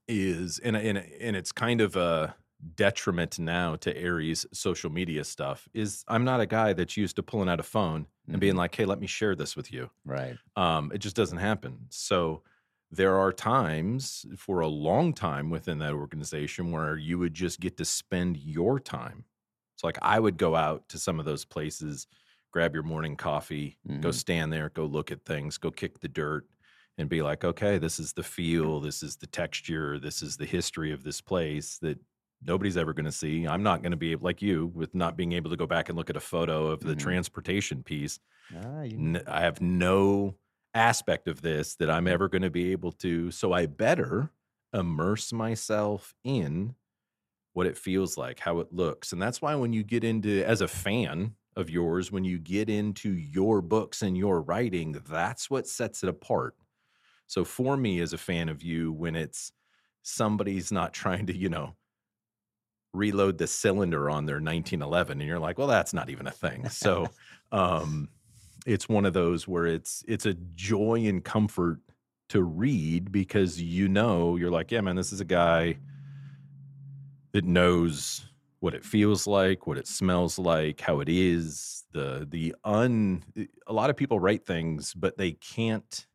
[0.06, 2.34] is and and and it's kind of a
[2.74, 7.22] detriment now to ARES social media stuff is I'm not a guy that's used to
[7.22, 8.56] pulling out a phone and being Mhm.
[8.56, 10.38] like, "Hey, let me share this with you." right.
[10.56, 11.86] Um, it just doesn't happen.
[11.90, 12.44] So
[12.90, 17.76] there are times for a long time within that organization where you would just get
[17.78, 19.26] to spend your time.
[19.76, 22.06] So like I would go out to some of those places,
[22.54, 24.12] grab your morning coffee, go Mhm.
[24.12, 26.46] stand there, go look at things, go kick the dirt
[26.98, 30.46] and be like, okay, this is the feel, this is the texture, this is the
[30.46, 31.98] history of this place that
[32.40, 33.44] nobody's ever going to see.
[33.44, 35.98] I'm not going to be like you with not being able to go back and
[35.98, 36.96] look at a photo of the Mhm.
[36.96, 38.20] transportation piece.
[38.54, 40.36] Ah, you- I have no
[40.74, 43.32] aspect of this that I'm ever going to be able to.
[43.32, 44.30] So I better
[44.72, 46.76] immerse myself in
[47.52, 49.12] what it feels like, how it looks.
[49.12, 52.68] And that's why when you get into, as a fan of yours, when you get
[52.68, 56.54] into your books and your writing, that's what sets it apart.
[57.26, 59.52] So for me, as a fan of you, when it's
[60.02, 61.74] somebody's not trying to, you know,
[62.92, 66.68] reload the cylinder on their 1911 and you're like well that's not even a thing
[66.68, 67.04] so
[67.52, 68.08] um
[68.66, 71.80] it's one of those where it's it's a joy and comfort
[72.28, 75.76] to read because you know you're like yeah man this is a guy
[77.32, 78.24] that knows
[78.64, 83.44] what it feels like what it smells like how it is the the un eh,
[83.66, 86.06] a lot of people write things but they can't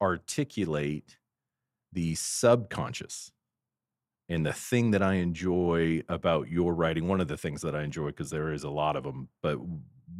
[0.00, 1.18] articulate
[1.92, 3.30] the subconscious
[4.28, 7.82] and the thing that I enjoy about your writing, one of the things that I
[7.82, 9.58] enjoy, because there is a lot of them, but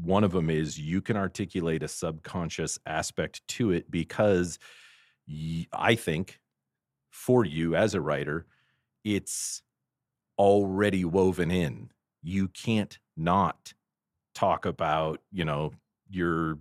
[0.01, 4.59] one of them is you can articulate a subconscious aspect to it because
[5.73, 6.39] I think
[7.11, 8.47] for you as a writer,
[9.05, 9.63] it's
[10.39, 11.91] already woven in.
[12.23, 13.75] You can't not
[14.35, 15.73] talk about, you know,
[16.11, 16.59] your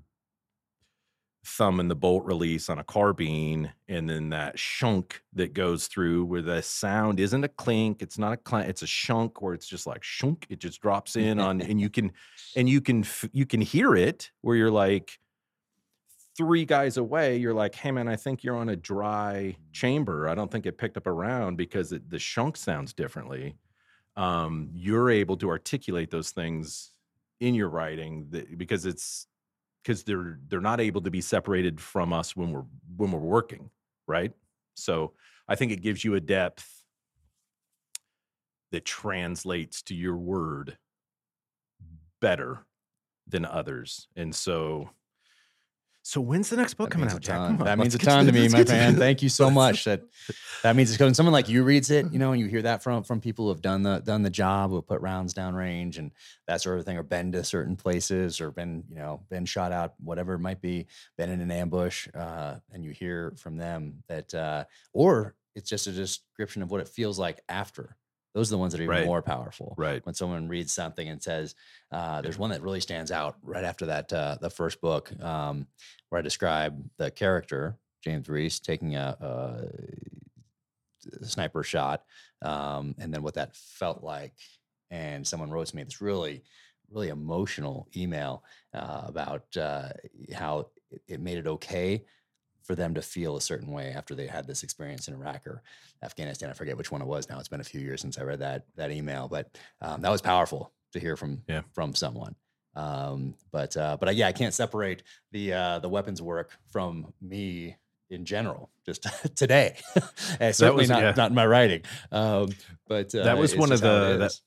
[1.46, 6.24] thumb and the bolt release on a carbine and then that shunk that goes through
[6.24, 9.68] where the sound isn't a clink it's not a clank it's a shunk where it's
[9.68, 12.12] just like shunk it just drops in on and you can
[12.56, 15.20] and you can you can hear it where you're like
[16.38, 20.34] three guys away you're like hey man i think you're on a dry chamber i
[20.34, 23.54] don't think it picked up around because it, the shunk sounds differently
[24.16, 26.92] um, you're able to articulate those things
[27.40, 29.28] in your writing that, because it's
[29.84, 32.66] because they're they're not able to be separated from us when we're
[32.96, 33.70] when we're working
[34.08, 34.34] right?
[34.76, 35.14] So
[35.48, 36.84] i think it gives you a depth
[38.72, 40.78] that translates to your word
[42.20, 42.66] better
[43.28, 44.08] than others.
[44.16, 44.90] And so
[46.06, 47.38] so when's the next book That coming out Jack?
[47.38, 48.98] Come on, That means a ton to me, my man.
[48.98, 49.86] Thank you so much.
[49.86, 50.02] That
[50.62, 52.84] that means it's when someone like you reads it, you know, and you hear that
[52.84, 55.56] from from people who have done the done the job, who have put rounds down
[55.56, 56.12] range and
[56.46, 59.72] that sort of thing, or been to certain places, or been you know been shot
[59.72, 64.04] out, whatever it might be, been in an ambush, uh, and you hear from them
[64.10, 67.96] that, uh, or it's just a description of what it feels like after.
[68.34, 69.06] Those are the ones that are even Right.
[69.06, 69.76] more powerful.
[69.78, 71.56] right when someone reads something and says,
[71.92, 75.68] uh, "There's one that really stands out right after that uh, the first book um,
[76.10, 79.18] where I describe the character James Reese taking a,
[81.22, 82.04] a sniper shot,
[82.42, 84.34] um, and then what that felt like."
[84.90, 86.44] And someone wrote to me this really,
[86.92, 88.44] really emotional email
[88.74, 89.90] uh, about uh,
[90.34, 90.68] how
[91.08, 92.06] it made it okay
[92.64, 95.62] for them to feel a certain way after they had this experience in Iraq or
[96.02, 96.50] Afghanistan.
[96.50, 97.40] I forget which one it was now.
[97.40, 100.22] It's been a few years since I read that that email, but um, that was
[100.22, 101.62] powerful to hear from Yeah.
[101.74, 102.36] from someone.
[102.76, 107.14] Um, but uh, but uh, yeah, I can't separate the uh, the weapons work from
[107.22, 107.78] me
[108.10, 108.70] in general.
[108.86, 109.78] Just today,
[110.52, 111.14] certainly was- not yeah.
[111.16, 111.82] not in my writing.
[112.12, 112.50] Um,
[112.88, 114.40] but uh, that was one of just how it the that,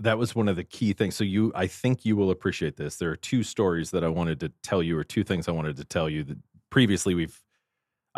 [0.00, 2.96] that was one of the key things so you i think you will appreciate this
[2.98, 5.76] there are two stories that i wanted to tell you or two things i wanted
[5.76, 6.38] to tell you that
[6.70, 7.42] previously we've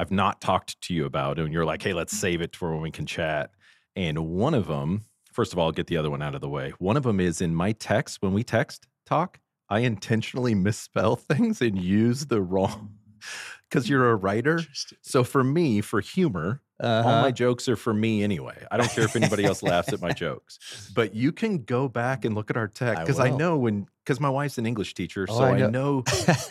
[0.01, 2.81] i've not talked to you about and you're like hey let's save it for when
[2.83, 3.51] we can chat
[3.97, 5.03] and one of them
[5.33, 7.21] first of all I'll get the other one out of the way one of them
[7.21, 12.41] is in my text when we text talk i intentionally misspell things and use the
[12.41, 12.95] wrong
[13.69, 14.61] because you're a writer
[15.03, 17.21] so for me for humor all Uh-huh.
[17.21, 18.57] my jokes are for me anyway.
[18.71, 20.59] I don't care if anybody else laughs at my jokes.
[20.95, 23.37] But you can go back and look at our text because I, will.
[23.39, 25.69] know when because my wife's an English teacher, Oh, so I I know.
[25.69, 26.05] know,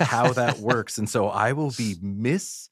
[0.05, 0.99] how that works.
[0.99, 2.69] And so I will be miss,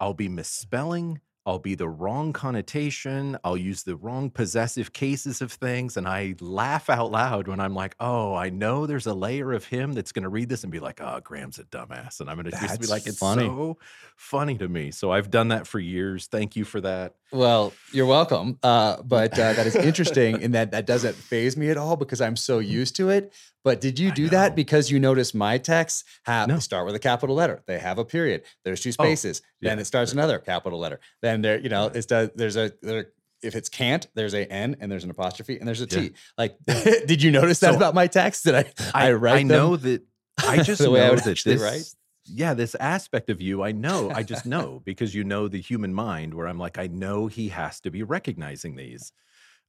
[0.00, 5.50] I'll be misspelling, I'll be the wrong connotation, I'll use the wrong possessive cases of
[5.50, 9.52] things, and I laugh out loud when I'm like, oh, I know there's a layer
[9.52, 12.28] of him that's going to read this and be like, oh, Graham's a dumbass, and
[12.28, 13.46] I'm going to just be like, it's funny.
[13.46, 13.78] so
[14.16, 14.90] funny to me.
[14.90, 16.26] So I've done that for years.
[16.26, 17.14] Thank you for that.
[17.32, 18.58] Well, you're welcome.
[18.62, 22.20] Uh, but uh, that is interesting in that that doesn't faze me at all because
[22.20, 23.32] I'm so used to it.
[23.64, 24.10] But did you.
[24.12, 26.58] Do that because you notice my texts have No.
[26.58, 27.62] start with a capital letter?
[27.66, 28.42] They have a period.
[28.64, 29.42] There's two oh, spaces.
[29.60, 31.00] then yeah, it starts another capital letter.
[31.22, 33.08] Then there, you know, it's does there's a there,
[33.42, 36.00] if it's can't, there's a N and there's an apostrophe and there's a T.
[36.00, 36.08] Yeah.
[36.38, 36.56] Like,
[37.06, 38.44] did you notice that So, about my text?
[38.44, 38.64] Did I
[38.94, 40.02] I, write I know that
[40.46, 41.84] I just I know would that this, write?
[42.26, 45.92] yeah, this aspect of you, I know, I just know because you know the human
[45.94, 49.12] mind where I'm like, I know he has to be recognizing these.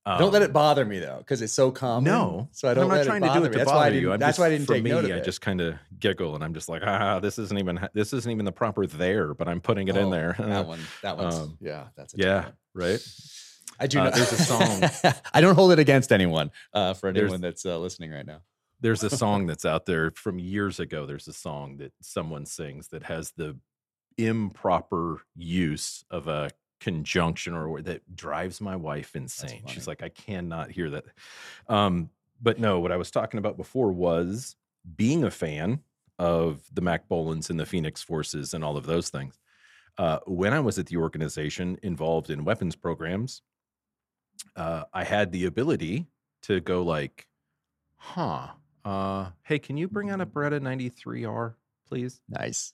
[0.06, 2.06] Don't let Um, it bother me though, because it's so common.
[2.12, 2.90] No, so I don't.
[2.90, 3.50] I'm not trying to do it me.
[3.50, 4.12] to That's bother why I you.
[4.14, 5.16] I'm That's just, why I didn't for take me, note of it.
[5.16, 8.32] I just kind of giggle and I'm just like, ah, this isn't even this isn't
[8.32, 10.36] even the proper there, but I'm putting it in Oh, there.
[10.40, 10.80] That one.
[11.04, 11.36] That one's.
[11.36, 12.54] Um, yeah, that's a yeah, one.
[12.74, 13.08] right.
[13.80, 14.10] I do Uh, know.
[14.12, 15.14] there's a song.
[15.34, 16.50] I don't hold it against anyone.
[16.74, 18.42] Uh, for There's- anyone that's uh, listening right now.
[18.80, 21.06] There's a song that's out there from years ago.
[21.06, 23.56] There's a song that someone sings that has the
[24.18, 26.50] improper use of a
[26.82, 29.64] conjunction or that drives my wife insane.
[29.68, 31.06] She's like, I cannot hear that.
[31.70, 32.10] Um,
[32.42, 34.56] but no, what I was talking about before was
[34.96, 35.80] being a fan
[36.20, 39.40] of the Mack Bolans and the Phoenix Forces and all of those things.
[39.98, 43.44] Uh, when I was at the organization involved in weapons programs,
[44.56, 46.08] uh, I had the ability
[46.44, 47.28] to go like,
[47.96, 48.48] huh,
[48.84, 51.54] uh, hey, can you bring out a Beretta 93R,
[51.88, 52.22] please?
[52.28, 52.74] Nice.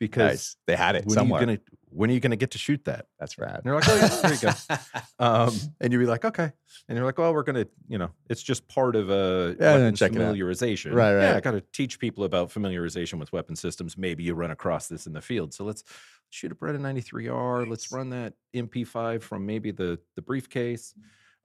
[0.00, 0.56] Because Nice.
[0.66, 1.38] They had it when somewhere.
[1.38, 1.60] are you gonna
[1.90, 3.06] when are you gonna get to shoot that?
[3.20, 3.56] That's rad.
[3.56, 4.52] And you're like, oh yeah, there you go.
[5.18, 6.50] Um, and you'd be like, okay.
[6.88, 9.98] And you're like, well, we're gonna, you know, it's just part of a Yeah, weapons
[9.98, 10.34] check it out.
[10.34, 10.94] familiarization.
[10.94, 11.22] Right, right.
[11.24, 13.98] Yeah, I got to teach people about familiarization with weapon systems.
[13.98, 15.52] Maybe you run across this in the field.
[15.52, 15.84] So let's
[16.30, 17.68] shoot a Beretta 93R.
[17.68, 20.94] Let's run that MP5 from maybe the the briefcase.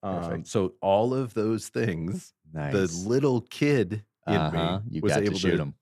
[0.03, 2.72] Um, so all of those things, nice.
[2.73, 4.80] the little kid in uh-huh.
[4.80, 5.73] me You was got able to shoot them.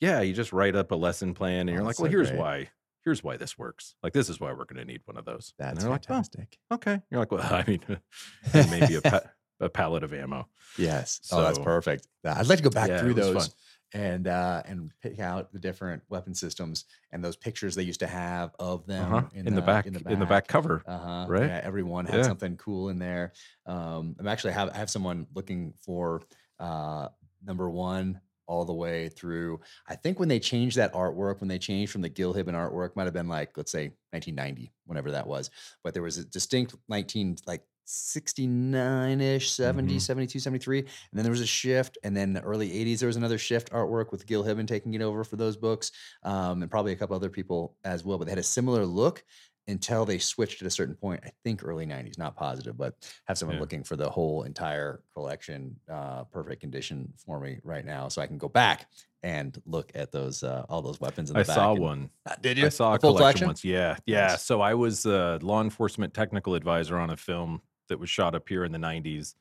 [0.00, 2.30] Yeah, you just write up a lesson plan and Oh, you're like, well, so here's
[2.30, 2.38] great.
[2.40, 2.68] why.
[3.04, 3.94] Here's why this works.
[4.02, 5.52] Like, this is why we're going to need one of those.
[5.58, 6.58] That's they're like, fantastic.
[6.70, 7.00] oh, okay.
[7.10, 7.80] You're like, well, I mean,
[8.70, 9.20] maybe a, pa-
[9.60, 10.48] a pallet of ammo.
[10.78, 11.20] Yes.
[11.32, 12.08] oh, that's perfect.
[12.24, 13.54] Uh, I'd like to go back Yeah, through those
[13.92, 18.08] and uh, and pick out the different weapon systems and those pictures they used to
[18.08, 19.26] have of them Uh-huh.
[19.34, 20.82] In, the, back, in the back cover.
[20.86, 21.26] Uh huh.
[21.28, 21.44] right?
[21.46, 22.22] Yeah, everyone had Yeah.
[22.22, 23.32] something cool in there.
[23.66, 26.22] Um, I'm actually have I have someone looking for
[26.58, 27.08] uh,
[27.44, 29.60] number one all the way through.
[29.88, 32.96] I think when they changed that artwork, when they changed from the Gil Hibben artwork,
[32.96, 35.50] might have been like let's say 1990, whenever that was.
[35.82, 40.00] But there was a distinct 19 like 69 ish, 70, Mhm.
[40.00, 40.78] 72, 73.
[40.80, 41.98] And then there was a shift.
[42.02, 45.02] And then the early 80s, there was another shift artwork with Gil Hibben taking it
[45.02, 45.92] over for those books.
[46.22, 48.16] Um, and probably a couple other people as well.
[48.18, 49.22] But they had a similar look
[49.66, 51.20] until they switched at a certain point.
[51.24, 52.94] I think early 90s, not positive, but
[53.26, 53.60] have someone Yeah.
[53.62, 58.08] looking for the whole entire collection, uh, perfect condition for me right now.
[58.08, 58.90] So I can go back
[59.22, 61.54] and look at those, uh, all those weapons in the I back.
[61.56, 62.10] saw and- one.
[62.26, 63.64] Uh, Did I saw a The full collection, once.
[63.64, 63.96] Yeah.
[64.04, 64.26] Yeah.
[64.28, 64.42] Nice.
[64.42, 68.48] So I was a law enforcement technical advisor on a film that was shot up
[68.48, 69.34] here in the 90s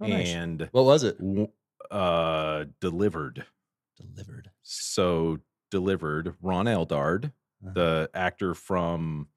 [0.00, 0.28] Oh, nice.
[0.28, 1.18] and What was it?
[1.90, 3.44] uh, delivered.
[3.96, 4.50] Delivered.
[4.62, 5.38] So
[5.70, 7.26] delivered Ron Eldard,
[7.64, 7.72] Uh-huh.
[7.74, 9.28] the actor from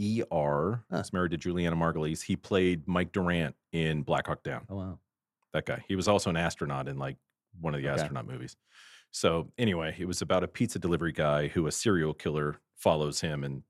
[0.00, 0.96] ER, Huh.
[0.98, 2.22] is married to Julianna Margulies.
[2.22, 4.66] He played Mike Durant in Black Hawk Down.
[4.68, 4.98] Oh, wow.
[5.52, 5.84] That guy.
[5.86, 7.16] He was also an astronaut in like
[7.60, 8.00] one of the Okay.
[8.00, 8.56] astronaut movies.
[9.12, 13.44] So anyway, it was about a pizza delivery guy who a serial killer follows him
[13.44, 13.62] and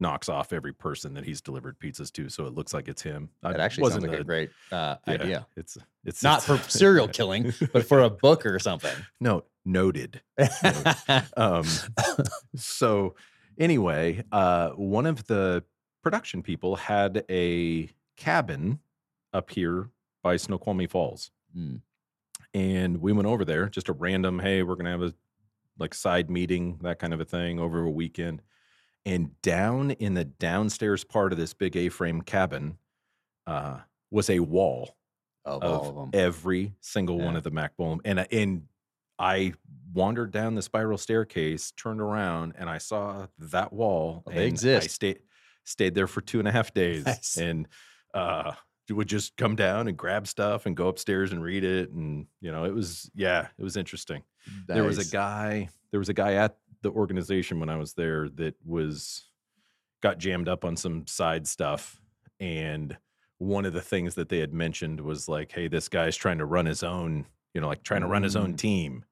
[0.00, 2.28] knocks off every person that he's delivered pizzas to.
[2.30, 3.28] So it looks like it's him.
[3.42, 5.46] That actually sounds wasn't like a great uh, yeah, idea.
[5.56, 8.94] It's it's Not for serial killing, but for a book or something.
[9.20, 10.22] no noted.
[11.36, 11.64] Um,
[12.54, 13.14] so
[13.58, 15.64] anyway, uh, one of the
[16.02, 18.78] production people had a cabin
[19.32, 19.90] up here
[20.22, 21.30] by Snoqualmie Falls.
[21.54, 21.76] Hmm.
[22.54, 25.14] and we went over there just a random hey we're gonna have a
[25.78, 28.42] like side meeting that kind of a thing over a weekend
[29.06, 32.76] and down in the downstairs part of this big a-frame cabin
[33.46, 33.78] uh,
[34.10, 34.96] was a wall
[35.46, 36.10] Of, of all of them.
[36.20, 38.00] every single one of the Mack Bolan.
[38.04, 38.62] And I- and
[39.18, 39.54] I
[39.94, 44.22] wandered down the spiral staircase, turned around, and I saw that wall.
[44.26, 44.90] Oh, they and I exist.
[44.90, 45.20] stayed
[45.64, 47.36] stayed there for two and a half days, Nice.
[47.36, 47.66] and
[48.14, 48.52] uh,
[48.90, 51.90] would just come down and grab stuff and go upstairs and read it.
[51.90, 54.22] And you know, it was yeah, it was interesting.
[54.66, 55.68] There was a guy.
[55.90, 59.24] There was a guy at the organization when I was there that was
[60.02, 62.00] got jammed up on some side stuff,
[62.38, 62.96] and
[63.38, 66.44] one of the things that they had mentioned was like, "Hey, this guy's trying to
[66.44, 67.26] run his own,
[67.56, 68.58] you know, like trying to run his own Mm.
[68.58, 69.04] team."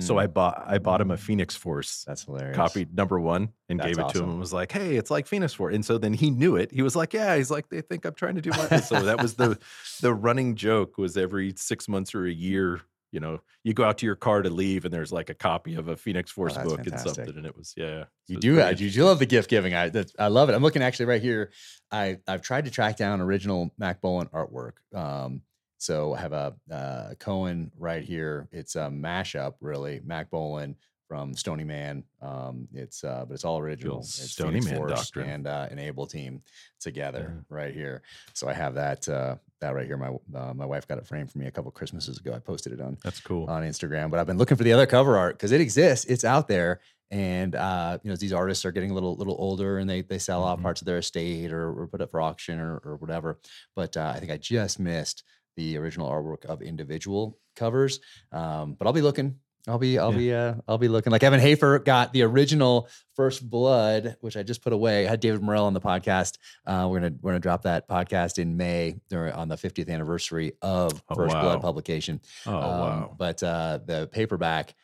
[0.00, 2.54] So Mm, I bought I bought him a Phoenix Force that's hilarious.
[2.56, 5.26] copy number one and That's gave it to him and was like, "Hey, it's like
[5.26, 6.70] Phoenix Force." And so then he knew it.
[6.70, 9.20] He was like, "Yeah." He's like, "They think I'm trying to do my." so that
[9.22, 9.58] was the
[10.02, 12.82] the running joke was every six months or a year.
[13.12, 15.74] You know, you go out to your car to leave, and there's like a copy
[15.74, 18.04] of a Phoenix Force Oh, book and something, and it was yeah.
[18.26, 18.60] You do.
[18.60, 19.72] I, you do love the gift giving.
[19.74, 20.54] I that's, I love it.
[20.54, 21.50] I'm looking actually right here.
[21.90, 24.74] I I've tried to track down original Mack Bolan artwork.
[24.94, 25.42] Um,
[25.82, 28.48] so I have a uh, Cohen right here.
[28.52, 30.00] It's a mashup, really.
[30.04, 30.76] Mack Bolan
[31.08, 32.04] from Stony Man.
[32.22, 33.98] Um, it's uh, but it's all original.
[33.98, 35.28] It's Stony Phoenix Man Force doctrine.
[35.28, 36.40] and uh, Enable Team
[36.80, 38.02] together right here.
[38.32, 39.96] So I have that uh, that right here.
[39.96, 42.32] My uh, my wife got it framed for me a couple Christmases ago.
[42.32, 43.50] I posted it on That's cool.
[43.50, 46.06] on Instagram, but I've been looking for the other cover art because it exists.
[46.06, 46.80] It's out there.
[47.10, 50.18] And uh, you know, these artists are getting a little little older and they they
[50.18, 50.62] sell off Mhm.
[50.62, 53.38] parts of their estate or, or put up for auction or, or whatever.
[53.76, 55.24] But uh, I think I just missed
[55.56, 58.00] the original artwork of individual covers.
[58.30, 59.36] Um, but I'll be looking.
[59.68, 60.18] I'll be I'll Yeah.
[60.18, 61.12] be uh, I'll be looking.
[61.12, 65.06] Like Evan Hafer got the original First Blood, which I just put away.
[65.06, 66.38] I had David Morrell on the podcast.
[66.66, 70.54] Uh, we're gonna we're gonna drop that podcast in May during, on the 50th anniversary
[70.62, 71.42] of Oh, First wow.
[71.42, 72.20] Blood publication.
[72.44, 73.14] Oh Um, wow.
[73.16, 74.74] But uh, the paperback,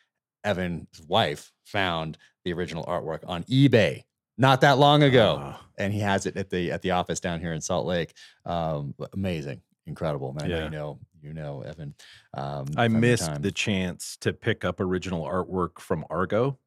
[0.45, 4.05] Evan's wife found the original artwork on eBay
[4.41, 7.41] not that long ago, Ah, and he has it at the at the office down
[7.41, 8.15] here in Salt Lake.
[8.47, 10.45] Um, amazing, incredible, man.
[10.45, 10.65] I know Yeah.
[10.65, 11.95] you know, you know, Evan.
[12.35, 13.43] Um, I missed time.
[13.43, 16.59] the chance to pick up original artwork from Argo.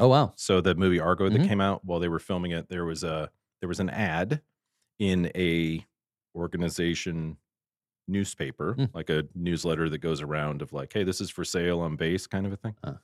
[0.00, 1.46] Oh wow, So the movie Argo that Mhm.
[1.48, 3.30] came out while they were filming it, there was a
[3.60, 4.42] there was an ad
[4.98, 5.86] in a
[6.34, 7.38] organization
[8.06, 8.84] newspaper, Hmm.
[8.92, 12.26] like a newsletter that goes around of like, hey, this is for sale on base
[12.26, 12.76] kind of a thing.
[12.84, 12.98] Huh.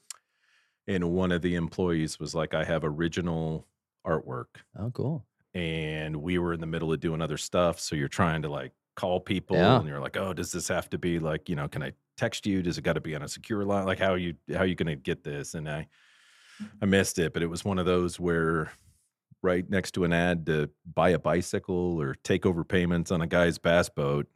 [0.87, 3.67] And one of the employees was like, I have original
[4.07, 4.47] artwork.
[4.77, 5.25] oh cool.
[5.55, 7.81] And we were in the middle of doing other stuff.
[7.81, 9.79] So you're trying to like call people Yeah.
[9.79, 12.47] and you're like, oh, does this have to be like, you know, can I text
[12.47, 12.63] you?
[12.63, 13.87] Does it got to be on a secure line?
[13.87, 15.55] Like how are you how are you gonna get this?
[15.55, 15.89] And I
[16.83, 18.71] I missed it, but it was one of those where
[19.43, 23.27] right next to an ad to buy a bicycle or take over payments on a
[23.27, 24.27] guy's bass boat,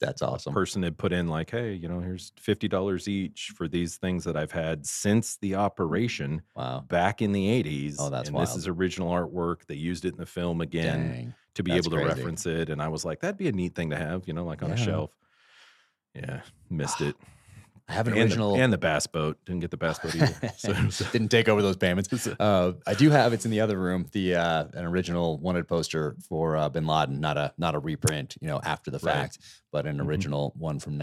[0.00, 0.52] That's awesome.
[0.52, 4.24] person had put in like, hey, you know, here's fifty dollars each for these things
[4.24, 7.96] that I've had since the operation wow, back in the 80s.
[7.98, 9.64] Oh, that's and this is original artwork.
[9.66, 11.34] They used it in the film again dang.
[11.60, 12.18] To be that's able to crazy.
[12.20, 12.68] reference it.
[12.70, 14.70] And I was like, that'd be a neat thing to have, you know, like on
[14.72, 14.84] a Yeah.
[14.84, 15.10] shelf.
[16.14, 17.14] Yeah, missed it.
[17.88, 18.54] I have an and, original.
[18.54, 19.38] the, and the bass boat.
[19.46, 20.52] Didn't get the bass boat either.
[20.56, 22.08] So, so- Didn't take over those payments.
[22.40, 24.06] Uh, I do have it's in the other room.
[24.12, 28.36] The uh, an original wanted poster for uh, Bin Laden, not a not a reprint,
[28.40, 29.12] you know, after the Right.
[29.14, 29.38] fact,
[29.72, 30.06] but an Mhm.
[30.06, 30.98] original one from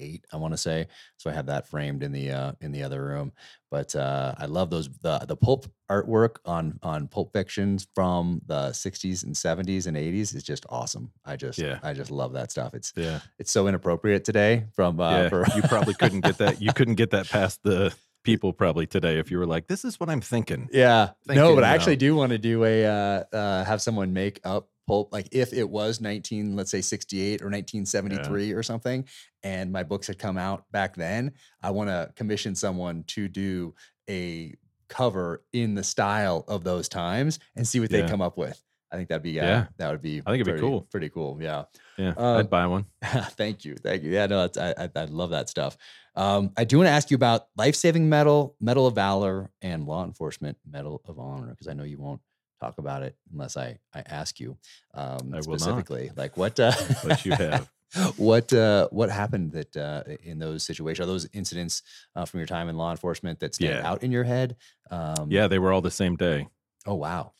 [0.00, 0.86] '98, I want to say.
[1.16, 3.32] So I have that framed in the uh, in the other room.
[3.70, 8.70] But uh, I love those the the pulp artwork on on Pulp Fictions from the
[8.70, 11.12] '60s and '70s and '80s is just awesome.
[11.24, 11.78] I just Yeah.
[11.82, 12.74] I just love that stuff.
[12.74, 13.20] It's yeah.
[13.38, 14.66] it's so inappropriate today.
[14.74, 15.28] From uh, yeah.
[15.28, 16.62] for, you probably couldn't get that.
[16.62, 17.94] You couldn't get that past the
[18.24, 20.68] people probably today if you were like, this is what I'm thinking.
[20.72, 21.10] Yeah.
[21.26, 22.00] no, but I actually know.
[22.00, 25.68] do want to do a uh, uh have someone make up pulp like if it
[25.68, 29.04] was 19 let's say 68 or 1973 or something
[29.44, 31.32] and my books had come out back then,
[31.62, 33.74] I want to commission someone to do
[34.10, 34.54] a
[34.88, 38.60] cover in the style of those times and see what they come up with.
[38.90, 39.66] I think that'd be uh, Yeah.
[39.76, 40.88] that would be I think it'd be cool.
[40.90, 41.38] Pretty cool.
[41.40, 41.64] Yeah.
[41.98, 42.14] Yeah.
[42.16, 42.86] Um, I'd buy one.
[43.04, 44.10] thank you, thank you.
[44.10, 45.76] Yeah, no, that's, I, I I love that stuff.
[46.16, 49.86] Um, I do want to ask you about life saving medal, medal of valor, and
[49.86, 52.20] law enforcement medal of honor because I know you won't
[52.60, 54.56] talk about it unless I I ask you
[54.94, 56.10] um, I specifically.
[56.16, 56.58] Like what?
[56.60, 56.72] Uh,
[57.04, 57.70] But you have.
[58.16, 61.02] what uh, what happened that uh, in those situations?
[61.04, 61.82] Are those incidents
[62.14, 63.90] uh, from your time in law enforcement that stand Yeah.
[63.90, 64.56] out in your head?
[64.90, 66.48] Um, Yeah, they were all the same day.
[66.86, 67.32] Oh wow.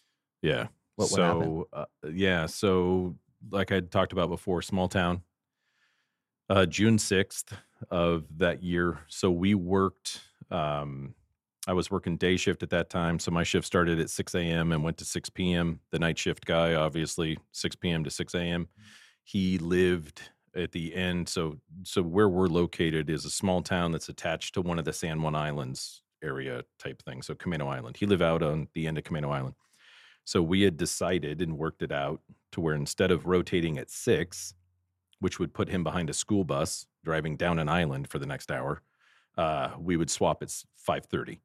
[0.42, 0.68] Yeah.
[0.96, 1.44] What- what happened?
[1.44, 3.14] so uh, yeah, so
[3.50, 5.22] like I talked about before, small town.
[6.50, 7.52] Uh, June sixth
[7.90, 9.00] of that year.
[9.08, 10.20] So we worked.
[10.50, 11.14] Um,
[11.68, 14.72] I was working day shift at that time, so my shift started at six a.m.
[14.72, 15.80] and went to six p.m.
[15.90, 18.04] The night shift guy, obviously, six p.m.
[18.04, 18.68] to six a.m.
[19.22, 20.22] He lived
[20.56, 21.28] at the end.
[21.28, 24.94] So so where we're located is a small town that's attached to one of the
[24.94, 27.20] San Juan Islands area type thing.
[27.20, 27.98] So Camano Island.
[27.98, 29.54] He lived out on the end of Camano Island.
[30.24, 32.22] So we had decided and worked it out
[32.52, 34.54] to where instead of rotating at six,
[35.20, 38.50] which would put him behind a school bus driving down an island for the next
[38.50, 38.82] hour,
[39.36, 41.40] uh, we would swap at five thirty,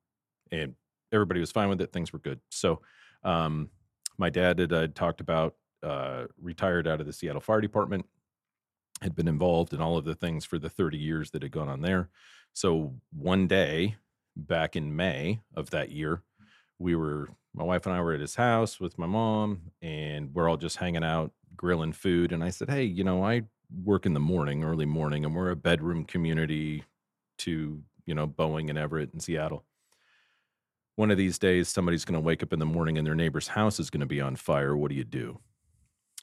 [0.54, 0.76] and
[1.12, 1.92] everybody was fine with it.
[1.92, 2.40] Things were good.
[2.50, 2.82] So
[3.24, 3.70] um,
[4.18, 8.06] my dad had uh, talked about uh, retired out of the Seattle Fire Department,
[9.02, 11.68] had been involved in all of the things for the 30 years that had gone
[11.68, 12.10] on there.
[12.54, 13.96] So one day
[14.36, 16.22] back in May of that year,
[16.80, 20.48] we were, my wife and I were at his house with my mom, and we're
[20.48, 22.32] all just hanging out, grilling food.
[22.32, 23.44] And I said, Hey, you know, I
[23.84, 26.84] work in the morning, early morning, and we're a bedroom community
[27.40, 29.66] to, you know, Boeing and Everett and Seattle
[30.96, 33.48] one of these days somebody's going to wake up in the morning and their neighbor's
[33.48, 35.40] house is going to be on fire what do you do?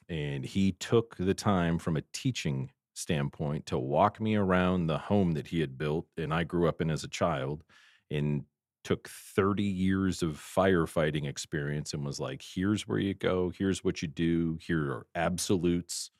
[0.09, 5.31] And he took the time from a teaching standpoint to walk me around the home
[5.33, 7.63] that he had built and I grew up in as a child
[8.09, 8.43] and
[8.83, 14.01] took 30 years of firefighting experience and was like here's where you go here's what
[14.01, 16.11] you do here are absolutes.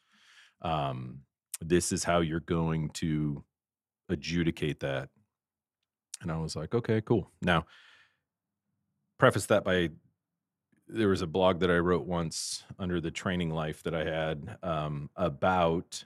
[0.62, 1.22] Um,
[1.60, 3.44] this is how you're going to
[4.10, 5.10] adjudicate that.
[6.22, 7.30] And I was like okay cool.
[7.42, 7.66] Now
[9.22, 9.88] preface that by
[10.88, 14.58] there was a blog that I wrote once under the training life that I had
[14.64, 16.04] um, about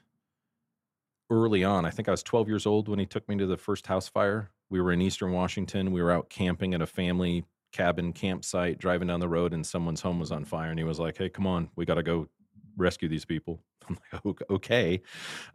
[1.29, 1.85] early on.
[1.85, 4.09] I think I was 12 years old when he took me to the first house
[4.09, 4.51] fire.
[4.69, 5.93] We were in Eastern Washington.
[5.93, 10.01] We were out camping at a family cabin campsite, driving down the road, and someone's
[10.01, 10.69] home was on fire.
[10.69, 12.27] And he was like, "Hey, come on, we got to go
[12.75, 15.01] rescue these people." I'm like, "Okay."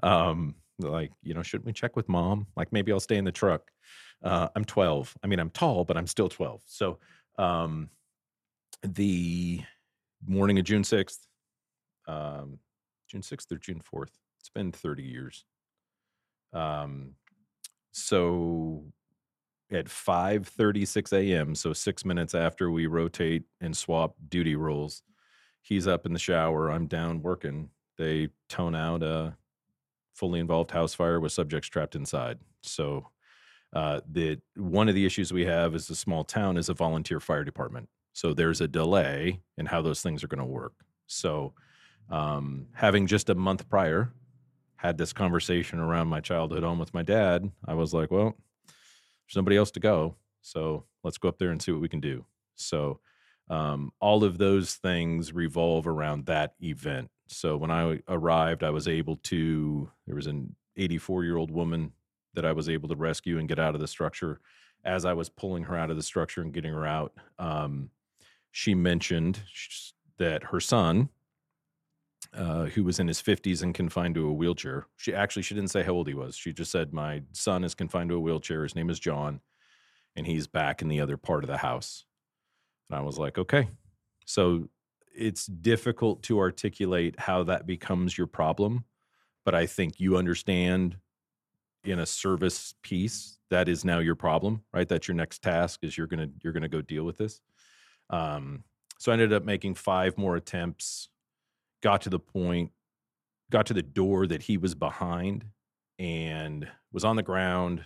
[0.02, 2.46] Um, like, you know, shouldn't we check with mom?
[2.56, 3.70] Like, maybe I'll stay in the truck.
[4.22, 5.14] Uh, I'm 12.
[5.22, 6.62] I mean, I'm tall, but I'm still 12.
[6.66, 6.98] So
[7.40, 7.88] um,
[8.82, 9.62] the
[10.26, 11.20] morning of June 6th,
[12.06, 12.58] um,
[13.08, 14.10] June 6th or June 4th.
[14.38, 15.44] It's been 30 years.
[16.52, 17.14] Um,
[17.92, 18.84] so
[19.72, 25.02] at 5:36 a.m., so 6 minutes after we rotate and swap duty roles,
[25.62, 27.70] he's up in the shower, I'm down working.
[27.96, 29.36] They tone out a
[30.14, 32.38] fully involved house fire with subjects trapped inside.
[32.62, 33.08] So
[33.72, 37.20] uh, that one of the issues we have as a small town is a volunteer
[37.20, 37.88] fire department.
[38.12, 40.72] So there's a delay in how those things are going to work.
[41.06, 41.54] So
[42.10, 44.12] um, having just a month prior
[44.76, 48.36] had this conversation around my childhood home with my dad, I was like, well,
[48.66, 50.16] there's nobody else to go.
[50.42, 52.24] So let's go up there and see what we can do.
[52.56, 53.00] So
[53.48, 57.10] um, all of those things revolve around that event.
[57.28, 61.92] So when I arrived, I was able to, there was an 84 year old woman
[62.34, 64.40] that I was able to rescue and get out of the structure.
[64.84, 67.90] As I was pulling her out of the structure and getting her out, um,
[68.50, 69.40] she mentioned
[70.18, 71.10] that her son,
[72.32, 75.70] uh, who was in his 50s and confined to a wheelchair, she actually she didn't
[75.70, 76.36] say how old he was.
[76.36, 78.62] She just said, "My son is confined to a wheelchair.
[78.62, 79.40] His name is John,
[80.16, 82.04] and he's back in the other part of the house."
[82.88, 83.68] And I was like, "Okay."
[84.24, 84.68] So
[85.14, 88.84] it's difficult to articulate how that becomes your problem,
[89.44, 90.96] but I think you understand
[91.84, 94.88] in a service piece that is now your problem right?
[94.88, 97.40] That's your next task is you're gonna you're gonna go deal with this.
[98.10, 98.64] Um,
[98.98, 101.08] so i ended up making five more attempts
[101.82, 102.70] got to the point
[103.50, 105.44] got to the door that he was behind
[105.98, 107.84] and was on the ground.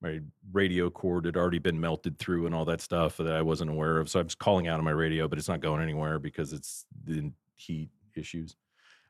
[0.00, 0.20] My
[0.52, 3.98] radio cord had already been melted through and all that stuff that i wasn't aware
[3.98, 4.08] of.
[4.08, 6.86] So i was calling out on my radio but it's not going anywhere because it's
[7.04, 8.56] the heat issues.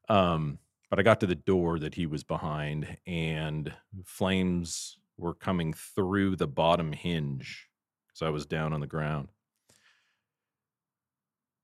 [0.09, 0.59] Um,
[0.91, 3.73] but I got to the door that he was behind, and
[4.05, 7.69] flames were coming through the bottom hinge
[8.09, 9.29] because I was down on the ground.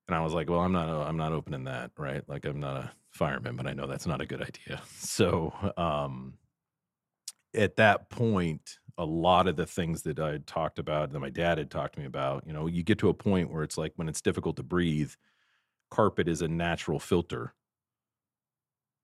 [0.07, 0.87] And I was like, "Well, I'm not.
[0.89, 2.27] I'm not opening that, right?
[2.29, 6.37] Like, I'm not a fireman, but I know that's not a good idea." So, um,
[7.53, 11.29] at that point, a lot of the things that I had talked about, that my
[11.29, 13.77] dad had talked to me about, you know, you get to a point where it's
[13.77, 15.11] like when it's difficult to breathe,
[15.91, 17.54] carpet is a natural filter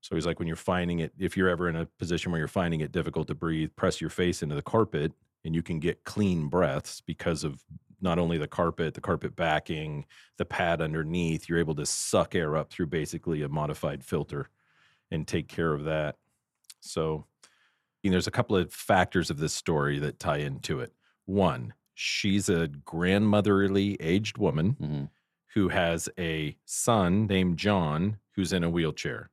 [0.01, 2.47] so he's like, when you're finding it, if you're ever in a position where you're
[2.47, 5.13] finding it difficult to breathe, press your face into the carpet
[5.45, 7.63] and you can get clean breaths because of
[8.01, 10.05] not only the carpet, the carpet backing,
[10.37, 11.47] the pad underneath.
[11.47, 14.49] You're able to suck air up through basically a modified filter
[15.11, 16.15] and take care of that.
[16.79, 17.25] So
[18.01, 20.91] you know, there's a couple of factors of this story that tie into it.
[21.25, 25.03] One, she's a grandmotherly aged woman mm-hmm.
[25.53, 29.29] who has a son named John who's in a wheelchair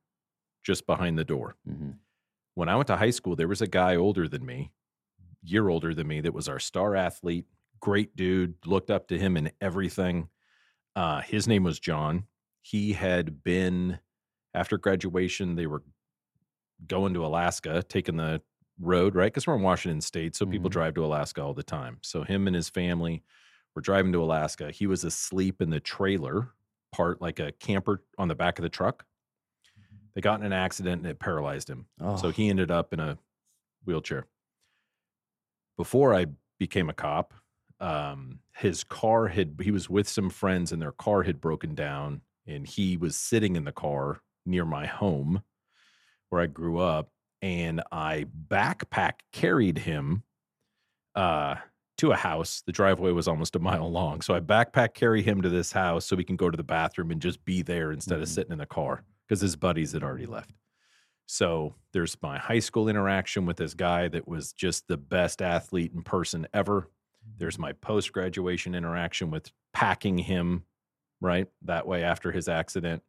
[0.69, 1.57] just behind the door.
[1.66, 1.93] Mm-hmm.
[2.55, 4.70] When I went to high school, there was a guy older than me,
[5.43, 7.47] year older than me, that was our star athlete,
[7.81, 10.28] great dude, looked up to him in everything.
[10.95, 12.24] Uh, his name was John.
[12.61, 13.99] He had been,
[14.53, 15.82] after graduation, they were
[16.86, 18.43] going to Alaska, taking the
[18.78, 19.32] road, right?
[19.32, 20.73] Because we're in Washington State, so people Mhm.
[20.74, 21.97] drive to Alaska all the time.
[22.03, 23.23] So him and his family
[23.74, 24.70] were driving to Alaska.
[24.70, 26.53] He was asleep in the trailer
[26.93, 29.07] part, like a camper on the back of the truck.
[30.14, 31.86] They got in an accident and it paralyzed him.
[32.01, 33.18] Oh, So he ended up in a
[33.85, 34.26] wheelchair.
[35.76, 36.26] Before I
[36.59, 37.35] became a cop,
[37.80, 42.22] um, his car had, he was with some friends and their car had broken down
[42.47, 45.43] and he was sitting in the car near my home
[46.30, 47.10] where I grew up.
[47.40, 50.24] And I backpack carried him
[51.14, 51.55] uh,
[51.98, 52.62] to a house.
[52.66, 54.22] The driveway was almost a mile long.
[54.22, 57.12] So I backpack carry him to this house so we can go to the bathroom
[57.12, 58.32] and just be there instead of Mhm.
[58.32, 60.55] sitting in the car because his buddies had already left.
[61.26, 65.92] So there's my high school interaction with this guy that was just the best athlete
[65.94, 66.88] in person ever.
[67.36, 67.62] There's mm-hmm.
[67.62, 70.64] my post graduation interaction with packing him,
[71.20, 71.46] right?
[71.62, 73.02] That way after his accident.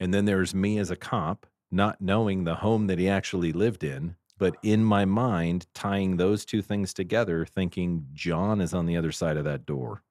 [0.00, 3.84] And then there's me as a cop, not knowing the home that he actually lived
[3.84, 8.96] in, but in my mind, tying those two things together, thinking John is on the
[8.96, 10.02] other side of that door.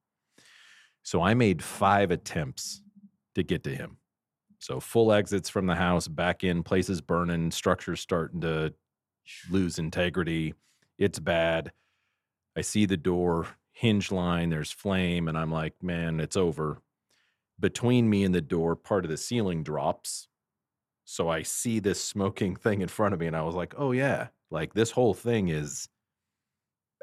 [1.03, 2.81] So I made five attempts
[3.35, 3.97] to get to him.
[4.61, 8.75] So full exits from the house, back in, places burning, structures starting to
[9.49, 10.53] lose integrity.
[10.99, 11.71] It's bad.
[12.55, 16.79] I see the door, hinge line, there's flame, and I'm like, man, it's over.
[17.59, 20.27] Between me and the door, part of the ceiling drops.
[21.05, 23.93] So I see this smoking thing in front of me, and I was like, oh,
[23.93, 25.89] yeah, like this whole thing is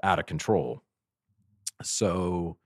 [0.04, 0.84] out of control.
[1.82, 2.56] So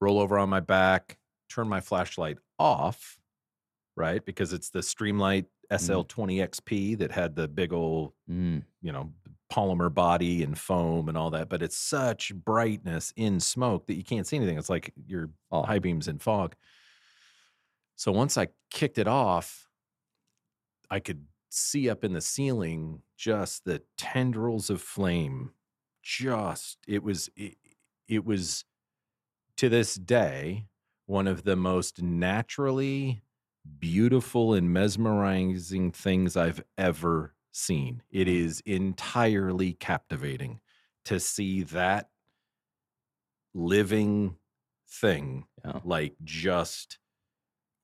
[0.00, 1.18] roll over on my back,
[1.48, 3.20] turn my flashlight off,
[3.96, 4.24] right?
[4.24, 9.12] Because it's the Streamlight SL20 XP that had the big old mm, you know,
[9.52, 14.04] polymer body and foam and all that, but it's such brightness in smoke that you
[14.04, 14.58] can't see anything.
[14.58, 16.54] It's like your oh, high beams in fog.
[17.96, 19.68] So once I kicked it off,
[20.90, 25.52] I could see up in the ceiling just the tendrils of flame.
[26.02, 27.56] Just it was it,
[28.08, 28.64] it was
[29.56, 30.66] to this day
[31.06, 33.22] one of the most naturally
[33.78, 38.02] beautiful and mesmerizing things I've ever seen.
[38.10, 40.60] It is entirely captivating
[41.04, 42.10] to see that
[43.54, 44.36] living
[44.88, 45.80] thing yeah.
[45.84, 46.98] like just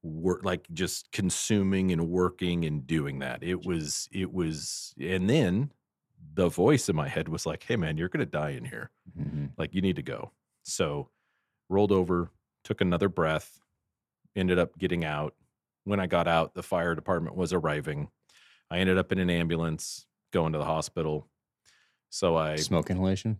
[0.02, 3.42] work like just consuming and working and doing that.
[3.42, 5.72] It was it was and then
[6.34, 8.90] the voice in my head was like hey man you're gonna die in here.
[9.18, 10.32] Mhm, like you need to go.
[10.62, 11.10] So
[11.68, 12.30] rolled over
[12.64, 13.60] took another breath
[14.36, 15.34] ended up getting out
[15.84, 18.08] when i got out the fire department was arriving
[18.70, 21.28] i ended up in an ambulance going to the hospital
[22.10, 23.38] so i Smoke inhalation.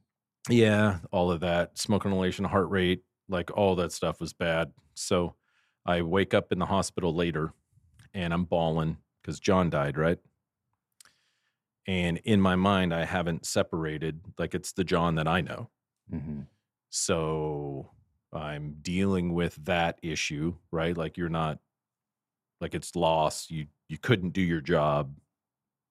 [0.49, 4.73] yeah, all of that, smoke inhalation, heart rate, like all that stuff was bad.
[4.95, 5.35] So
[5.85, 7.53] I wake up in the hospital later
[8.15, 10.19] and I'm bawling because John died, right?
[11.87, 15.71] And in my mind, I haven't separated, like it's the John that I know.
[16.11, 16.41] hmm
[16.91, 17.91] So
[18.33, 20.97] I'm dealing with that issue, right?
[20.97, 21.59] Like you're not
[22.61, 23.51] like it's lost.
[23.51, 25.15] You you couldn't do your job,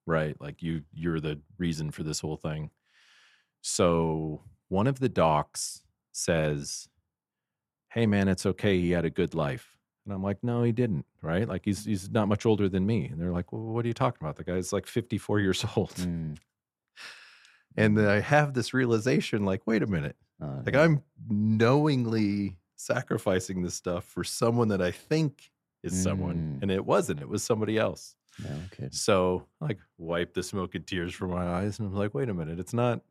[0.05, 0.39] right?
[0.41, 2.71] Like you you're the reason for this whole thing.
[3.61, 5.81] So one of the docs
[6.11, 6.87] says,
[7.89, 8.79] "Hey man, it's okay.
[8.79, 11.47] He had a good life." And I'm like, "No, he didn't." Right?
[11.47, 13.05] Like he's he's not much older than me.
[13.07, 14.35] And they're like, "Well, what are you talking about?
[14.37, 16.37] The guy's like 54 years old." Mm,
[17.75, 20.15] And then I have this realization like, "Wait a minute.
[20.41, 25.51] uh, Like I'm knowingly sacrificing this stuff for someone that I think
[25.83, 26.63] is someone, Mm.
[26.63, 27.21] and it wasn't.
[27.21, 28.15] It was somebody else.
[28.43, 28.91] no kidding.
[28.91, 32.33] So like wipe the smoke and tears from my eyes, and I'm like, wait a
[32.33, 33.01] minute, it's not,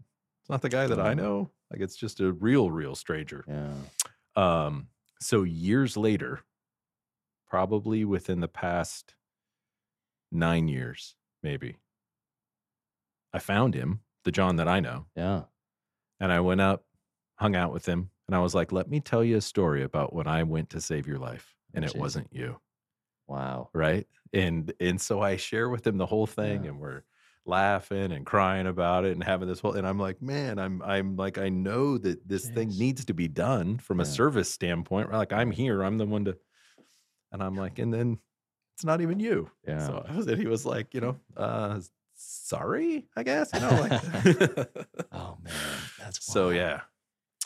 [0.40, 1.50] it's not the guy that I know.
[1.70, 3.44] Like it's just a real, real stranger.
[3.48, 3.74] Yeah.
[4.36, 4.88] Um,
[5.20, 6.40] so years later,
[7.48, 9.14] probably within the past
[10.30, 11.76] nine years, maybe,
[13.32, 15.06] I found him, the John that I know.
[15.16, 15.42] Yeah.
[16.20, 16.84] And I went up,
[17.36, 20.12] hung out with him, and I was like, let me tell you a story about
[20.14, 21.55] when I went to save your life.
[21.76, 22.58] And it wasn't you.
[23.28, 23.68] Wow.
[23.72, 24.06] Right.
[24.32, 26.70] And and so I share with him the whole thing Yeah.
[26.70, 27.02] and we're
[27.44, 31.16] laughing and crying about it and having this whole and I'm like, man, I'm I'm
[31.16, 35.08] like, I know that this thing needs to be done from a service standpoint.
[35.10, 35.18] Right?
[35.18, 36.36] Like I'm here, I'm the one to
[37.32, 38.18] and I'm like, and then
[38.74, 39.50] it's not even you.
[39.66, 39.86] Yeah.
[39.86, 41.80] So I was and he was like, you know, uh
[42.14, 43.50] sorry, I guess.
[43.54, 44.02] You know, like
[45.12, 45.54] oh man,
[45.98, 46.80] that's so yeah.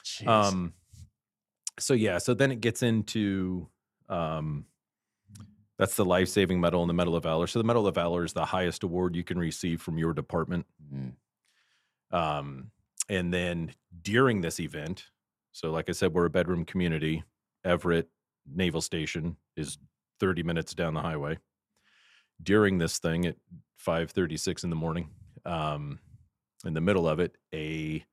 [0.04, 0.26] Jeez.
[0.28, 0.72] Um
[1.78, 3.68] so yeah, so then it gets into
[4.10, 4.66] um
[5.78, 7.46] that's the life-saving medal and the medal of valor.
[7.46, 10.66] So the medal of valor is the highest award you can receive from your department.
[10.94, 11.14] Mm,
[12.12, 12.70] Um
[13.08, 15.06] and then during this event,
[15.52, 17.24] so like I said, we're a bedroom community.
[17.64, 18.08] Everett
[18.46, 19.78] Naval Station is
[20.20, 21.38] 30 minutes down the highway.
[22.42, 23.36] during this thing at
[23.76, 25.10] 5:36 in the morning,
[25.44, 25.98] um,
[26.64, 28.04] in the middle of it, a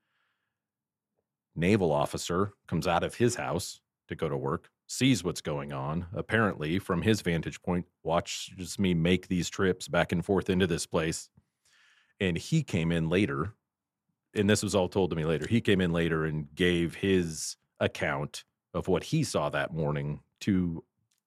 [1.55, 6.07] naval officer comes out of his house to go to work, sees what's going on.
[6.13, 10.85] Apparently, from his vantage point, watches me make these trips back and forth into this
[10.85, 11.29] place.
[12.19, 13.53] And he came in later,
[14.33, 15.45] and this was all told to me later.
[15.47, 18.43] He came in later and gave his account
[18.73, 20.83] of what he saw that morning to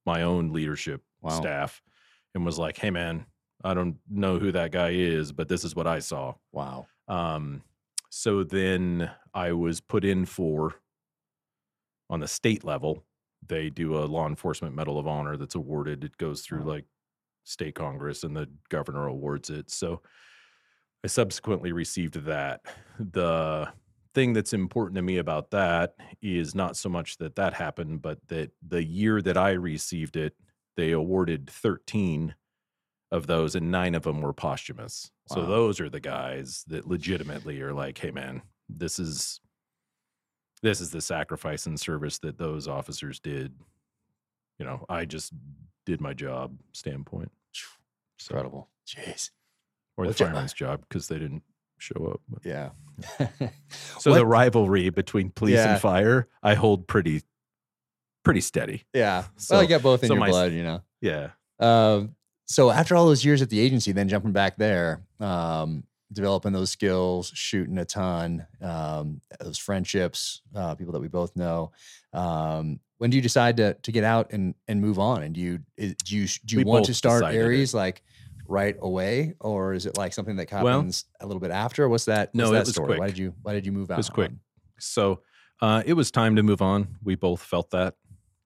[0.07, 1.31] my own leadership Wow.
[1.41, 1.83] staff
[2.35, 3.27] and was like, "Hey, man,
[3.63, 6.87] I don't know who that guy is, but this is what I saw." Wow.
[7.09, 7.63] Um,
[8.09, 10.77] so then I was put in for
[12.09, 13.05] on the state level.
[13.51, 16.05] They do a law enforcement medal of honor that's awarded.
[16.05, 16.75] It goes through Wow.
[16.75, 16.85] like
[17.45, 19.71] state congress and the governor awards it.
[19.71, 20.01] So
[21.03, 22.61] I subsequently received that.
[22.99, 23.73] The
[24.15, 28.19] thing that's important to me about that is not so much that that happened, but
[28.29, 30.35] that the year that I received it,
[30.77, 32.35] they awarded 13
[33.11, 35.11] of those and nine of them were posthumous.
[35.27, 39.41] So those are the guys that legitimately are like, "Hey man, this is
[40.63, 43.55] this is the sacrifice and service that those officers did."
[44.59, 45.33] You know, I just
[45.87, 47.31] did my job standpoint.
[48.19, 48.69] So, Incredible.
[48.87, 49.31] Jeez.
[49.97, 51.43] or the fireman's job because they didn't
[51.79, 52.21] show up.
[52.29, 52.71] but- Yeah.
[53.99, 55.73] So the rivalry between police Yeah.
[55.73, 57.23] and fire, I hold pretty,
[58.23, 58.85] pretty steady.
[58.93, 59.25] Yeah.
[59.37, 60.83] So- well, you got both in so your my- blood, you know.
[61.01, 61.31] Yeah.
[61.59, 62.15] Um,
[62.47, 66.71] so after all those years at the agency, then jumping back there, um, developing those
[66.71, 71.73] skills, shooting a ton, um, those friendships, uh, people that we both know.
[72.13, 75.23] Um, when do you decide to to get out and and move on?
[75.23, 77.45] And do you is- do you do you We want to start decided it.
[77.45, 78.03] ARES like
[78.47, 81.89] right away, or is it like something that Well- happens a little bit after?
[81.89, 82.35] What's that?
[82.35, 82.99] No, what's it that was story?
[82.99, 83.95] Why did you Why did you move out?
[83.95, 84.33] It was quick.
[84.79, 85.23] So
[85.63, 86.97] uh, it was time to move on.
[87.03, 87.95] We both felt that.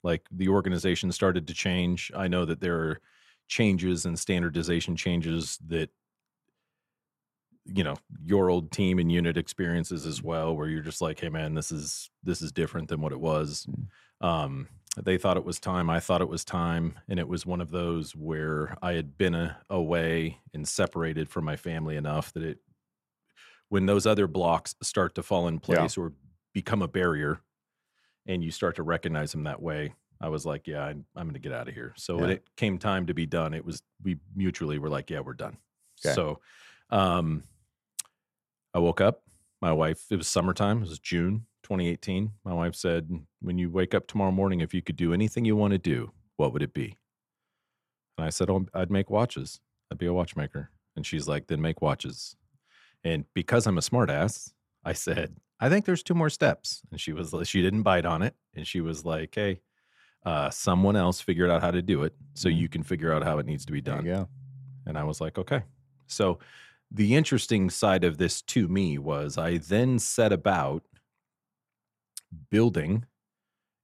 [0.03, 2.13] Like the organization started to change.
[2.15, 3.01] I know that there are
[3.49, 5.91] changes and standardization changes that
[7.67, 11.29] you know your old team and unit experiences as well where you're just like hey
[11.31, 13.67] man this is this is different than what it was
[14.23, 14.27] Mm.
[14.27, 14.69] um
[15.03, 17.71] they thought it was time i thought it was time and it was one of
[17.71, 22.59] those where i had been a, away and separated from my family enough that it
[23.71, 25.61] when those other blocks start to fall in Yeah.
[25.61, 26.13] place or
[26.53, 27.41] become a barrier
[28.27, 31.33] and you start to recognize them that way i was like yeah i'm, I'm going
[31.35, 33.83] to get out of here so when it came time to be done it was
[34.03, 35.57] we mutually were like yeah we're done
[36.05, 36.15] Okay.
[36.15, 36.41] so
[36.91, 37.43] um
[38.75, 39.23] i woke up
[39.63, 43.11] my wife it was summertime it was june 2018 my wife said
[43.41, 46.13] when you wake up tomorrow morning if you could do anything you want to do
[46.37, 46.99] what would it be?
[48.19, 49.61] And i said oh, i'd make watches.
[49.91, 50.71] I'd be a watchmaker.
[50.97, 52.37] And she's like then make watches.
[53.03, 54.53] And because i'm a smartass
[54.85, 56.83] i said i think there's two more steps.
[56.91, 58.35] And she was like she didn't bite on it.
[58.55, 59.61] And she was like hey
[60.27, 62.57] uh, someone else figured out how to do it so Mhm.
[62.57, 64.05] you can figure out how it needs to be done.
[64.07, 64.25] Yeah.
[64.87, 65.63] and I was like, okay.
[66.07, 66.39] So
[66.95, 70.85] the interesting side of this to me was I then set about
[72.51, 73.05] building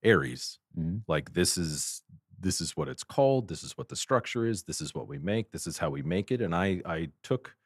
[0.05, 0.59] ARES.
[0.79, 1.03] Mhm.
[1.09, 2.03] Like this is
[2.41, 5.19] this is what it's called, this is what the structure is, this is what we
[5.19, 6.41] make, this is how we make it.
[6.43, 7.57] And I I took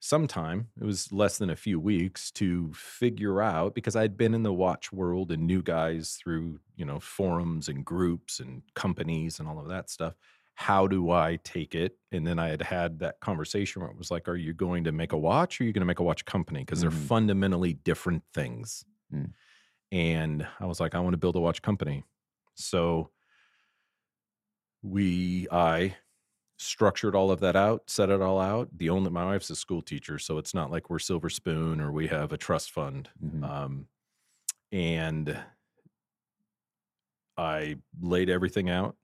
[0.00, 4.34] some time, it was less than a few weeks to figure out because I'd been
[4.34, 9.40] in the watch world and knew guys through, you know, forums and groups and companies
[9.40, 10.14] and all of that stuff
[10.60, 11.96] how do I take it?
[12.10, 14.90] And then I had had that conversation where it was like, are you going to
[14.92, 16.60] make a watch or are you going to make a watch company?
[16.64, 16.82] Because Mhm.
[16.82, 18.84] they're fundamentally different things.
[19.14, 19.34] Mm.
[19.92, 22.02] And I was like, I want to build a watch company.
[22.56, 23.12] So
[24.82, 25.94] we, I
[26.56, 28.68] structured all of that out, set it all out.
[28.76, 30.18] The only, my wife's a school teacher.
[30.18, 33.08] So it's not like we're Silver Spoon or we have a trust fund.
[33.24, 33.44] Mhm.
[33.48, 33.88] Um,
[34.72, 35.38] and
[37.36, 38.96] I laid everything out,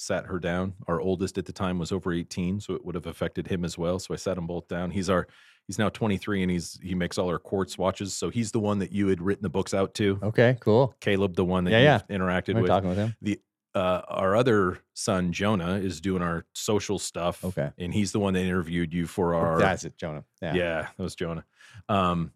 [0.00, 0.72] sat her down.
[0.88, 3.76] Our oldest at the time was over 18, so it would have affected him as
[3.76, 3.98] well.
[3.98, 4.90] So I sat them both down.
[4.90, 5.26] He's our
[5.66, 8.14] he's now 23 and he's he makes all our quartz watches.
[8.14, 10.18] So he's the one that you had written the books out to.
[10.22, 10.56] Okay.
[10.60, 10.94] Cool.
[11.00, 12.68] Caleb, the one that Yeah, you interacted We're with.
[12.70, 13.14] talking with him.
[13.22, 13.40] The
[13.72, 17.44] Uh, our other son Jonah is doing our social stuff.
[17.44, 17.70] Okay.
[17.78, 20.24] and he's the one that interviewed you for our That's it, Jonah.
[20.42, 20.54] Yeah.
[20.54, 21.44] yeah, that was Jonah.
[21.88, 22.32] Um,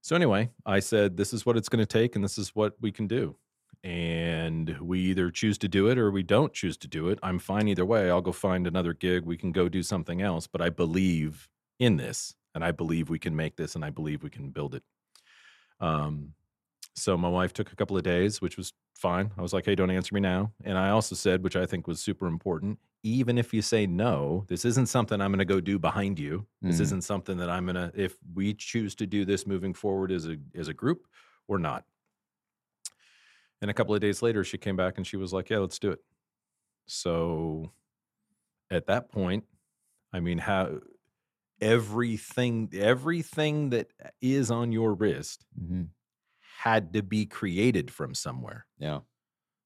[0.00, 2.74] so anyway, I said, this is what it's going to take, and this is what
[2.80, 3.36] we can do.
[3.82, 7.18] And we either choose to do it or we don't choose to do it.
[7.22, 8.10] I'm fine either way.
[8.10, 9.24] I'll go find another gig.
[9.24, 10.46] We can go do something else.
[10.46, 11.48] But I believe
[11.78, 14.74] in this, and I believe we can make this, and I believe we can build
[14.74, 14.82] it.
[15.80, 16.34] Um,
[16.94, 19.30] so my wife took a couple of days, which was fine.
[19.38, 20.52] I was like, hey, don't answer me now.
[20.64, 24.44] And I also said, which I think was super important, even if you say no,
[24.48, 26.46] this isn't something I'm going to go do behind you.
[26.60, 26.82] This Mhm.
[26.82, 30.26] isn't something that I'm going to, if we choose to do this moving forward as
[30.26, 31.06] a, as a group
[31.48, 31.86] or not.
[33.60, 35.78] And a couple of days later, she came back and she was like, yeah, let's
[35.78, 36.00] do it.
[36.86, 37.72] So
[38.70, 39.44] at that point,
[40.12, 40.80] I mean, how
[41.60, 45.84] everything everything that is on your wrist hmm
[46.58, 48.66] had to be created from somewhere.
[48.78, 49.00] Yeah.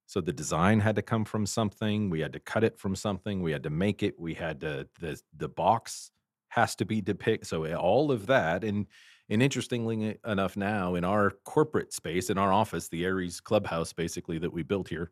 [0.07, 2.11] So the design had to come from something.
[2.11, 3.43] We had to cut it from something.
[3.43, 4.19] We had to make it.
[4.19, 6.11] We had to the the box
[6.49, 7.49] has to be depicted.
[7.49, 8.87] So eh, all of that and
[9.29, 14.39] and interestingly enough, now in our corporate space, in our office, the ARES Clubhouse, basically
[14.39, 15.11] that we built here,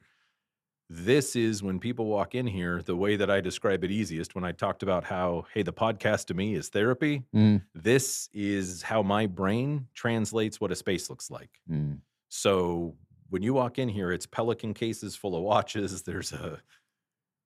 [0.90, 2.82] this is when people walk in here.
[2.82, 6.26] The way that I describe it easiest when I talked about how hey, the podcast
[6.26, 7.22] to me is therapy.
[7.34, 11.60] Mm, This is how my brain translates what a space looks like.
[11.70, 11.98] mm.
[12.28, 12.97] So
[13.30, 16.02] when you walk in here, it's Pelican cases full of watches.
[16.02, 16.60] There's a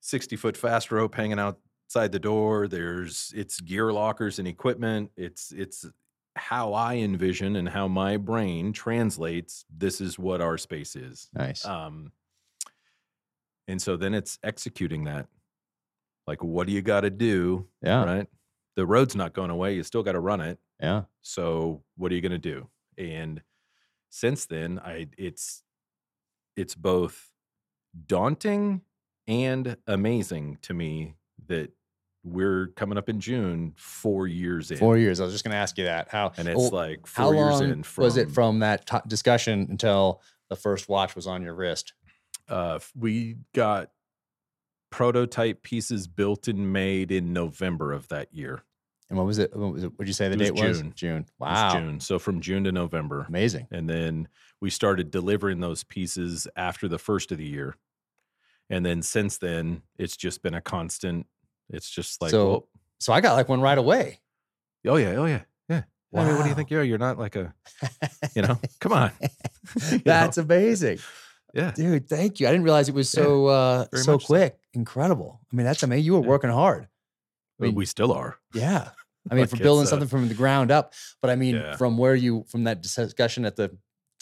[0.01, 2.66] 60 foot fast rope hanging outside the door.
[2.66, 5.10] There's it's gear lockers and equipment.
[5.16, 5.86] It's it's
[6.37, 9.65] how I envision and how my brain translates.
[9.75, 11.29] This is what our space is.
[11.35, 11.65] Nice.
[11.65, 12.13] Um,
[13.67, 15.27] and so then it's executing that.
[16.27, 17.67] Like, what do you got to do?
[17.83, 18.05] yeah.
[18.05, 18.27] Right.
[18.77, 19.75] The road's not going away.
[19.75, 20.59] You still got to run it.
[20.81, 21.05] Yeah.
[21.23, 22.69] So what are you going to do?
[22.99, 23.41] And
[24.11, 25.63] since then, I it's
[26.57, 27.31] it's both
[28.07, 28.83] daunting
[29.27, 31.17] and amazing to me
[31.49, 31.71] that
[32.27, 35.20] we're coming up in June, four years in, Four years.
[35.20, 36.09] I was just going to ask you that.
[36.09, 37.82] How and it's well, like how four years long in.
[37.85, 40.20] From, was it from that t- discussion until
[40.51, 41.94] the first watch was on your wrist?
[42.48, 43.90] Uh, we got
[44.90, 48.62] prototype pieces built and made in November of that year.
[49.09, 49.55] And what was it?
[49.57, 49.93] What was it?
[49.98, 50.81] Would you say the It was date was?
[50.81, 50.93] June.
[50.97, 51.27] June.
[51.39, 51.73] Was Wow.
[51.74, 52.01] June.
[52.01, 53.24] So from June to November.
[53.28, 53.69] Amazing.
[53.70, 54.28] and then
[54.61, 57.77] we started delivering those pieces after the first of the year
[58.70, 61.27] and then since then it's just been a constant
[61.70, 62.68] it's just like So, well,
[62.98, 64.20] So I got like one right away.
[64.86, 65.82] oh yeah oh yeah yeah
[66.14, 67.52] I mean, what do you think you're you're not like a
[68.34, 69.10] you know come on
[69.90, 69.98] You know?
[70.05, 70.98] That's amazing.
[71.52, 72.47] yeah Dude, thank you.
[72.47, 74.26] I didn't realize it was Yeah, so uh so much so.
[74.26, 74.59] quick.
[74.74, 75.40] Incredible.
[75.52, 76.05] I mean, that's amazing.
[76.05, 76.28] You were Yeah.
[76.28, 76.88] working hard.
[77.60, 78.90] I mean, we still are Yeah.
[79.30, 80.93] I mean, Like for building uh, something from the ground up.
[81.20, 81.76] But I mean, Yeah.
[81.76, 83.76] from where you, from that discussion at the,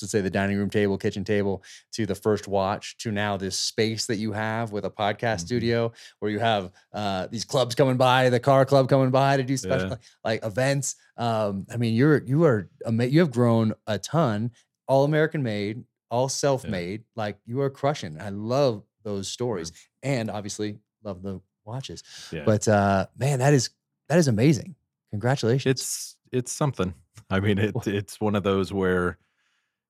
[0.05, 1.63] to say the dining room table, kitchen table,
[1.93, 5.41] to the first watch, to now this space that you have with a podcast Mhm.
[5.41, 9.43] studio where you have uh, these clubs coming by, the car club coming by to
[9.43, 9.97] do special Yeah.
[10.23, 10.97] like events.
[11.17, 14.51] Um, I mean, you're, you are, you have grown a ton,
[14.87, 17.05] all American made, all self made.
[17.17, 18.21] Like you are crushing.
[18.21, 19.73] I love those stories
[20.03, 22.03] and obviously love the watches.
[22.33, 23.71] yeah But uh, man, that is,
[24.09, 24.75] that is amazing.
[25.11, 25.71] Congratulations.
[25.71, 26.93] it's it's something
[27.31, 29.17] i mean it it's one of those where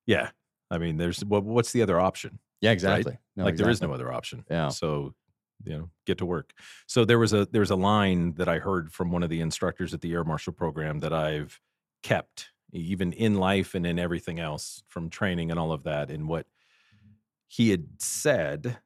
[0.05, 0.29] yeah
[0.71, 3.17] i mean there's what, what's the other option yeah, exactly.
[3.35, 4.43] No, like there is no other option.
[4.49, 4.69] Yeah.
[4.69, 5.13] So,
[5.63, 6.51] you know, get to work.
[6.87, 9.93] So there was a there's a line that I heard from one of the instructors
[9.93, 11.59] at the Air Marshal program that I've
[12.01, 16.09] kept even in life and in everything else from training and all of that.
[16.09, 16.47] And what
[17.47, 18.79] he had said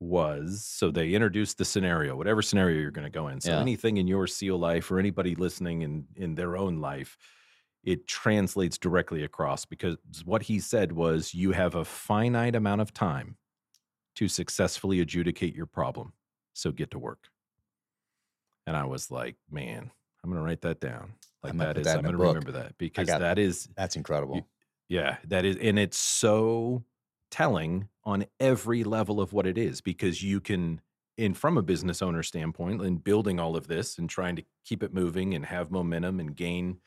[0.00, 3.40] was so they introduced the scenario, whatever scenario you're going to go in.
[3.40, 3.60] So Yeah.
[3.60, 7.16] anything in your SEAL life or anybody listening in in their own life,
[7.84, 12.92] it translates directly across because what he said was you have a finite amount of
[12.92, 13.36] time
[14.16, 16.12] to successfully adjudicate your problem.
[16.52, 17.28] So get to work.
[18.66, 19.90] And I was like, man,
[20.22, 21.14] I'm going to write that down.
[21.42, 24.46] Like that put that I'm going to remember that because got- that is, That's incredible.
[24.88, 26.84] yeah, that is, and it's so
[27.30, 30.80] telling on every level of what it is because you can,
[31.16, 34.82] in from a business owner standpoint, and building all of this and trying to keep
[34.82, 36.78] it moving and have momentum and gain,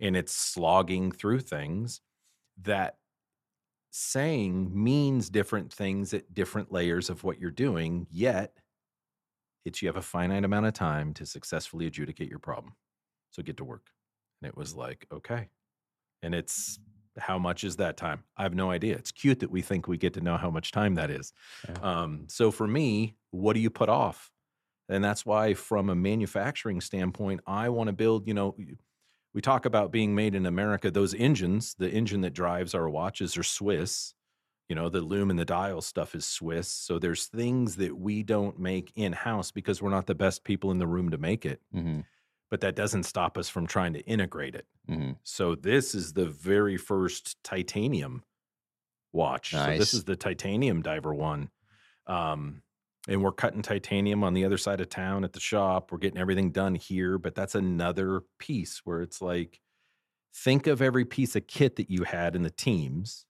[0.00, 2.00] and it's slogging through things
[2.62, 2.96] that
[3.90, 8.52] saying means different things at different layers of what you're doing, yet
[9.64, 12.74] it's you have a finite amount of time to successfully adjudicate your problem.
[13.30, 13.86] So get to work.
[14.40, 15.48] And it was like, okay.
[16.22, 16.78] And it's
[17.18, 18.22] how much is that time?
[18.36, 18.94] I have no idea.
[18.96, 21.32] It's cute that we think we get to know how much time that is.
[21.68, 21.74] Yeah.
[21.82, 24.30] Um, so for me, what do you put off?
[24.88, 28.54] And that's why, from a manufacturing standpoint, I want to build, you know,
[29.36, 30.90] we talk about being made in America.
[30.90, 34.14] Those engines, the engine that drives our watches are Swiss.
[34.66, 36.68] You know, the loom and the dial stuff is Swiss.
[36.68, 40.70] So there's things that we don't make in house because we're not the best people
[40.70, 41.60] in the room to make it.
[41.70, 42.00] hmm
[42.48, 44.66] But that doesn't stop us from trying to integrate it.
[44.88, 48.24] hmm So this is the very first titanium
[49.12, 49.50] watch.
[49.50, 51.50] So this is the titanium diver one.
[52.06, 52.62] Um,
[53.06, 55.92] and we're cutting titanium on the other side of town at the shop.
[55.92, 59.60] We're getting everything done here, but that's another piece where it's like
[60.34, 63.26] think of every piece of kit that you had in the teams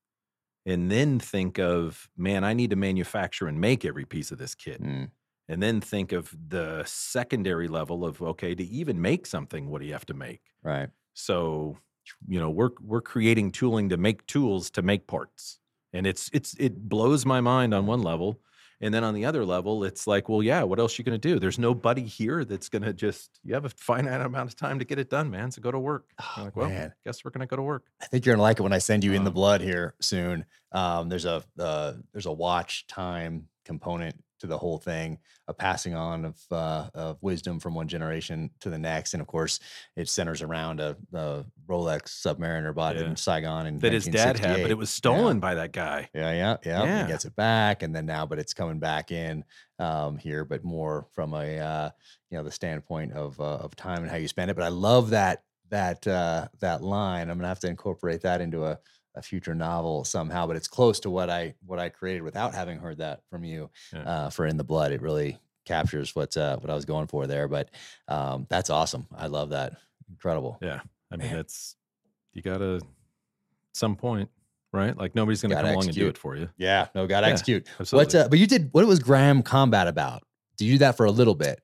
[0.66, 4.56] and then think of, man, I need to manufacture and make every piece of this
[4.56, 4.82] kit.
[4.82, 5.10] Mm.
[5.48, 9.86] And then think of the secondary level of okay, to even make something, what do
[9.86, 10.42] you have to make?
[10.64, 10.88] Right.
[11.14, 11.78] So,
[12.26, 15.60] you know, we're we're creating tooling to make tools to make parts.
[15.92, 18.40] And it's it's it blows my mind on one level.
[18.80, 21.18] And then on the other level, it's like, well, yeah, what else are you going
[21.18, 21.38] to do?
[21.38, 24.84] There's nobody here that's going to just, you have a finite amount of time to
[24.84, 25.50] get it done, man.
[25.50, 26.10] So go to work.
[26.20, 26.92] Oh, like, well, man.
[27.04, 27.84] guess we're going to go to work.
[28.02, 29.94] I think you're gonna like it when I send you in the Um, blood here
[30.00, 30.44] soon.
[30.72, 35.18] Um, there's a uh, there's a watch time component to the whole thing,
[35.48, 39.26] a passing on of uh, of wisdom from one generation to the next, and of
[39.26, 39.60] course,
[39.96, 43.06] it centers around a, a Rolex Submariner bought Yeah.
[43.06, 46.08] in Saigon in That his dad had, but it was stolen by that guy.
[46.14, 46.84] Yeah, yeah, yeah.
[46.84, 47.02] Yeah.
[47.02, 49.44] He gets it back, and then now, but it's coming back in
[49.78, 51.90] um, here, but more from a uh,
[52.30, 54.54] you know the standpoint of uh, of time and how you spend it.
[54.54, 57.30] But I love that that uh, that line.
[57.30, 58.78] I'm gonna have to incorporate that into a,
[59.16, 60.46] a future novel somehow.
[60.46, 63.70] But it's close to what I what I created without having heard that from you
[63.92, 64.02] Yeah.
[64.02, 64.92] uh, for In the Blood.
[64.92, 67.48] It really captures what uh, what I was going for there.
[67.48, 67.70] But
[68.08, 69.06] um, that's awesome.
[69.16, 69.74] I love that.
[70.08, 70.58] Incredible.
[70.62, 70.80] Yeah.
[71.10, 71.36] I mean, Man.
[71.36, 71.76] that's,
[72.32, 72.80] you got to,
[73.74, 74.28] some point,
[74.72, 74.96] right?
[74.96, 76.48] Like nobody's going to Gotta come along and do it for you.
[76.56, 76.88] Yeah.
[76.94, 77.68] No, got to Yeah, execute.
[77.78, 78.18] Absolutely.
[78.18, 78.26] What?
[78.26, 78.70] Uh, but you did.
[78.72, 80.22] What was Graham Combat about?
[80.56, 81.60] Did you do that for a little bit?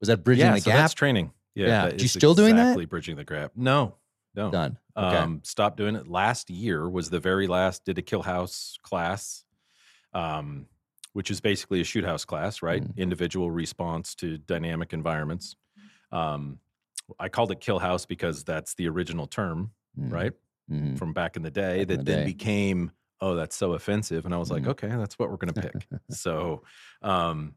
[0.00, 0.78] Was that bridging yeah, the so gap?
[0.78, 1.32] that's training.
[1.54, 1.66] Yeah.
[1.66, 1.88] Yeah.
[1.88, 2.62] that You still doing that?
[2.62, 3.52] Exactly bridging the gap.
[3.56, 3.96] No,
[4.36, 4.50] no.
[4.50, 4.78] Done.
[4.96, 5.16] Okay.
[5.16, 6.06] Um, stopped doing it.
[6.08, 7.84] Last year was the very last.
[7.84, 9.44] Did a kill house class,
[10.12, 10.66] um,
[11.12, 12.82] which is basically a shoot house class, right?
[12.82, 12.96] Mhm.
[12.96, 15.56] Individual response to dynamic environments.
[16.12, 16.60] Um,
[17.18, 20.12] I called it kill house because that's the original term, Mhm.
[20.12, 20.32] right,
[20.70, 20.98] Mhm.
[20.98, 21.80] from back in the day.
[21.84, 22.32] Back that the then day.
[22.32, 24.68] became, oh, that's so offensive, and I was like, Mhm.
[24.68, 25.72] okay, that's what we're gonna pick.
[26.10, 26.64] so,
[27.02, 27.54] um,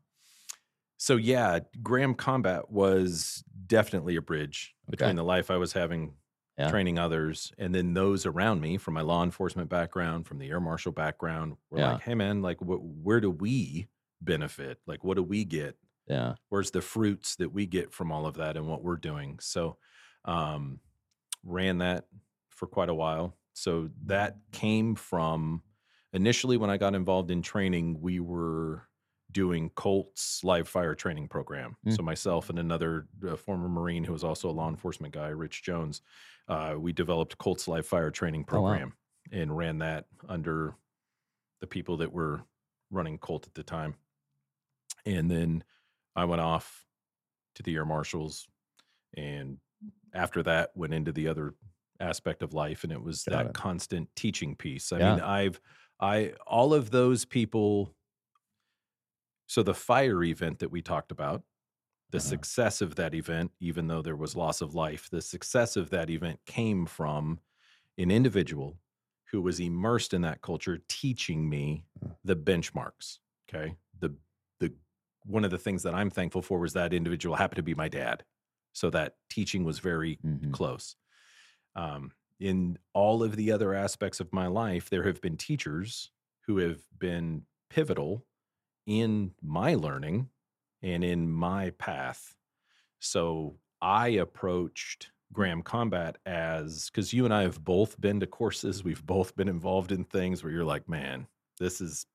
[0.98, 6.16] so yeah, Graham Combat was definitely a bridge between the life I was having
[6.60, 6.70] Yeah.
[6.70, 10.60] training others and then those around me from my law enforcement background from the air
[10.60, 11.94] marshal background were Yeah.
[11.94, 13.88] like hey man like wh- where do we
[14.22, 15.78] benefit like what do we get
[16.08, 16.36] Yeah.
[16.50, 19.78] where's the fruits that we get from all of that and what we're doing so
[20.26, 20.80] um
[21.46, 22.06] ran that
[22.50, 25.64] for quite a while so that came from
[26.12, 28.86] initially when i got involved in training we were
[29.32, 31.96] doing colts live fire training program Mm.
[31.96, 35.64] so myself and another uh, former marine who was also a law enforcement guy rich
[35.64, 36.02] jones
[36.48, 38.70] uh, we developed colts live fire training Oh, wow.
[38.70, 38.94] program
[39.32, 40.76] and ran that under
[41.62, 42.42] the people that were
[42.90, 43.96] running colt at the time
[45.06, 45.64] and then
[46.16, 46.86] I went off
[47.56, 48.48] to the air marshals,
[49.16, 49.58] and
[50.14, 51.54] after that, went into the other
[52.00, 53.54] aspect of life, and it was Got that it.
[53.54, 54.92] constant teaching piece.
[54.92, 55.12] I Yeah.
[55.16, 55.62] mean, I've
[56.02, 57.96] I all of those people.
[59.50, 61.44] So the fire event that we talked about,
[62.12, 62.40] the Uh-huh.
[62.40, 66.10] success of that event, even though there was loss of life, the success of that
[66.10, 67.40] event came from
[67.98, 68.80] an individual
[69.32, 72.16] who was immersed in that culture, teaching me Mm.
[72.24, 73.20] the benchmarks.
[73.50, 74.16] Okay, the
[74.60, 74.76] the
[75.26, 77.90] one of the things that I'm thankful for was that individual happened to be my
[77.90, 78.26] dad,
[78.74, 80.54] so that teaching was very Mhm.
[80.54, 80.96] close.
[81.76, 86.12] Um, in all of the other aspects of my life, there have been teachers
[86.46, 88.26] who have been pivotal
[88.90, 90.30] in my learning
[90.82, 92.36] and in my path.
[93.00, 98.84] So I approached Graham Combat as because you and I have both been to courses,
[98.84, 101.28] we've both been involved in things where you're like, man,
[101.60, 102.08] this is,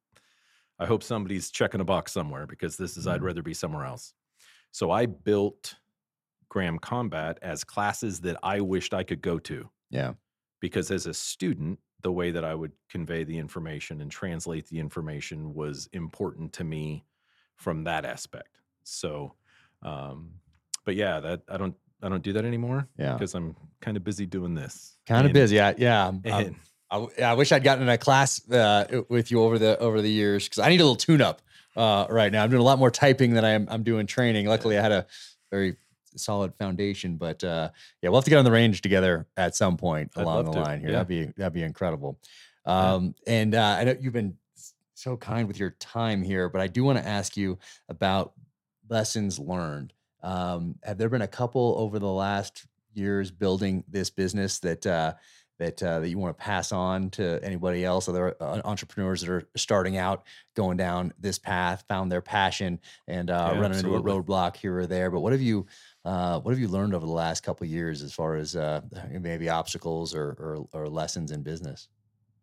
[0.80, 3.24] I hope somebody's checking a box somewhere because this is, I'd Mhm.
[3.24, 4.12] rather be somewhere else.
[4.72, 5.76] So I built
[6.48, 10.14] Graham Combat as classes that I wished I could go to Yeah.
[10.60, 14.78] because as a student, the way that I would convey the information and translate the
[14.78, 17.04] information was important to me
[17.56, 18.60] from that aspect.
[18.84, 19.34] So,
[19.82, 20.34] um,
[20.84, 23.14] but yeah, that I don't I don't do that anymore Yeah.
[23.14, 24.98] because I'm kind of busy doing this.
[25.06, 25.58] Kind of busy.
[25.60, 26.04] I, yeah.
[26.04, 26.56] I'm- I'm- and-
[26.90, 30.10] I, I wish I'd gotten in a class uh, with you over the over the
[30.10, 31.40] years because I need a little tune up
[31.74, 32.44] uh, right now.
[32.44, 34.46] I'm doing a lot more typing than I am I'm doing training.
[34.46, 35.06] Luckily, I had a
[35.50, 35.76] very
[36.16, 37.70] solid foundation, but uh,
[38.02, 40.52] yeah, we'll have to get on the range together at some point I'd along the
[40.52, 40.90] to, line here.
[40.90, 41.02] yeah.
[41.02, 42.18] That'd be that'd be incredible.
[42.66, 42.94] Yeah.
[42.94, 44.36] Um, And uh, I know you've been
[44.94, 47.58] so kind with your time here, but I do want to ask you
[47.88, 48.32] about
[48.88, 49.92] lessons learned.
[50.22, 55.14] Um, have there been a couple over the last years building this business that uh,
[55.58, 59.30] that uh, that you want to pass on to anybody else, other uh, entrepreneurs that
[59.30, 60.24] are starting out,
[60.56, 64.78] going down this path, found their passion, and uh, Yeah, running into a roadblock here
[64.78, 65.10] or there.
[65.10, 65.66] But what have you
[66.04, 68.82] uh, what have you learned over the last couple of years as far as uh,
[69.10, 71.88] maybe obstacles or, or or lessons in business?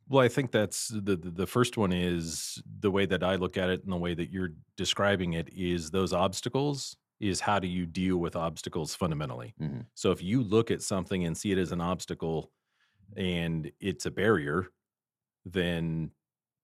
[0.07, 3.69] Well, I think that's the the first one is the way that I look at
[3.69, 7.85] it and the way that you're describing it is those obstacles is how do you
[7.85, 9.53] deal with obstacles fundamentally.
[9.61, 9.85] Mhm.
[9.93, 12.51] So if you look at something and see it as an obstacle
[13.15, 14.69] and it's a barrier,
[15.45, 16.11] then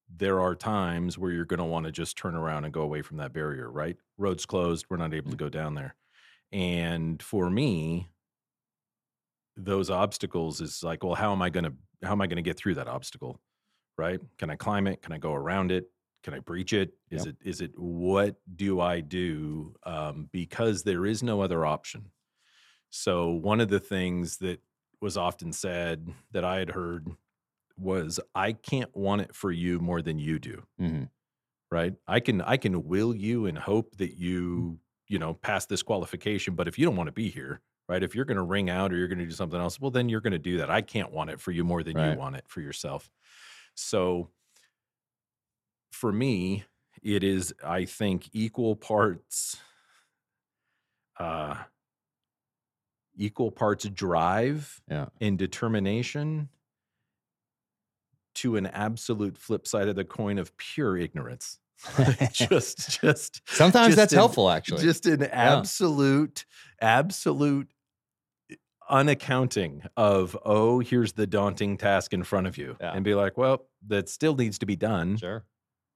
[0.09, 3.01] there are times where you're going to want to just turn around and go away
[3.01, 3.97] from that barrier, right?
[4.17, 5.95] Roads closed, we're not able to go down there.
[6.51, 8.09] And for me,
[9.55, 12.43] those obstacles is like, well, how am I going to how am I going to
[12.43, 13.41] get through that obstacle?
[13.97, 14.19] Right?
[14.37, 15.01] Can I climb it?
[15.01, 15.91] Can I go around it?
[16.23, 16.93] can I breach it?
[17.09, 17.27] Is Yep.
[17.27, 19.75] it is it what do I do?
[19.83, 22.11] Um, because there is no other option.
[22.89, 24.61] So one of the things that
[25.01, 27.09] was often said that I had heard
[27.77, 30.63] was I can't want it for you more than you do.
[30.77, 31.09] hmm
[31.69, 31.95] Right.
[32.07, 36.55] I can I can will you and hope that you, you know, pass this qualification.
[36.55, 38.03] But if you don't want to be here, right?
[38.03, 40.37] If you're gonna ring out or you're gonna do something else, well, then you're gonna
[40.39, 40.69] do that.
[40.69, 42.11] I can't want it for you more than Right.
[42.13, 43.09] you want it for yourself.
[43.75, 44.31] So
[45.91, 46.65] for me,
[47.01, 49.57] it is, I think, equal parts
[51.19, 51.63] uh
[53.15, 55.07] equal parts drive Yeah.
[55.19, 56.49] and determination
[58.35, 61.59] to an absolute flip side of the coin of pure ignorance.
[62.31, 64.81] just just Sometimes just that's an- helpful, actually.
[64.83, 66.45] just an absolute
[66.81, 67.69] absolute
[68.89, 72.93] unaccounting of oh here's the daunting task in front of you Yeah.
[72.93, 75.43] and be like well that still needs to be done sure.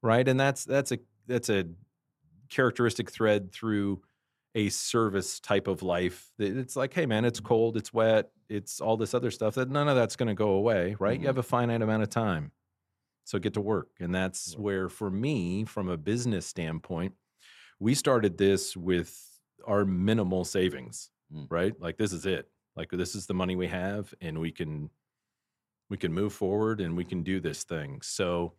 [0.04, 1.66] right and that's that's a that's a
[2.50, 4.02] characteristic thread through
[4.56, 8.98] a service type of life it's like hey man it's cold it's wet it's all
[8.98, 11.22] this other stuff that none of that's going to go away right Mhm.
[11.22, 12.52] you have a finite amount of time
[13.24, 17.14] so get to work and that's where for me from a business standpoint
[17.80, 21.48] we started this with our minimal savings Mm.
[21.50, 24.90] right like this is it like this is the money we have and we can
[25.90, 28.54] we can move forward and we can do this thing so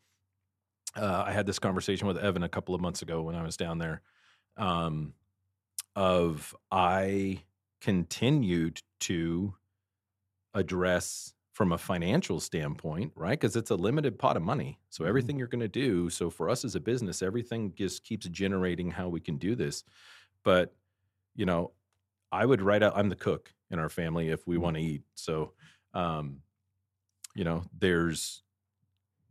[0.96, 3.56] uh, I had this conversation with Evan a couple of months ago when I was
[3.56, 4.02] down there.
[4.56, 5.14] Um,
[5.96, 7.42] of I
[7.80, 9.54] continued to
[10.54, 11.32] address
[11.62, 13.38] from a financial standpoint, right?
[13.38, 14.80] Because it's a limited pot of money.
[14.90, 15.30] So Mhm.
[15.30, 16.10] everything you're going to do.
[16.10, 19.84] So for us as a business, everything just keeps generating how we can do this.
[20.44, 20.74] But
[21.36, 21.74] you know,
[22.32, 22.94] I would write out.
[22.96, 24.66] I'm the cook in our family if we Mhm.
[24.66, 25.04] want to eat.
[25.14, 25.54] So,
[25.94, 26.42] um,
[27.34, 28.42] you know, there's.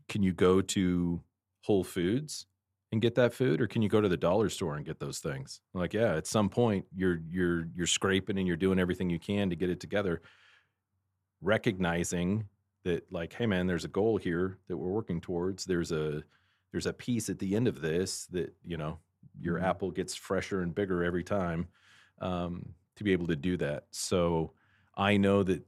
[0.08, 1.24] Can you go to
[1.62, 2.48] Whole Foods
[2.92, 5.20] and get that food, or can you go to the dollar store and get those
[5.20, 5.62] things?
[5.74, 9.50] Like, yeah, at some point you're you're you're scraping and you're doing everything you can
[9.50, 10.22] to get it together,
[11.42, 12.48] recognizing
[12.84, 15.66] that, like, hey man, there's a goal here that we're working towards.
[15.66, 16.24] There's a
[16.72, 19.00] there's a piece at the end of this that you know
[19.40, 19.64] your Mhm.
[19.64, 21.68] apple gets fresher and bigger every time
[22.20, 23.86] um, to be able to do that.
[23.92, 24.54] So
[24.96, 25.66] I know that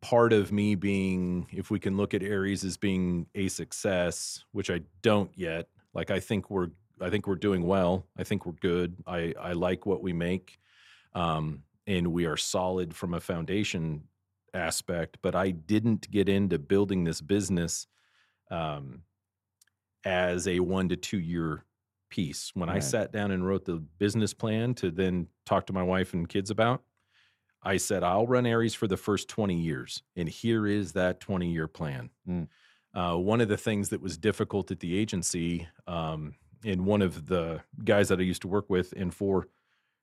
[0.00, 4.70] part of me being, if we can look at ARES as being a success, which
[4.70, 6.70] I don't yet, like I think we're,
[7.00, 8.06] I think we're doing well.
[8.16, 8.96] I think we're good.
[9.06, 10.58] I, I like what we make.
[11.14, 14.04] Um, and we are solid from a foundation
[14.54, 17.86] aspect, but I didn't get into building this business
[18.50, 19.02] um,
[20.04, 21.64] as a one to two year
[22.10, 22.50] piece.
[22.54, 26.12] When I sat down and wrote the business plan to then talk to my wife
[26.12, 26.82] and kids about,
[27.62, 30.02] I said, I'll run ARES for the first 20 years.
[30.16, 32.10] And here is that 20 year plan.
[32.28, 32.48] Mm.
[32.92, 36.34] Uh, one of the things that was difficult at the agency, um,
[36.64, 39.48] and one of the guys that I used to work with and for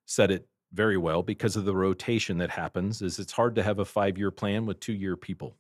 [0.06, 3.80] said it very well because of the rotation that happens is it's hard to have
[3.80, 5.56] a five year plan with two year people.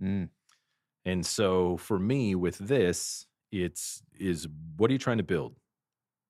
[0.00, 0.28] Mm.
[1.04, 5.56] And so for me with this, it's is what are you trying to build?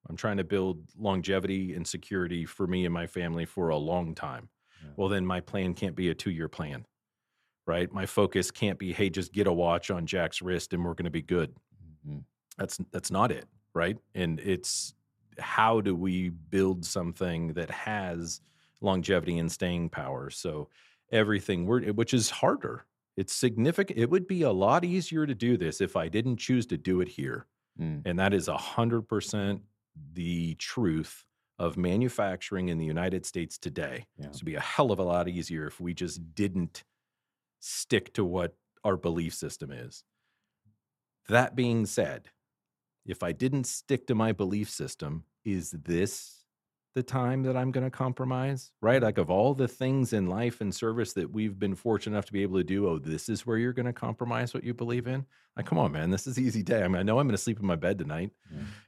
[0.09, 4.15] I'm trying to build longevity and security for me and my family for a long
[4.15, 4.49] time.
[4.83, 4.91] Yeah.
[4.97, 6.87] Well, then my plan can't be a two year plan,
[7.67, 7.93] right?
[7.93, 11.05] My focus can't be, hey, just get a watch on Jack's wrist and we're going
[11.05, 11.55] to be good.
[12.07, 12.25] Mhm.
[12.59, 13.99] That's that's not it, right?
[14.15, 14.95] And it's
[15.39, 18.41] how do we build something that has
[18.81, 20.31] longevity and staying power?
[20.31, 20.69] So
[21.11, 22.87] everything we're which is harder.
[23.17, 23.99] It's significant.
[23.99, 27.01] It would be a lot easier to do this if I didn't choose to do
[27.03, 27.47] it here.
[27.81, 28.03] Mm.
[28.07, 29.63] And that is a hundred percent
[30.15, 31.25] the truth
[31.59, 34.07] of manufacturing in the United States today.
[34.19, 34.29] Yeah.
[34.29, 36.83] Would be a hell of a lot easier if we just didn't
[37.61, 38.55] stick to what
[38.85, 40.03] our belief system is.
[41.29, 42.31] That being said,
[43.07, 46.45] if I didn't stick to my belief system, is this
[46.95, 48.71] the time that I'm going to compromise?
[48.81, 49.03] Right?
[49.03, 52.33] Like, of all the things in life and service that we've been fortunate enough to
[52.33, 55.07] be able to do, oh, this is where you're going to compromise what you believe
[55.07, 55.27] in?
[55.57, 56.83] Like, come on, man, this is easy day.
[56.83, 58.31] I mean, I know I'm going to sleep in my bed tonight.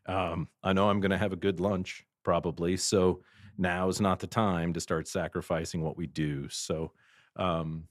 [0.07, 2.77] Um, I know I'm going to have a good lunch probably.
[2.77, 3.23] So
[3.59, 6.49] now is not the time to start sacrificing what we do.
[6.49, 6.93] So,
[7.36, 7.85] um,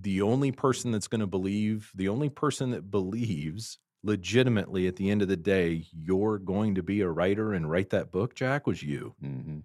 [0.00, 5.10] the only person that's going to believe, the only person that believes legitimately at the
[5.10, 8.66] end of the day, you're going to be a writer and write that book, Jack,
[8.66, 9.64] was you, Mhm.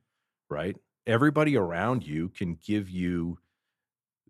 [0.50, 0.78] right?
[1.06, 3.40] Everybody around you can give you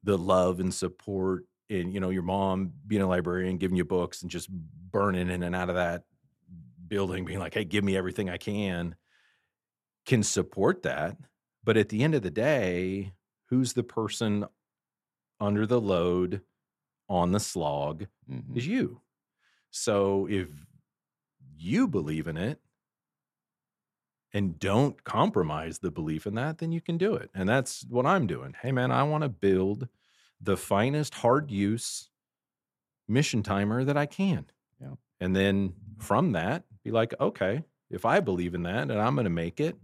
[0.03, 4.22] the love and support and you know your mom being a librarian giving you books
[4.22, 6.06] and just burning in and out of that
[6.88, 8.95] building being like hey give me everything i can
[10.06, 11.18] can support that
[11.64, 13.11] but at the end of the day
[13.49, 14.45] who's the person
[15.40, 16.41] under the load
[17.10, 18.56] on the slog Mhm.
[18.56, 19.02] is you
[19.72, 20.48] So if
[21.58, 22.60] you believe in it
[24.34, 27.30] and don't compromise the belief in that, then you can do it.
[27.34, 28.56] And that's what I'm doing.
[28.62, 29.88] Hey, man, I want to build
[30.41, 32.10] the finest hard use
[33.08, 34.46] mission timer that I can.
[34.80, 34.94] Yeah.
[35.20, 39.26] And then from that, be like, okay, if I believe in that and I'm going
[39.26, 39.76] to make it,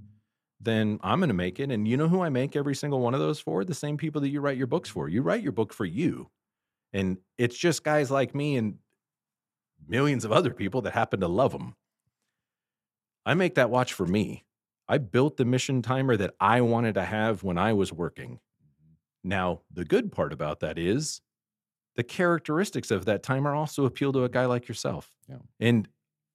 [0.61, 1.71] then I'm going to make it.
[1.71, 3.65] And you know who I make every single one of those for?
[3.65, 5.09] The same people that you write your books for.
[5.09, 6.29] You write your book for you.
[6.93, 8.75] And it's just guys like me and
[9.87, 11.75] millions of other people that happen to love them.
[13.25, 14.45] I make that watch for me.
[14.87, 18.39] I built the mission timer that I wanted to have when I was working.
[19.23, 21.21] Now, the good part about that is
[21.95, 25.37] the characteristics of that timer also appeal to a guy like yourself Yeah.
[25.59, 25.87] and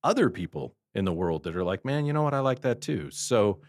[0.03, 2.35] other people in the world that are like, man, you know what?
[2.35, 3.11] I like that too.
[3.13, 3.61] So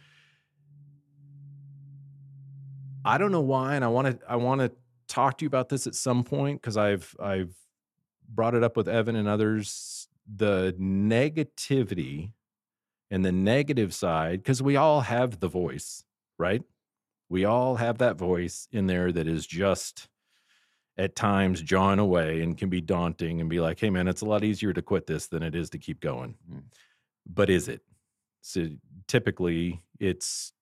[3.04, 4.72] I don't know why, and I want to I want to
[5.08, 7.56] talk to you about this at some point because I've I've
[8.34, 10.08] brought it up with Evan and others.
[10.34, 12.32] The negativity
[13.10, 16.04] and the negative side, because we all have the voice,
[16.40, 16.64] right?
[17.30, 20.08] We all have that voice in there that is just
[20.98, 24.26] at times jawing away and can be daunting and be like, hey man, it's a
[24.26, 26.36] lot easier to quit this than it is to keep going.
[26.52, 26.64] Mm.
[27.26, 27.82] But is it?
[28.42, 28.68] So
[29.08, 30.54] typically it's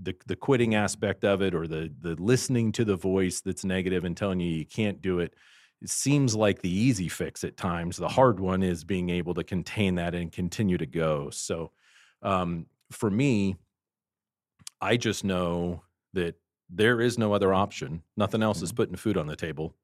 [0.00, 4.04] the the quitting aspect of it or the the listening to the voice that's negative
[4.04, 5.34] and telling you you can't do it
[5.82, 9.44] it seems like the easy fix at times the hard one is being able to
[9.44, 11.30] contain that and continue to go.
[11.30, 11.72] So
[12.22, 13.56] um, for me
[14.80, 15.82] i just know
[16.12, 16.34] that
[16.68, 18.02] there is no other option.
[18.16, 19.74] Nothing else is putting food on the table.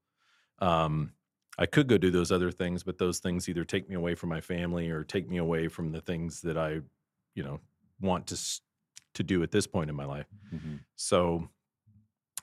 [0.58, 1.12] Um,
[1.58, 4.30] i could go do those other things but those things either take me away from
[4.30, 6.80] my family or take me away from the things that i
[7.34, 7.60] you know
[8.00, 8.60] want to
[9.14, 10.26] to do at this point in my life.
[10.54, 10.80] Mhm.
[10.96, 11.48] so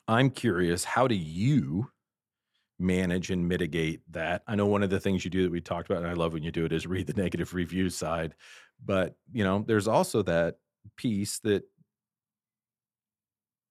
[0.07, 1.91] I'm curious, how do you
[2.79, 4.43] manage and mitigate that?
[4.47, 6.33] I know one of the things you do that we talked about, and I love
[6.33, 8.35] when you do it, is read the negative review side.
[8.83, 10.57] But you know, there's also that
[10.95, 11.63] piece that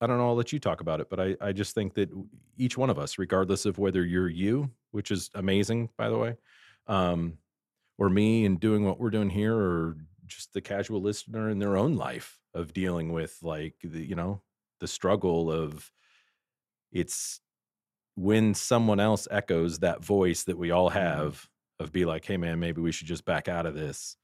[0.01, 2.09] I don't know, I'll let you talk about it, but I, I just think that
[2.57, 6.37] each one of us, regardless of whether you're you, which is amazing, by the way,
[6.87, 7.39] um,
[7.99, 11.77] or me and doing what we're doing here, or just the casual listener in their
[11.77, 14.41] own life of dealing with like the, you know,
[14.79, 15.91] the struggle of
[16.93, 17.41] it's
[18.19, 22.59] when someone else echoes that voice that we all have of be like, hey man,
[22.59, 24.17] maybe we should just back out of this.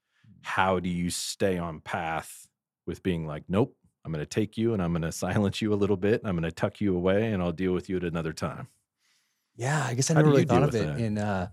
[0.42, 2.48] How do you stay on path
[2.88, 5.72] with being like, nope, I'm going to take you and I'm going to silence you
[5.72, 6.20] a little bit.
[6.20, 8.66] And I'm going to tuck you away and I'll deal with you at another time.
[9.56, 10.98] Yeah, I guess I never really thought of it that?
[10.98, 11.48] in uh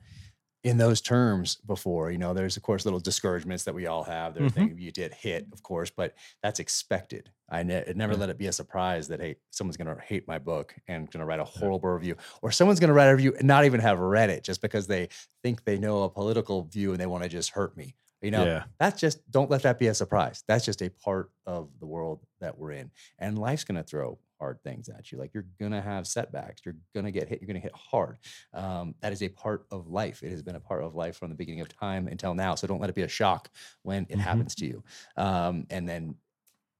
[0.63, 2.11] in those terms before.
[2.11, 4.33] You know, there's of course little discouragements that we all have.
[4.35, 4.55] There's Mhm.
[4.55, 6.13] things you did hit, of course, but
[6.43, 7.31] that's expected.
[7.49, 8.19] I ne- never Yeah.
[8.19, 11.39] let it be a surprise that hey, someone's gonna hate my book and gonna write
[11.39, 14.43] a horrible review, or someone's gonna write a review and not even have read it
[14.43, 15.09] just because they
[15.41, 17.95] think they know a political view and they want to just hurt me.
[18.21, 18.65] You know, yeah.
[18.79, 20.43] that's just don't let that be a surprise.
[20.47, 22.91] That's just a part of the world that we're in.
[23.17, 25.19] And life's gonna throw hard things at you.
[25.19, 26.63] Like you're gonna have setbacks.
[26.65, 27.39] You're gonna get hit.
[27.41, 28.17] You're gonna hit hard.
[28.53, 30.23] Um, that is a part of life.
[30.23, 32.55] It has been a part of life from the beginning of time until now.
[32.55, 33.49] So don't let it be a shock
[33.83, 34.21] when it Mhm.
[34.21, 34.83] happens to you.
[35.15, 36.15] Um, and then,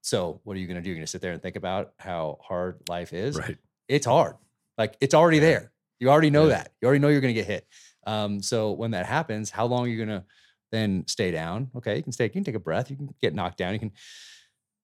[0.02, 0.90] so what are you gonna do?
[0.90, 3.36] You're gonna sit there and think about how hard life is.
[3.38, 3.56] Right.
[3.86, 4.36] It's hard.
[4.76, 5.42] Like it's already Yeah.
[5.50, 5.72] there.
[6.00, 6.56] You already know Yeah.
[6.56, 6.72] that.
[6.80, 7.68] You already know you're gonna get hit.
[8.04, 10.26] Um, so when that happens, how long are you gonna
[10.72, 11.70] then stay down?
[11.76, 12.24] Okay, you can stay.
[12.24, 12.90] You can take a breath.
[12.90, 13.72] You can get knocked down.
[13.74, 13.92] You can.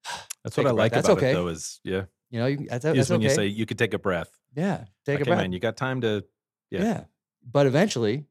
[0.45, 1.33] That's what I like That's about okay.
[1.33, 3.29] it though is, yeah, You know, you can, that's, is when okay.
[3.29, 4.31] you say you could take a breath.
[4.55, 5.39] yeah, take okay, a breath.
[5.39, 6.25] man, you got time to,
[6.71, 6.83] Yeah.
[6.83, 7.05] Yeah.
[7.51, 8.27] But eventually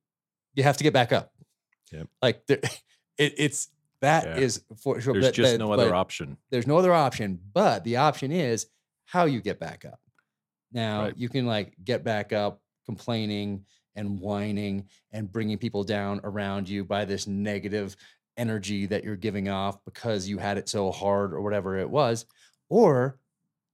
[0.53, 1.31] you have to get back up.
[1.91, 2.07] Yep.
[2.21, 2.59] Like there,
[3.17, 3.69] it, it's
[4.01, 4.75] that is Yeah.
[4.83, 5.13] for sure.
[5.13, 6.37] there's but- just but- no other option.
[6.51, 7.39] There's no other option.
[7.53, 8.67] But the option is
[9.05, 9.99] how you get back up.
[10.71, 11.17] Now Right.
[11.17, 13.65] you can like get back up complaining
[13.95, 17.95] and whining and bringing people down around you by this negative
[18.35, 22.25] energy that you're giving off because you had it so hard or whatever it was.
[22.69, 23.17] Or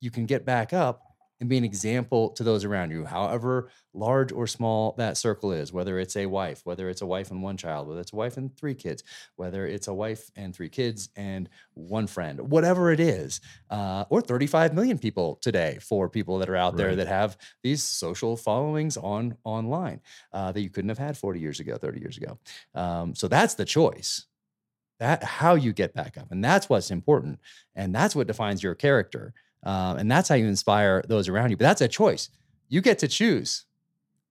[0.03, 1.01] you can get back up
[1.39, 5.73] and be an example to those around you, however large or small that circle is,
[5.73, 8.37] whether it's a wife, whether it's a wife and one child, whether it's a wife
[8.37, 9.03] and three kids,
[9.35, 14.21] whether it's a wife and three kids and one friend, whatever it is, uh, or
[14.21, 18.97] 35 million people today for people that are out there that have these social followings
[18.97, 20.01] on online
[20.33, 22.37] uh, that you couldn't have had 40 years ago, 30 years ago.
[22.75, 24.25] Um, so that's the choice.
[24.99, 27.39] That how you get back up, and that's what's important,
[27.75, 29.33] and that's what defines your character,
[29.63, 31.57] um, and that's how you inspire those around you.
[31.57, 32.29] But that's a choice.
[32.69, 33.65] You get to choose.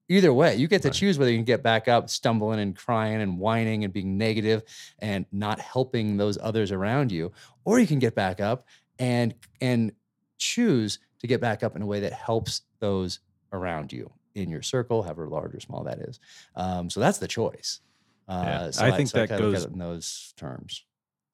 [0.09, 0.95] Either way, you get to Right.
[0.95, 4.63] choose whether you can get back up, stumbling and crying and whining and being negative
[4.99, 7.33] and not helping those others around you,
[7.65, 8.67] or you can get back up
[8.99, 9.93] and and
[10.39, 13.21] choose to get back up in a way that helps those
[13.53, 16.19] around you in your circle, however large or small that is.
[16.57, 17.81] Um, so that's the choice.
[18.29, 20.85] Uh, I think so that at goes- in those terms.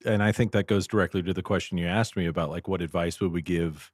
[0.04, 2.82] And I think that goes directly to the question you asked me about like what
[2.82, 3.90] advice would we give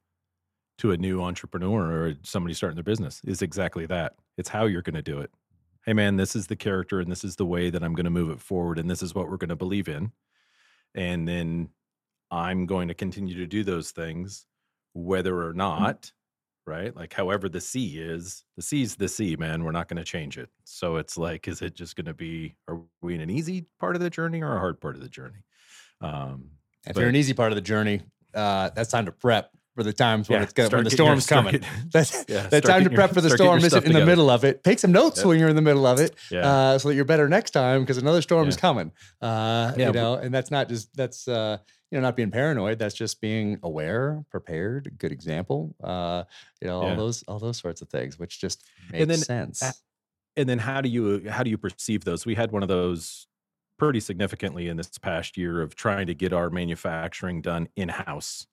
[0.78, 4.14] to a new entrepreneur or somebody starting their business is exactly that.
[4.36, 5.30] It's how you're going to do it.
[5.86, 8.10] Hey man, this is the character and this is the way that I'm going to
[8.10, 10.12] move it forward and this is what we're going to believe in.
[10.94, 11.68] And then
[12.30, 14.46] I'm going to continue to do those things
[14.94, 15.58] whether or mm-hmm.
[15.58, 16.12] not,
[16.66, 16.94] right?
[16.94, 19.62] Like however the sea is, the sea's the sea, man.
[19.62, 20.48] We're not going to change it.
[20.64, 23.96] So it's like is it just going to be are we in an easy part
[23.96, 25.44] of the journey or a hard part of the journey?
[26.00, 26.50] Um
[26.86, 28.02] If you're an easy part of the journey,
[28.34, 30.96] uh, that's time to prep for the times when Yeah, it's gonna, when the your-
[30.96, 31.52] storm's coming.
[31.52, 33.58] getting- That's Yeah, that's start time to prep your- for the storm.
[33.58, 34.62] Isn't in the middle of it.
[34.62, 35.26] Take some notes Yep.
[35.26, 36.48] when you're in the middle of it, Yeah.
[36.48, 38.92] uh, so that you're better next time because another storm is coming.
[39.20, 41.58] Uh, you but- know, and that's not just that's uh,
[41.90, 42.78] you know not being paranoid.
[42.78, 45.74] That's just being aware, prepared, good example.
[45.82, 46.22] Uh,
[46.60, 48.62] you know, all those all those sorts of things, which just
[48.92, 49.62] makes And then sense.
[50.36, 53.26] and then how do you how do you perceive those we had one of those
[53.84, 58.46] pretty significantly in this past year of trying to get our manufacturing done in house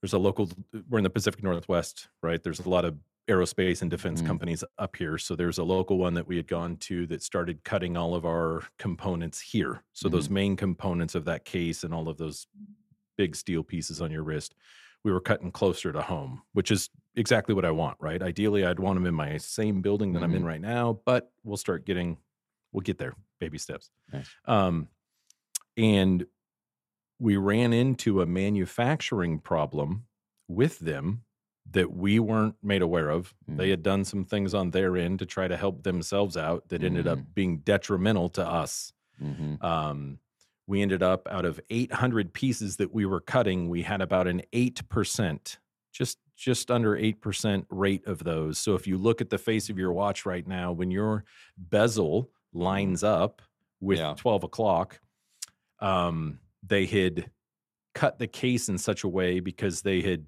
[0.00, 0.48] there's a local
[0.88, 2.42] we're in the pacific northwest right?
[2.42, 2.96] There's a lot of
[3.28, 4.26] aerospace and defense Mhm.
[4.26, 5.16] companies up here.
[5.16, 8.24] So there's a local one that we had gone to that started cutting all of
[8.26, 9.84] our components here.
[9.92, 12.48] So those main components of that case and all of those
[13.16, 14.54] big steel pieces on your wrist
[15.04, 18.22] we were cutting closer to home which is exactly what i want right?
[18.22, 21.56] Ideally i'd want them in my same building that i'm in right now but we'll
[21.56, 22.16] start getting
[22.72, 24.28] we'll get there baby steps Nice.
[24.46, 24.88] um
[25.76, 26.26] and
[27.18, 30.06] we ran into a manufacturing problem
[30.48, 31.22] with them
[31.70, 33.32] that we weren't made aware of.
[33.46, 33.70] They Mm.
[33.70, 37.06] had done some things on their end to try to help themselves out that ended
[37.06, 38.92] up being detrimental to us.
[39.22, 39.62] Mhm.
[39.62, 40.18] Um,
[40.66, 44.42] we ended up out of 800 pieces that we were cutting, we had about an
[44.52, 45.58] 8%,
[45.92, 48.58] just just under 8% rate of those.
[48.58, 51.24] So if you look at the face of your watch right now, when your
[51.56, 53.42] bezel lines up
[53.80, 54.14] with Yeah.
[54.16, 55.00] 12 o'clock,
[55.80, 57.30] um, they had
[57.94, 60.26] cut the case in such a way because they had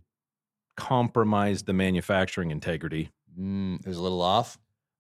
[0.77, 4.59] compromised the manufacturing integrity Mm, it was a little off.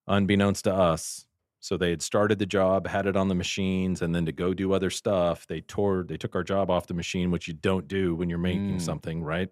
[0.08, 1.24] unbeknownst to us.
[1.60, 4.52] So they had started the job, had it on the machines, and then to go
[4.52, 7.86] do other stuff, they tore, they took our job off the machine, which you don't
[7.88, 8.80] do when you're making Mm.
[8.82, 9.50] something, right?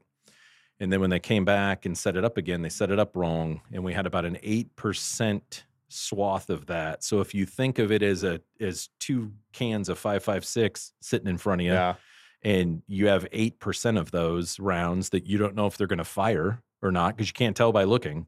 [0.80, 3.14] And then when they came back and set it up again, they set it up
[3.16, 7.04] wrong, and we had about an eight percent swath of that.
[7.04, 10.92] So if you think of it as a as two cans of five five six
[11.00, 11.94] sitting in front of you, Yeah.
[12.42, 16.04] and you have 8% of those rounds that you don't know if they're going to
[16.04, 18.26] fire or not because you can't tell by looking.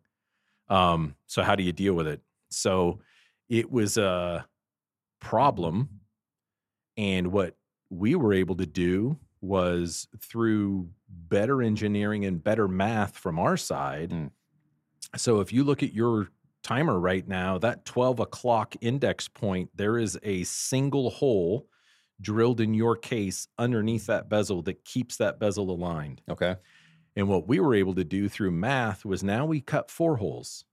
[0.69, 2.21] Um, so, how do you deal with it?
[2.51, 3.01] So,
[3.49, 4.47] it was a
[5.21, 5.89] problem.
[6.97, 7.57] And what
[7.91, 14.11] we were able to do was through better engineering and better math from our side.
[14.11, 14.31] Mm.
[15.17, 16.29] So, if you look at your
[16.65, 21.69] timer right now, that 12 o'clock index point, there is a single hole
[22.21, 26.23] drilled in your case underneath that bezel that keeps that bezel aligned.
[26.29, 26.57] Okay.
[27.17, 30.65] And what we were able to do through math was now we cut four holes.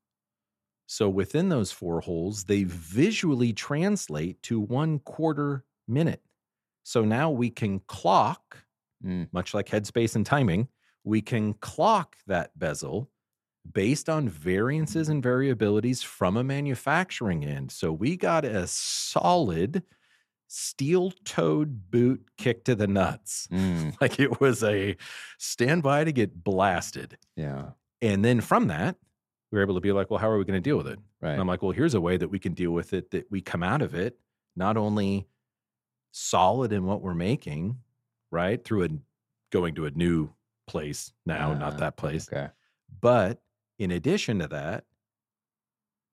[0.88, 6.24] So within those four holes, they visually translate to one quarter minute.
[6.84, 8.66] So now we can clock,
[9.04, 9.30] Mm.
[9.32, 10.68] much like headspace and timing,
[11.04, 13.10] we can clock that bezel
[13.70, 17.72] based on variances and variabilities from a manufacturing end.
[17.72, 19.84] So we got a solid
[20.48, 23.48] steel toed boot kick to the nuts.
[23.62, 23.96] Mm.
[24.02, 24.96] Like it was a
[25.38, 27.18] standby to get blasted.
[27.36, 27.72] Yeah.
[28.02, 28.96] And then from that,
[29.52, 31.00] we were able to be like, well, how are we going to deal with it?
[31.22, 31.32] Right.
[31.32, 33.42] And I'm like, well, here's a way that we can deal with it that we
[33.42, 34.18] come out of it
[34.56, 35.28] not only
[36.12, 37.78] solid in what we're making,
[38.32, 38.64] right?
[38.64, 38.90] Through a
[39.52, 40.30] going to a new
[40.68, 42.28] place now, Ah, not that place.
[42.32, 42.50] Okay.
[43.02, 43.42] But
[43.82, 44.84] in addition to that,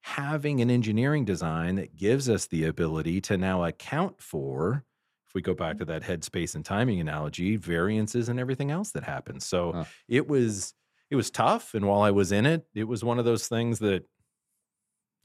[0.00, 4.86] having an engineering design that gives us the ability to now account for,
[5.28, 5.92] if we go back to mm-hmm.
[5.92, 9.44] that headspace and timing analogy, variances and everything else that happens.
[9.44, 9.84] So Huh.
[10.08, 10.72] it was
[11.10, 11.74] it was tough.
[11.74, 14.04] And while I was in it, it was one of those things that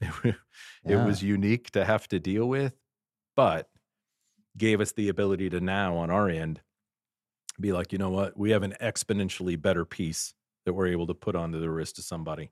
[0.02, 0.36] it
[0.84, 1.06] Yeah.
[1.06, 2.74] was unique to have to deal with,
[3.36, 3.70] but
[4.54, 6.60] gave us the ability to now on our end
[7.58, 10.34] be like, you know what, we have an exponentially better piece
[10.64, 12.50] that we're able to put onto the wrist of somebody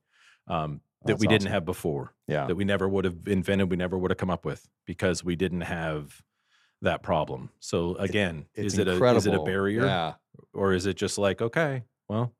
[0.48, 1.52] um, that That's we didn't awesome.
[1.52, 2.46] have before, Yeah.
[2.46, 5.36] that we never would have invented, we never would have come up with because we
[5.36, 6.20] didn't have
[6.82, 7.50] that problem.
[7.60, 10.14] So again, It's is it a is it a barrier Yeah.
[10.52, 12.34] or is it just like okay, well,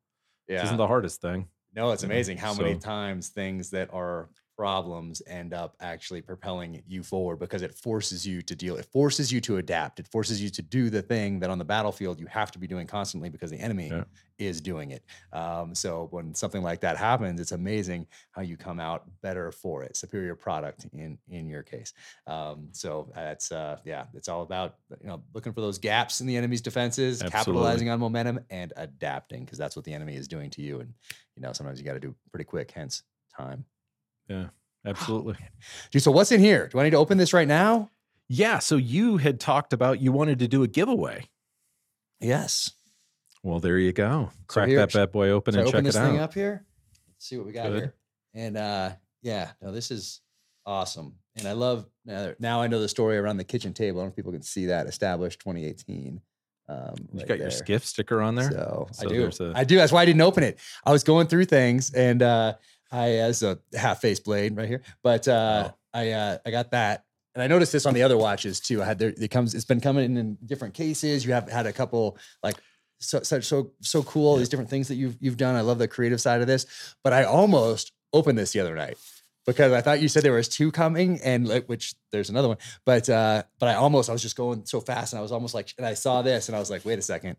[0.48, 1.48] this isn't the hardest thing.
[1.74, 7.02] No, it's amazing how many times things that are problems end up actually propelling you
[7.02, 10.50] forward because it forces you to deal it forces you to adapt it forces you
[10.50, 13.50] to do the thing that on the battlefield you have to be doing constantly because
[13.50, 14.04] the enemy Yeah.
[14.38, 18.78] is doing it um, so when something like that happens it's amazing how you come
[18.78, 21.92] out better for it superior product in in your case
[22.26, 26.26] um, so that's uh, yeah it's all about you know looking for those gaps in
[26.26, 27.38] the enemy's defenses Absolutely.
[27.38, 30.92] capitalizing on momentum and adapting because that's what the enemy is doing to you and
[31.36, 33.02] you know sometimes you got to do pretty quick hence
[33.34, 33.64] time
[34.32, 34.46] Yeah,
[34.86, 35.36] absolutely.
[35.90, 36.68] Dude, so what's in here?
[36.68, 37.90] Do I need to open this right now?
[38.28, 38.58] Yeah.
[38.60, 41.28] So you had talked about you wanted to do a giveaway.
[42.20, 42.72] Yes.
[43.42, 44.30] Well, there you go.
[44.32, 46.18] So Crack here- that bad boy open So I and open check this it thing
[46.18, 46.64] up here.
[47.08, 47.74] Let's see what we got Good.
[47.82, 47.94] here.
[48.34, 48.90] And uh
[49.22, 50.20] yeah, no, this is
[50.66, 51.14] awesome.
[51.36, 54.00] And I love now, now I know the story around the kitchen table.
[54.00, 56.20] I don't know if people can see that established 2018.
[56.68, 58.50] Um, You right got your SCIF sticker on there.
[58.50, 59.26] So, So I do.
[59.26, 59.76] a- I do.
[59.76, 60.58] That's why I didn't open it.
[60.84, 62.54] I was going through things and uh
[62.92, 64.82] I as a half face blade right here.
[65.02, 65.74] But uh Oh.
[65.94, 67.04] I uh I got that.
[67.34, 68.82] And I noticed this on the other watches too.
[68.82, 71.24] I had there it comes it's been coming in different cases.
[71.24, 72.56] You have had a couple like
[73.00, 75.56] so such so so cool these different things that you've you've done.
[75.56, 76.66] I love the creative side of this.
[77.02, 78.98] But I almost opened this the other night
[79.46, 82.58] because I thought you said there was two coming and like which there's another one.
[82.84, 85.54] But uh but I almost I was just going so fast and I was almost
[85.54, 87.36] like and I saw this and I was like wait a second.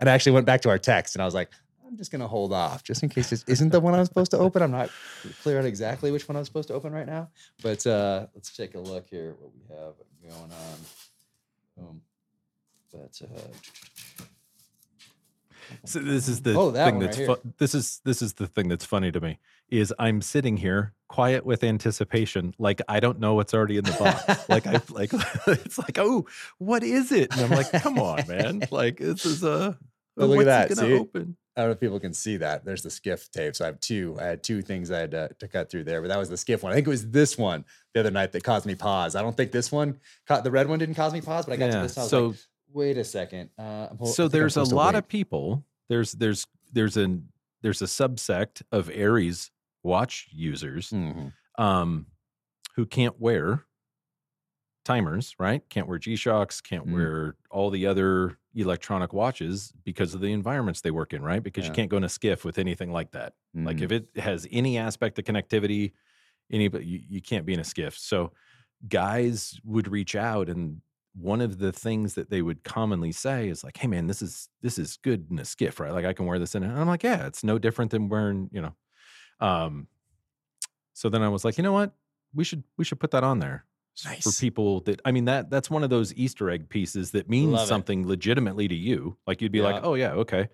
[0.00, 1.50] And I actually went back to our text and I was like
[1.86, 4.38] I'm just gonna hold off just in case this isn't the one I'm supposed to
[4.38, 4.62] open.
[4.62, 4.90] I'm not
[5.42, 7.28] clear on exactly which one I'm supposed to open right now.
[7.62, 10.78] But uh let's take a look here what we have going on.
[11.76, 12.00] Boom.
[12.92, 13.40] But uh
[15.84, 18.46] So this is the Oh, that thing that's right fu- this is this is the
[18.46, 19.38] thing that's funny to me
[19.68, 23.92] is I'm sitting here quiet with anticipation, like I don't know what's already in the
[23.92, 24.48] box.
[24.48, 25.10] like I like
[25.46, 26.26] it's like oh
[26.58, 27.30] what is it?
[27.30, 29.78] And I'm like come on man, like this is a
[30.16, 30.92] Oh, look at that, see?
[30.94, 31.36] open?
[31.56, 32.64] I don't know if people can see that.
[32.64, 33.54] There's the SCIF tape.
[33.54, 34.16] So I have two.
[34.20, 36.34] I had two things I had to, to cut through there, but that was the
[36.36, 36.72] SCIF one.
[36.72, 39.14] I think it was this one the other night that caused me pause.
[39.14, 41.56] I don't think this one, ca- the red one didn't cause me pause, but I
[41.56, 41.96] got to this.
[41.96, 42.36] I so like,
[42.72, 43.50] wait a second.
[43.56, 44.98] Uh, so there's a lot wait.
[44.98, 45.64] of people.
[45.88, 47.28] There's there's there's an
[47.62, 49.50] there's a subsect of ARES
[49.84, 51.32] watch users Mhm.
[51.56, 52.06] um,
[52.74, 53.64] who can't wear
[54.84, 55.62] timers, right?
[55.68, 56.92] Can't wear G Shocks, can't Mm.
[56.94, 61.42] wear all the other electronic watches because of the environments they work in, right?
[61.42, 61.70] Because Yeah.
[61.70, 63.34] you can't go in a SCIF with anything like that.
[63.54, 63.82] Like Mhm.
[63.82, 65.92] if it has any aspect of connectivity,
[66.50, 67.96] anybody you, you can't be in a SCIF.
[67.98, 68.32] So
[68.88, 70.80] guys would reach out and
[71.16, 74.48] one of the things that they would commonly say is like, "Hey man, this is
[74.62, 75.92] this is good in a SCIF, right?
[75.92, 78.08] Like I can wear this in." it." And I'm like, "Yeah, it's no different than
[78.08, 78.74] wearing, you know."
[79.40, 79.86] Um,
[80.92, 81.94] so then I was like, you know what?
[82.34, 83.64] We should we should put that on there
[84.02, 87.28] s- for people that I mean that that's one of those Easter egg pieces that
[87.28, 87.68] means Love it.
[87.68, 89.16] something legitimately to you.
[89.26, 90.48] Like you'd be like, oh yeah, okay.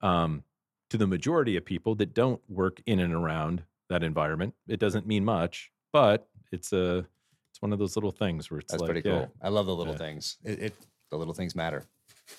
[0.00, 0.44] Um,
[0.90, 5.06] to the majority of people that don't work in and around that environment, it doesn't
[5.06, 7.06] mean much, but it's a
[7.50, 9.32] it's one of those little things where it's That's like, pretty yeah, cool.
[9.42, 9.98] I love the little Yeah.
[9.98, 10.38] things.
[10.44, 10.74] It, it
[11.10, 11.84] the little things matter.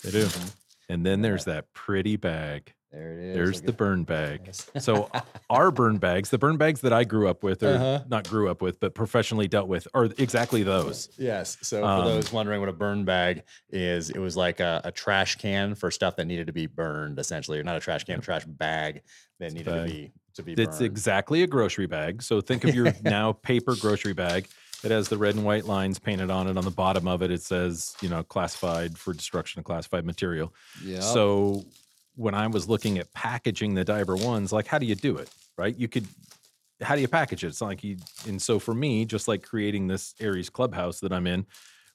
[0.04, 0.26] they do.
[0.26, 0.56] Mhm.
[0.90, 2.74] And then there's that pretty bag.
[2.91, 3.36] There it is.
[3.36, 4.49] There's the burn bag.
[4.80, 5.11] So
[5.49, 8.03] our burn bags, the burn bags that I grew up with, or Uh-huh.
[8.10, 11.10] not grew up with, but professionally dealt with, are exactly those.
[11.18, 11.57] Yes.
[11.61, 14.91] So Um, for those wondering what a burn bag is, it was like a, a
[14.91, 18.18] trash can for stuff that needed to be burned, essentially, or not a trash can,
[18.18, 19.02] a trash bag
[19.40, 19.88] that needed bag.
[19.88, 20.68] to be to be burned.
[20.70, 20.86] It's burned.
[20.91, 22.24] exactly a grocery bag.
[22.24, 24.48] So think of your now paper grocery bag.
[24.84, 26.57] It has the red and white lines painted on it.
[26.57, 30.53] On the bottom of it, it says, you know, classified for destruction of classified material.
[30.84, 31.02] yeah.
[31.02, 31.66] So
[32.15, 35.30] when I was looking at packaging the diver ones, like, how do you do it?
[35.57, 35.76] Right?
[35.77, 36.07] You could,
[36.81, 37.48] how do you package it?
[37.48, 41.27] It's like you, and so for me, just like creating this ARES clubhouse that I'm
[41.27, 41.45] in,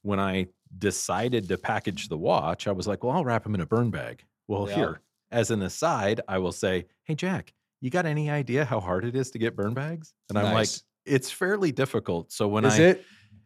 [0.02, 3.60] when I decided to package the watch, I was like, well, I'll wrap them in
[3.60, 4.22] a burn bag.
[4.48, 4.74] Well, Yeah.
[4.74, 5.00] here,
[5.30, 9.16] as an aside, I will say, hey, Jack, you got any idea how hard it
[9.16, 10.12] is to get burn bags?
[10.28, 10.68] And I'm like,
[11.06, 12.32] it's fairly difficult.
[12.32, 13.04] So when is I, it?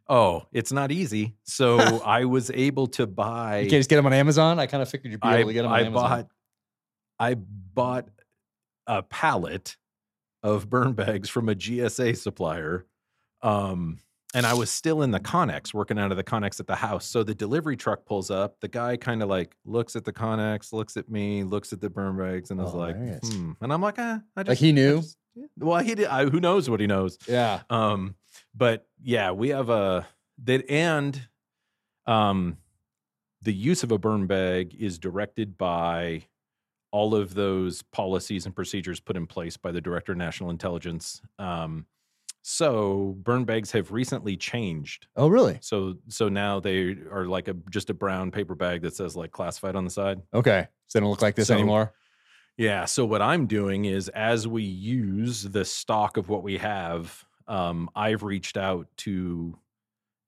[0.08, 1.34] oh, it's not easy.
[1.44, 3.60] So I was able to buy.
[3.60, 4.58] You can't just get them on Amazon.
[4.58, 5.92] I kind of figured you'd be I, able to get them on I Amazon.
[6.10, 6.26] bought
[7.18, 8.08] I bought
[8.86, 9.76] a pallet
[10.42, 12.86] of burn bags from a GSA supplier.
[13.42, 13.98] Um,
[14.34, 17.06] and I was still in the Connex, working out of the Connex at the house.
[17.06, 18.60] So the delivery truck pulls up.
[18.60, 21.88] The guy kind of like looks at the Connex, looks at me, looks at the
[21.88, 23.52] burn bags, and is Oh, like, hmm.
[23.62, 24.96] And I'm like, ah, I just, Like he I knew?
[24.98, 25.46] just- yeah.
[25.58, 26.06] well, he did.
[26.08, 27.16] I, who knows what he knows?
[27.28, 27.62] Yeah.
[27.70, 28.16] Um,
[28.54, 30.06] but yeah, we have a
[30.44, 31.20] that and
[32.06, 32.56] um
[33.42, 36.24] the use of a burn bag is directed by
[36.90, 41.20] all of those policies and procedures put in place by the Director of National Intelligence.
[41.39, 41.86] Um,
[42.43, 45.06] so burn bags have recently changed.
[45.16, 45.59] Oh, really?
[45.60, 49.32] So so now they are like a just a brown paper bag that says like
[49.32, 50.23] classified on the side.
[50.32, 50.66] Okay.
[50.86, 51.93] So they don't look like this So- anymore.
[52.56, 52.86] Yeah.
[52.86, 57.89] So what I'm doing is as we use the stock of what we have, um,
[57.94, 59.56] I've reached out to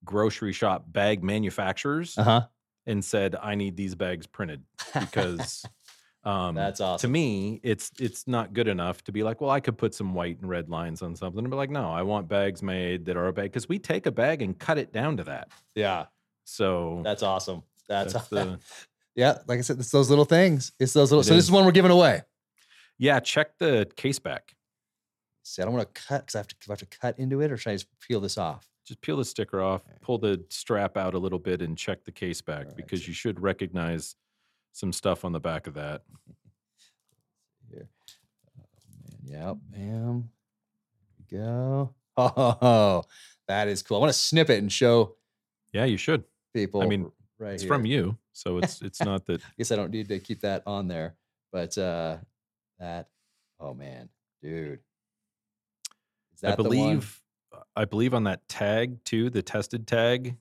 [0.05, 2.47] grocery shop bag manufacturers Uh huh.
[2.87, 4.63] and said, I need these bags printed
[5.01, 5.65] because
[6.25, 7.09] um, That's awesome.
[7.09, 10.13] to me, it's it's not good enough to be like, well, I could put some
[10.15, 11.39] white and red lines on something.
[11.39, 14.07] And be like, no, I want bags made that are a bag because we take
[14.07, 15.49] a bag and cut it down to that.
[15.75, 16.07] Yeah,
[16.45, 17.63] So that's awesome.
[17.89, 18.59] That's, that's the
[19.17, 19.39] yeah.
[19.47, 20.73] Like I said, it's those little things.
[20.79, 21.21] It's those little.
[21.23, 21.49] It so this is.
[21.49, 22.23] is one we're giving away.
[22.99, 23.19] yeah.
[23.21, 24.55] Check the case back.
[25.43, 26.55] See, I don't want to cut because I have to.
[26.69, 28.69] I have to cut into it, or should I just peel this off?
[28.87, 29.99] Just peel the sticker off, Okay.
[30.03, 33.15] pull the strap out a little bit, and check the case back Alright, because you
[33.15, 34.17] should recognize
[34.73, 36.03] some stuff on the back of that.
[37.71, 37.89] Here.
[38.59, 38.65] Oh,
[39.25, 39.33] man.
[39.33, 39.57] Yep.
[39.71, 40.31] Bam.
[41.31, 41.95] Go.
[42.17, 43.03] Oh,
[43.49, 43.97] that is cool.
[43.97, 45.17] I want to snip it and show
[45.73, 46.25] Yeah, you should.
[46.53, 46.83] people.
[46.83, 47.69] I mean, right It's here.
[47.73, 49.41] from you, so it's it's not that.
[49.43, 51.15] I guess I don't need to keep that on there,
[51.51, 52.19] but uh
[52.79, 53.09] that.
[53.59, 54.11] Oh man,
[54.43, 54.81] dude.
[56.35, 56.65] Is I that one?
[56.65, 57.23] believe
[57.75, 60.37] I believe on that tag too, the tested tag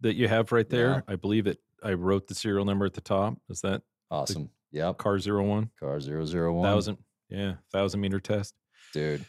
[0.00, 0.88] that you have right there.
[0.90, 1.00] Yeah.
[1.12, 1.58] I believe it.
[1.82, 3.34] I wrote the serial number at the top.
[3.48, 4.50] Is that Awesome.
[4.72, 4.98] Yep.
[4.98, 6.64] car zero one Car zero zero one.
[6.64, 6.98] thousand?
[7.28, 8.54] Yeah, thousand meter test.
[8.92, 9.24] Dude,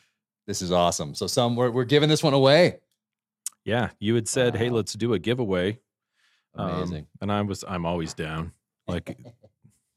[0.48, 1.14] this is awesome.
[1.16, 2.80] So some we're we're giving this one away.
[3.64, 5.80] Yeah, you had said, "Hey, let's do a giveaway."
[6.56, 7.08] um, Amazing.
[7.22, 8.52] and I was, I'm always down.
[8.88, 9.16] Like,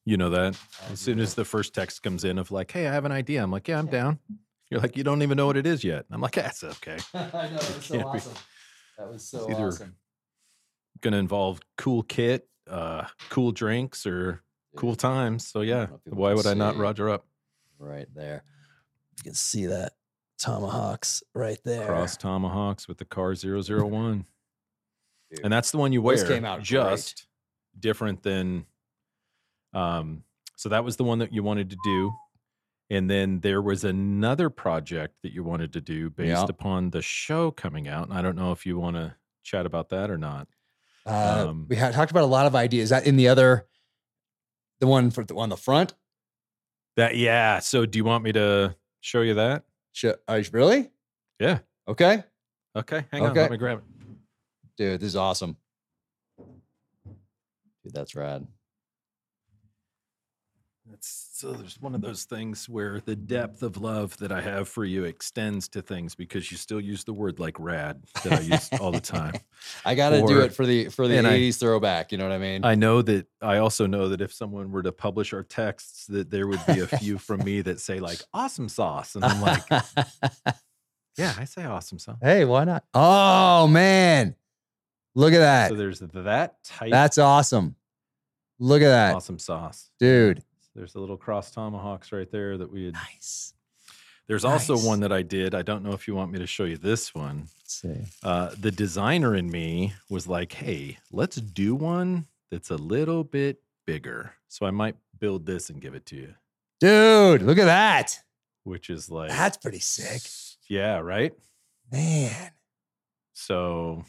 [0.04, 0.56] you know that.
[0.92, 3.42] As soon as the first text comes in of like, "Hey, I have an idea,"
[3.42, 4.18] I'm like, "Yeah, I'm down."
[4.70, 7.18] You're like, "You don't even know what it is yet." I'm like, "That's okay." I
[7.18, 8.32] know that was so can't be- awesome.
[8.98, 9.96] That was so either- awesome.
[11.04, 14.42] Going to involve cool kit, uh, cool drinks, or
[14.74, 15.46] cool times.
[15.46, 16.76] So yeah, know if people why would I not.
[16.78, 17.26] Roger up?
[17.78, 18.42] right there.
[19.18, 19.92] You can see that
[20.38, 21.84] tomahawks right there.
[21.86, 24.24] Cross tomahawks with the car 001.
[25.30, 26.16] Dude, and that's the one you wear.
[26.16, 26.64] Those came out great.
[26.64, 27.26] just
[27.78, 28.64] different than
[29.74, 30.22] um
[30.56, 32.12] so that was the one that you wanted to do
[32.88, 36.46] and then there was another project that you wanted to do based Yeah.
[36.48, 39.88] upon the show coming out and i don't know if you want to chat about
[39.90, 40.46] that or not
[41.06, 42.84] Uh, Um, we had talked about a lot of ideas.
[42.84, 43.66] Is that in the other,
[44.80, 45.94] the one for the on the front?
[46.96, 50.90] that yeah so do you want me to show you that Sh- uh, really?
[51.40, 51.58] yeah
[51.88, 52.22] Okay,
[52.76, 53.40] okay hang on Okay.
[53.42, 53.84] let me grab it
[54.76, 55.56] dude, this is awesome.
[56.38, 58.46] Dude, that's rad.
[60.88, 64.66] That's so there's one of those things where the depth of love that I have
[64.66, 68.40] for you extends to things because you still use the word like rad that I
[68.40, 69.34] use all the time.
[69.84, 72.12] I got to do it for the for the and I- '80s throwback.
[72.12, 72.64] You know what I mean?
[72.64, 76.30] I know that I also know that if someone were to publish our texts, that
[76.30, 79.14] there would be a few from me that say like awesome sauce.
[79.14, 79.64] And I'm like,
[81.18, 82.16] yeah, I say awesome sauce.
[82.22, 82.84] hey, why not?
[82.94, 84.34] Oh man,
[85.14, 85.68] look at that.
[85.68, 87.76] So there's that type That's awesome.
[88.58, 89.90] Look at that, awesome sauce.
[90.00, 90.42] dude.
[90.74, 92.94] There's the little cross tomahawks right there that we had.
[92.94, 93.52] Nice.
[94.26, 95.54] There's also one that I did.
[95.54, 97.48] I don't know if you want me to show you this one.
[97.60, 98.04] Let's see.
[98.22, 103.60] uh, the designer in me was like, hey, let's do one that's a little bit
[103.86, 104.32] bigger.
[104.48, 106.34] So I might build this and give it to you,
[106.80, 108.18] Dude, look at that.
[108.64, 110.22] which is like, That's pretty sick.
[110.68, 111.32] yeah, right.
[111.92, 112.50] Man.
[113.34, 114.04] So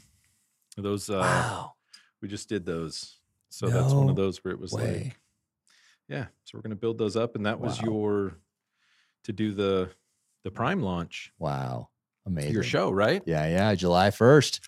[0.77, 1.73] those, uh, wow.
[2.21, 3.17] we just did those.
[3.49, 5.03] So that's one of those where it was way.
[5.03, 5.17] like,
[6.07, 6.25] yeah.
[6.45, 7.87] So we're gonna build those up, and that was Wow.
[7.87, 8.37] your
[9.23, 9.89] to do the
[10.43, 11.89] the prime launch, Wow.
[12.27, 12.53] Amazing.
[12.53, 13.21] your show, right?
[13.25, 13.73] Yeah, yeah.
[13.75, 14.59] July 1st.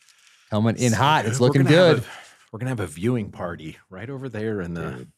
[0.49, 1.26] Coming in So hot.
[1.26, 1.99] It's looking good.
[1.99, 2.03] a-
[2.51, 5.11] we're gonna have a viewing party right over there in the Dude,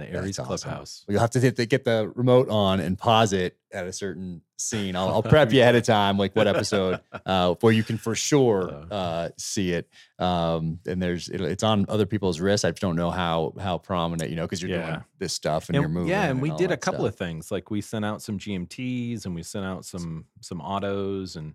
[0.00, 0.44] in the ARES awesome.
[0.46, 1.04] clubhouse.
[1.08, 4.42] You'll have to hit the, get the remote on and pause it at a certain
[4.58, 4.96] scene.
[4.96, 8.14] I'll, I'll prep you ahead of time, like what episode, uh, where you can for
[8.14, 9.28] sure Uh.
[9.38, 9.88] see it.
[10.18, 12.64] Um, and there's it, it's on other people's wrists.
[12.64, 14.86] I just don't know how how prominent, you know, because you're Yeah.
[14.86, 16.08] doing this stuff and, you're moving.
[16.08, 17.12] Yeah, and we did a couple stuff.
[17.14, 17.50] of things.
[17.50, 21.54] Like we sent out some GMTs and we sent out some some autos and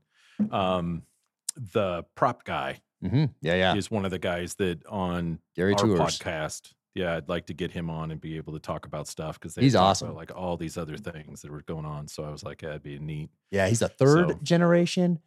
[0.51, 1.03] um
[1.73, 3.33] the prop guy Mhm.
[3.41, 3.75] Yeah, yeah.
[3.75, 5.99] is one of the guys that on Gary our Tours.
[6.19, 6.73] podcast.
[6.93, 9.55] Yeah, I'd like to get him on and be able to talk about stuff because
[9.55, 10.09] He's awesome.
[10.09, 12.07] About, like all these other things that were going on.
[12.09, 13.29] So I was like, yeah, it'd be neat.
[13.49, 15.19] Yeah, he's a third So- generation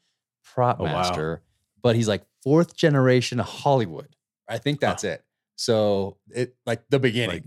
[0.45, 0.93] prop Oh, wow.
[0.93, 1.43] master,
[1.83, 4.15] but he's like fourth generation Hollywood.
[4.47, 4.89] I think Huh.
[4.91, 5.25] that's it.
[5.57, 7.31] So it like the beginning.
[7.31, 7.45] Like,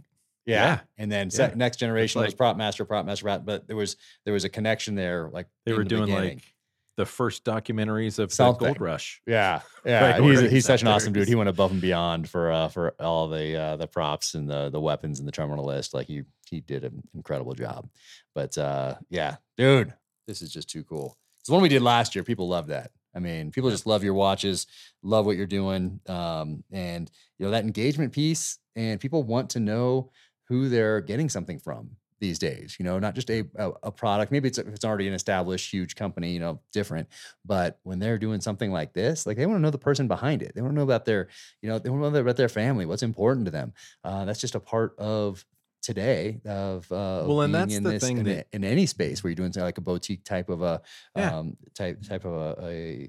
[0.48, 0.66] yeah.
[0.66, 0.80] yeah.
[0.98, 1.52] And then Yeah.
[1.56, 4.96] next generation was prop master, prop master, prop, but there was there was a connection
[4.96, 5.30] there.
[5.32, 6.38] Like they were the doing beginning.
[6.38, 6.54] like
[6.98, 9.22] the first documentaries of the Gold Rush.
[9.26, 10.18] yeah, yeah.
[10.18, 11.28] Right, he's he's such an awesome dude.
[11.28, 14.70] He went above and beyond for uh for all the uh the props and the
[14.70, 15.94] the weapons and the terminal list.
[15.94, 17.88] Like he he did an incredible job.
[18.36, 19.94] But uh yeah, dude,
[20.28, 21.18] this is just too cool.
[21.40, 22.24] It's one we did last year.
[22.24, 22.92] People love that.
[23.16, 24.68] I mean, people just love your watches,
[25.02, 28.60] love what you're doing, um, and you know that engagement piece.
[28.76, 30.12] And people want to know
[30.50, 31.92] who they're getting something from.
[32.20, 32.76] These days.
[32.80, 34.32] You know, not just a a, a product.
[34.32, 36.32] Maybe it's it's already an established huge company.
[36.32, 37.10] You know, different.
[37.46, 40.42] But when they're doing something like this, like they want to know the person behind
[40.42, 40.54] it.
[40.56, 41.30] They want to know about their,
[41.62, 42.86] you know, they want to know about their family.
[42.86, 43.74] What's important to them.
[44.04, 45.46] Uh, that's just a part of
[45.82, 49.24] today of uh Well, and that's in the this thing in, that- in any space
[49.24, 50.82] where you're doing something like a boutique type of a
[51.16, 51.30] Yeah.
[51.30, 52.66] um type type of a,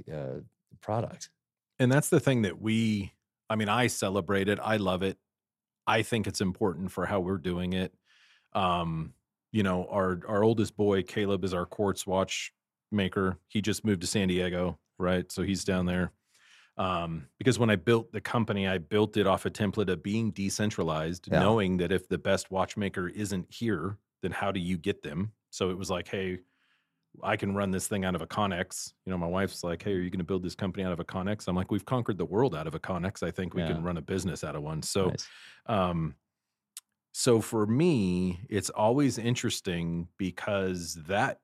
[0.09, 0.41] a, uh
[0.81, 1.31] product
[1.81, 3.13] and that's the thing that we
[3.51, 5.19] i mean i celebrate it i love it
[5.87, 7.95] i think it's important for how we're doing it
[8.55, 9.15] um
[9.53, 12.53] you know our our oldest boy caleb is our quartz watch
[12.91, 16.13] maker he just moved to san diego right so he's down there
[16.79, 20.31] um because when i built the company i built it off a template of being
[20.31, 21.41] decentralized Yeah.
[21.41, 25.71] knowing that if the best watchmaker isn't here then how do you get them so
[25.71, 26.41] it was like hey
[27.23, 28.93] I can run this thing out of a Connex.
[29.05, 31.01] You know, my wife's like, "Hey, are you going to build this company out of
[31.01, 33.23] a Connex?" I'm like, "We've conquered the world out of a Connex.
[33.27, 33.69] I think we Yeah.
[33.73, 35.27] can run a business out of one." So, Nice.
[35.67, 36.15] um,
[37.13, 41.41] so for me, it's always interesting because that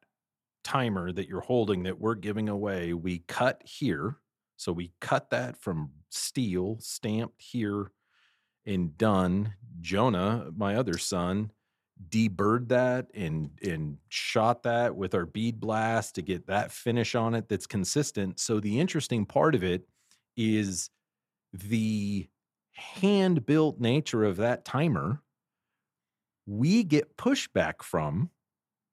[0.63, 4.17] timer that you're holding that we're giving away, we cut here.
[4.57, 7.91] So we cut that from steel, stamped here,
[8.65, 9.55] and done.
[9.81, 11.51] Jonah, my other son,
[12.09, 17.35] deburred that and and shot that with our bead blast to get that finish on
[17.35, 18.41] it that's consistent.
[18.41, 19.87] So the interesting part of it
[20.37, 20.91] is
[21.53, 22.29] the
[22.73, 25.21] hand built nature of that timer.
[26.47, 28.31] We get pushback from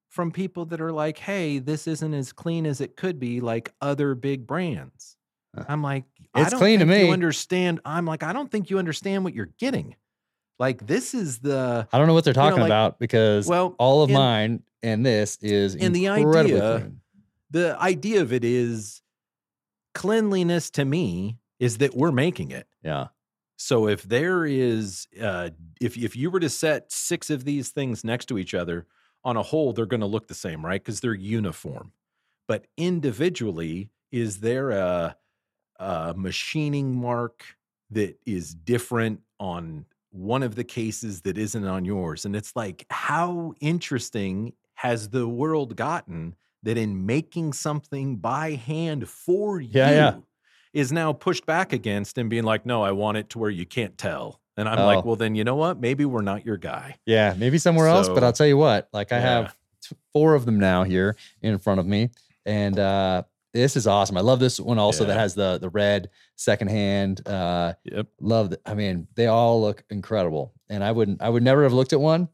[0.08, 3.72] from people that are like, "Hey, this isn't as clean as it could be like
[3.80, 5.16] other big brands."
[5.56, 6.04] Uh, I'm like,
[6.34, 7.12] I it's don't clean to think you me.
[7.12, 7.80] understand.
[7.84, 9.96] I'm like, I don't think you understand what you're getting.
[10.58, 13.74] Like this is the i don't know what they're know, talking like- about because well,
[13.78, 17.00] all of in- mine and this is and the idea- clean.
[17.50, 19.02] the idea of it is
[19.94, 22.66] cleanliness to me is that we're making it.
[22.84, 23.08] yeah
[23.62, 28.02] So if there is uh if if you were to set six of these things
[28.04, 28.86] next to each other
[29.24, 30.84] on a whole they're going to look the same, right?
[30.84, 31.92] Cuz they're uniform.
[32.48, 35.16] But individually is there a
[35.78, 37.56] a machining mark
[37.90, 42.24] that is different on one of the cases that isn't on yours?
[42.24, 49.08] And it's like how interesting has the world gotten that in making something by hand
[49.08, 50.22] for Yeah, you yeah.
[50.72, 53.66] Is now pushed back against and being like, no, I want it to where you
[53.66, 54.40] can't tell.
[54.56, 55.08] And I'm like, Oh.
[55.08, 55.80] well, then you know what?
[55.80, 56.96] Maybe we're not your guy.
[57.06, 59.22] yeah maybe somewhere else but i'll tell you what like i Yeah.
[59.22, 62.10] have t- four of them now here in front of me
[62.46, 63.22] and uh
[63.54, 67.72] this is awesome i love this one also that has the the red secondhand uh
[67.84, 68.06] Yep.
[68.20, 71.72] love that i mean they all look incredible and i wouldn't i would never have
[71.72, 72.28] looked at one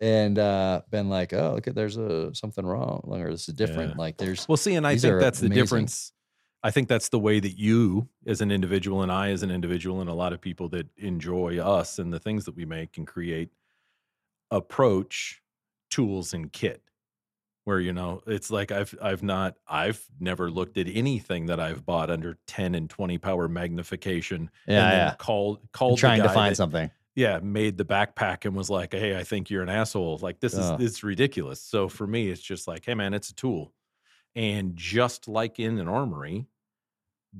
[0.00, 3.90] and uh been like oh look at there's a something wrong or this is different
[3.90, 3.98] Yeah.
[3.98, 6.12] like there's Well, see, and I think that's the difference.
[6.64, 10.00] I think that's the way that you, as an individual, and I, as an individual,
[10.00, 13.06] and a lot of people that enjoy us and the things that we make and
[13.06, 13.50] create,
[14.50, 15.42] approach
[15.90, 16.82] tools and kit.
[17.64, 21.86] Where you know, it's like I've I've not I've never looked at anything that I've
[21.86, 24.50] bought under ten and twenty power magnification.
[24.66, 28.56] yeah and yeah called called trying to find that- something yeah made the backpack and
[28.56, 30.80] was like hey i think you're an asshole like this Ugh.
[30.80, 33.74] is it's ridiculous so for me it's just like hey man it's a tool
[34.34, 36.46] and just like in an armory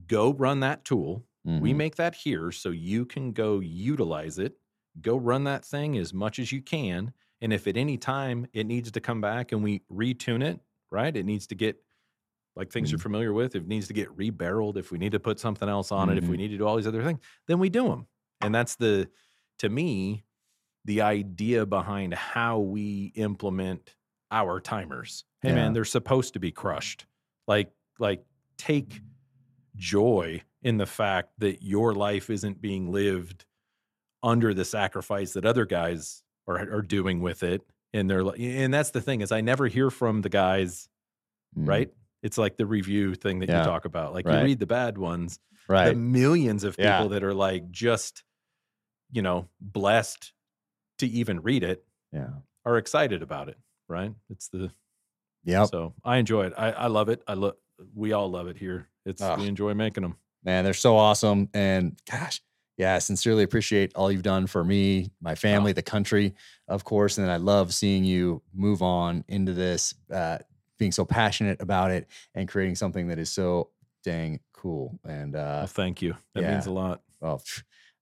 [0.07, 1.27] go run that tool
[1.59, 1.77] we Mhm.
[1.77, 4.59] make that here so you can go utilize it
[5.01, 8.65] go run that thing as much as you can and if at any time it
[8.67, 11.83] needs to come back and we retune it right it needs to get
[12.57, 13.01] like things you're Mhm.
[13.01, 15.93] familiar with if it needs to get rebarreled if we need to put something else
[15.93, 16.39] on it if we Mhm.
[16.39, 18.07] need to do all these other things then we do them
[18.43, 19.11] and that's the
[19.59, 20.25] to me
[20.85, 23.97] the idea behind how we implement
[24.31, 25.55] our timers hey Yeah.
[25.55, 27.07] man they're supposed to be crushed
[27.49, 28.25] like like
[28.59, 29.03] take
[29.77, 33.45] joy in the fact that your life isn't being lived
[34.23, 37.63] under the sacrifice that other guys are, are doing with it.
[37.93, 40.89] And they're and that's the thing is i never hear from the guys
[41.59, 41.69] Mhm.
[41.69, 41.91] right?
[42.23, 43.59] It's like the review thing that Yeah.
[43.59, 44.15] you talk about.
[44.15, 44.39] Like Right.
[44.39, 45.91] you read the bad ones right.
[45.91, 47.09] the millions of people Yeah.
[47.09, 48.25] that are like just
[49.11, 50.33] you know blessed
[50.99, 52.31] to even read it yeah.
[52.65, 54.13] are excited about it right?
[54.31, 54.73] It's the
[55.45, 56.55] yeah so i enjoy it.
[56.57, 57.23] I, I love it.
[57.27, 57.55] I love
[57.95, 58.89] we all love it here.
[59.05, 59.37] It's Ah.
[59.37, 61.49] we enjoy making them man they're so awesome.
[61.55, 62.41] And gosh
[62.79, 66.35] yeah I sincerely appreciate all you've done for me my family the country
[66.69, 70.39] of course and i love seeing you move on into this uh,
[70.79, 73.69] being so passionate about it and creating something that is so
[74.05, 74.99] dang cool.
[75.05, 76.17] And uh well, thank you.
[76.35, 77.03] That means a lot.
[77.21, 77.43] Well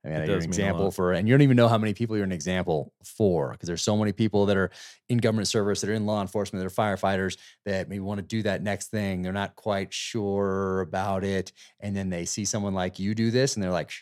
[0.04, 2.16] I mean, It you're an example for, and you don't even know how many people
[2.16, 4.70] you're an example for, because there's so many people that are
[5.10, 8.26] in government service, that are in law enforcement, that are firefighters, that maybe want to
[8.26, 9.20] do that next thing.
[9.20, 13.56] They're not quite sure about it, and then they see someone like you do this,
[13.56, 13.92] and they're like,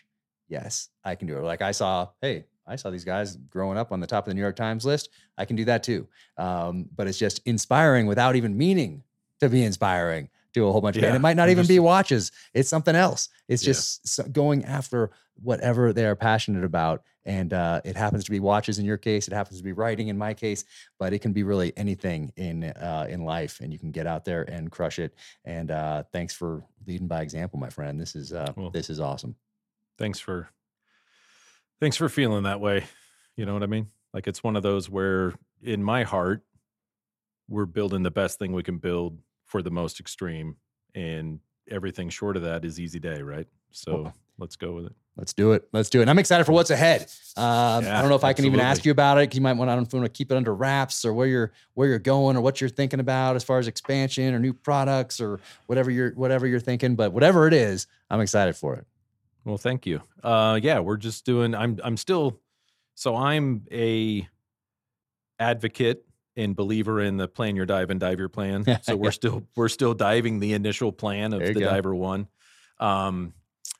[0.47, 3.91] "Yes, I can do it." Like I saw, hey, I saw these guys growing up
[3.91, 5.09] on the top of the New York Times list.
[5.37, 6.07] I can do that too.
[6.37, 9.03] Um, but it's just inspiring without even meaning
[9.41, 11.79] to be inspiring to a whole bunch of, and Yeah, it might not even be
[11.79, 12.31] watches.
[12.53, 13.29] It's something else.
[13.47, 15.11] It's just so- going after
[15.41, 17.03] whatever they are passionate about.
[17.25, 19.27] And uh, it happens to be watches in your case.
[19.27, 20.65] It happens to be writing in my case,
[20.97, 24.25] but it can be really anything in uh, in life, and you can get out
[24.25, 25.13] there and crush it.
[25.45, 27.99] And uh, thanks for leading by example, my friend.
[28.01, 29.35] This is uh, Well, this is awesome.
[29.99, 30.49] thanks for
[31.79, 32.83] thanks for feeling that way
[33.37, 36.41] you know what i mean like it's one of those where in my heart
[37.47, 39.17] we're building the best thing we can build
[39.49, 40.55] for the most extreme
[40.95, 44.93] and everything short of that is easy day right so Well- let's go with it
[45.17, 45.67] Let's do it.
[45.73, 46.03] Let's do it.
[46.03, 47.01] And I'm excited for what's ahead.
[47.35, 47.45] Um,
[47.85, 49.35] I don't know if I can even ask you about it.
[49.35, 49.69] You might want.
[49.69, 52.41] I don't know to keep it under wraps or where you're where you're going or
[52.41, 56.47] what you're thinking about as far as expansion or new products or whatever you're whatever
[56.47, 56.95] you're thinking.
[56.95, 58.85] But whatever it is, I'm excited for it.
[59.43, 62.39] well thank you uh yeah we're just doing i'm i'm still
[62.95, 64.25] so i'm a
[65.39, 66.05] advocate
[66.39, 68.65] and believer in the plan your dive and dive your plan.
[68.83, 71.59] So we're still we're still diving the initial plan of the go.
[71.61, 72.27] diver one.
[72.79, 73.33] Um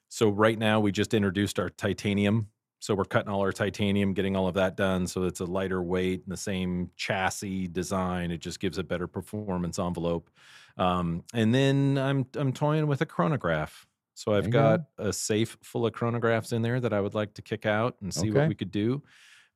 [0.10, 2.50] so right now we just introduced our titanium.
[2.80, 5.06] So we're cutting all our titanium getting all of that done.
[5.08, 8.32] So it's a lighter weight and the same chassis design.
[8.32, 10.30] It just gives a better performance envelope.
[10.78, 13.86] Um and then i'm i'm toying with a chronograph.
[14.16, 14.60] So i've you go.
[14.62, 17.96] got a safe full of chronographs in there that i would like to kick out
[18.02, 18.40] and see Okay.
[18.40, 19.02] what we could do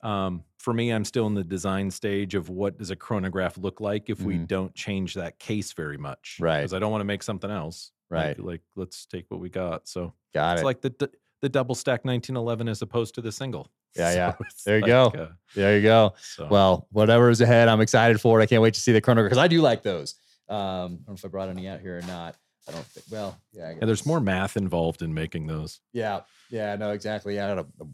[0.03, 3.79] um, for me, I'm still in the design stage of what does a chronograph look
[3.81, 4.47] like if we Mhm.
[4.47, 6.59] don't change that case very much, Right.
[6.59, 8.37] Because I don't want to make something else, Right.
[8.37, 9.87] Like, let's take what we got.
[9.87, 10.65] So Got it's it.
[10.65, 11.07] like the d-
[11.41, 13.69] the double stack 1911 as opposed to the single.
[13.97, 14.31] Yeah, yeah.
[14.31, 15.05] So it's There you like, go.
[15.23, 16.13] uh, there you go.
[16.17, 18.43] so Well, whatever is ahead, I'm excited for it.
[18.43, 20.15] I can't wait to see the chronograph because I do like those.
[20.47, 22.37] Um, I don't know if I brought any out here or not.
[22.67, 23.05] I don't think.
[23.11, 23.67] Well, yeah.
[23.67, 25.79] I yeah, there's more math involved in making those.
[25.91, 27.35] Yeah, yeah, no, exactly.
[27.35, 27.87] Yeah, I got a, a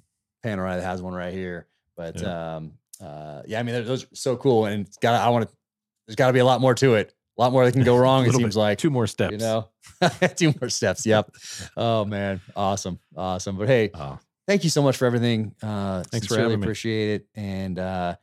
[0.44, 1.68] panorama that has one right here,
[2.00, 2.72] but um,
[3.04, 5.16] uh, yeah, I mean, those are so cool, and it's got.
[5.22, 5.56] I want to.
[6.08, 7.14] There's got to be a lot more to it.
[7.38, 8.26] A lot more that can go wrong.
[8.26, 8.60] it seems bit.
[8.60, 9.34] like Two more steps.
[9.34, 9.68] you know,
[10.36, 11.06] two more steps.
[11.06, 11.32] Yep.
[11.76, 13.58] Oh man, awesome, awesome.
[13.58, 14.16] But hey, Uh,
[14.48, 15.54] thank you so much for everything.
[15.62, 16.64] Uh, Thanks for having me.
[16.66, 18.16] appreciate it, and uh,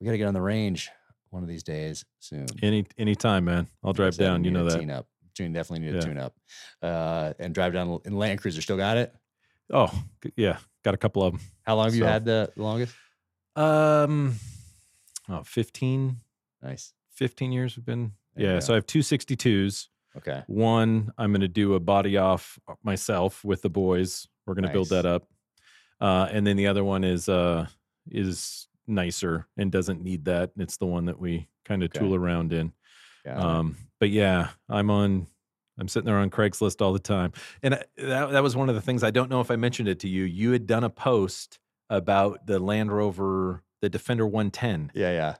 [0.00, 0.90] we got to get on the range
[1.30, 2.46] one of these days soon.
[2.62, 3.66] any anytime, man.
[3.82, 4.44] I'll drive down.
[4.44, 4.78] You know that.
[4.78, 5.06] Tune up.
[5.34, 6.04] Tune definitely need to Yeah.
[6.04, 6.34] tune up,
[6.82, 8.60] uh, and drive down in Land Cruiser.
[8.60, 9.14] Still got it.
[9.72, 9.90] Oh,
[10.36, 10.58] yeah.
[10.84, 11.40] Got a couple of them.
[11.62, 12.94] How long have you had the longest?
[13.56, 14.36] Um,
[15.28, 16.16] oh, 15,
[16.62, 16.92] Nice.
[17.14, 18.12] 15 years we've been.
[18.34, 18.58] There Yeah.
[18.60, 19.88] So I have two 62s.
[20.16, 20.42] Okay.
[20.46, 24.26] One, I'm going to do a body off myself with the boys.
[24.46, 25.26] We're going to build that up.
[26.00, 27.66] Uh, and then the other one is uh
[28.10, 30.50] is nicer and doesn't need that.
[30.56, 32.00] It's the one that we kind of Okay.
[32.00, 32.72] tool around in.
[33.24, 33.30] It.
[33.30, 35.28] Um, but yeah, I'm on.
[35.78, 37.32] I'm sitting there on Craigslist all the time,
[37.62, 39.02] and I- that that was one of the things.
[39.04, 40.24] I don't know if I mentioned it to you.
[40.24, 41.60] You had done a post
[41.92, 45.34] about the Land Rover, the Defender 110, yeah, yeah.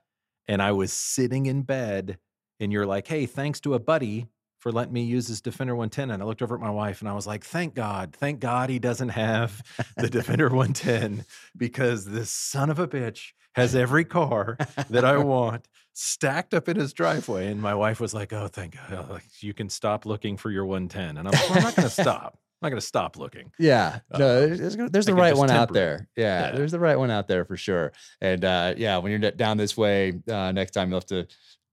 [0.47, 2.19] and I was sitting in bed,
[2.61, 6.11] and you're like, "Hey, thanks to a buddy for letting me use this Defender 110."
[6.11, 8.69] And I looked over at my wife, and I was like, "Thank God, thank God
[8.69, 9.63] he doesn't have
[9.97, 11.25] the Defender 110
[11.57, 14.59] because this son of a bitch has every car
[14.91, 18.77] that I want stacked up in his driveway." And my wife was like, "Oh, thank
[18.91, 21.77] uh, God, you can stop looking for your 110." And I'm like, well, "I'm not
[21.77, 22.42] going to stop.
[22.63, 25.69] I'm not going to stop looking." Yeah, Uh, no, there's, there's the right one out
[25.69, 26.09] temper there.
[26.17, 26.57] Yeah, Yeah.
[26.57, 27.93] there's the right one out there for sure.
[28.21, 31.27] And uh, yeah, when you're down this way, uh, next time you'll have to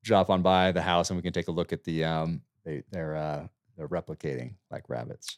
[0.03, 2.83] drop on by the house and we can take a look at the um, they,
[2.91, 5.37] they're uh, they're replicating like rabbits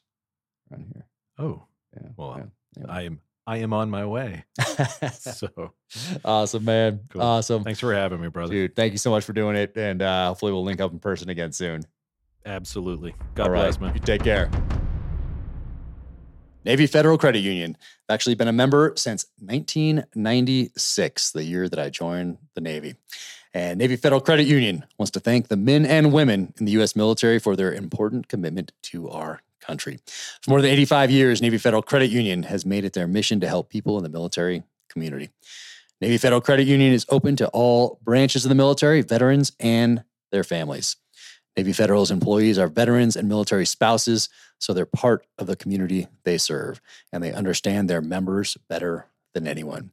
[0.72, 1.06] around here.
[1.38, 1.64] Oh,
[1.96, 2.10] Yeah.
[2.16, 4.46] well, yeah, I am I am on my way.
[5.12, 5.74] So
[6.24, 7.02] awesome, man.
[7.10, 7.22] Cool.
[7.22, 8.54] Awesome, thanks for having me, brother.
[8.54, 8.76] dude.
[8.76, 11.30] Thank you so much for doing it, and uh, hopefully we'll link up in person
[11.30, 11.84] again soon.
[12.46, 13.14] Absolutely.
[13.36, 13.62] God All right.
[13.64, 13.94] bless, man.
[13.94, 14.50] You take care.
[16.64, 17.76] Navy Federal Credit Union.
[18.08, 22.96] I've actually been a member since 1996, the year that I joined the Navy.
[23.54, 26.96] And Navy Federal Credit Union wants to thank the men and women in the U.S.
[26.96, 30.00] military for their important commitment to our country.
[30.42, 33.48] For more than 85 years, Navy Federal Credit Union has made it their mission to
[33.48, 35.30] help people in the military community.
[36.00, 40.44] Navy Federal Credit Union is open to all branches of the military, veterans, and their
[40.44, 40.96] families.
[41.58, 46.38] Navy Federal's employees are veterans and military spouses, so they're part of the community they
[46.38, 46.82] serve,
[47.12, 49.92] and they understand their members better than anyone.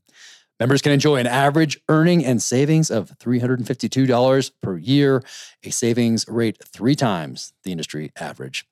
[0.60, 5.22] Members can enjoy an average earning and savings of $352 per year,
[5.62, 8.66] a savings rate three times the industry average.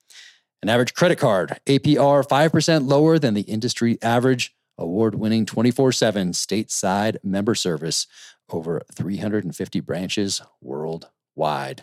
[0.63, 6.33] An average credit card, APR 5% lower than the industry average, award winning 24 7
[6.33, 8.09] stateside member service,
[8.51, 11.83] over 350 branches worldwide.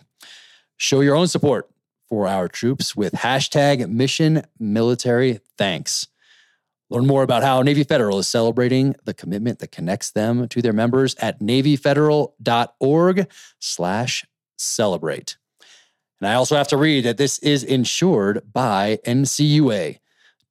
[0.84, 1.70] Show your own support
[2.10, 6.10] for our troops with hashtag mission military thanks.
[6.90, 10.74] Learn more about how Navy Federal is celebrating the commitment that connects them to their
[10.74, 14.26] members at NavyFederal.org slash
[14.58, 15.38] celebrate.
[16.20, 20.00] And I also have to read that this is insured by NCUA.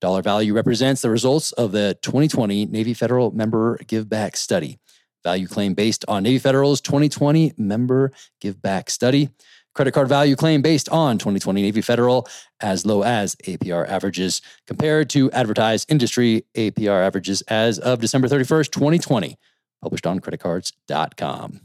[0.00, 4.78] Dollar value represents the results of the 2020 Navy Federal Member Give Back Study.
[5.24, 9.28] Value claim based on Navy Federal's 2020 Member Give Back Study.
[9.74, 12.28] Credit card value claim based on 2020 Navy Federal
[12.60, 18.70] as low as APR averages compared to advertised industry APR averages as of December 31st,
[18.70, 19.38] 2020,
[19.82, 21.60] published on creditcards.com.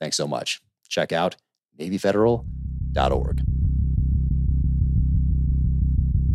[0.00, 0.60] Thanks so much.
[0.88, 1.36] Check out
[1.80, 3.42] NavyFederal.org.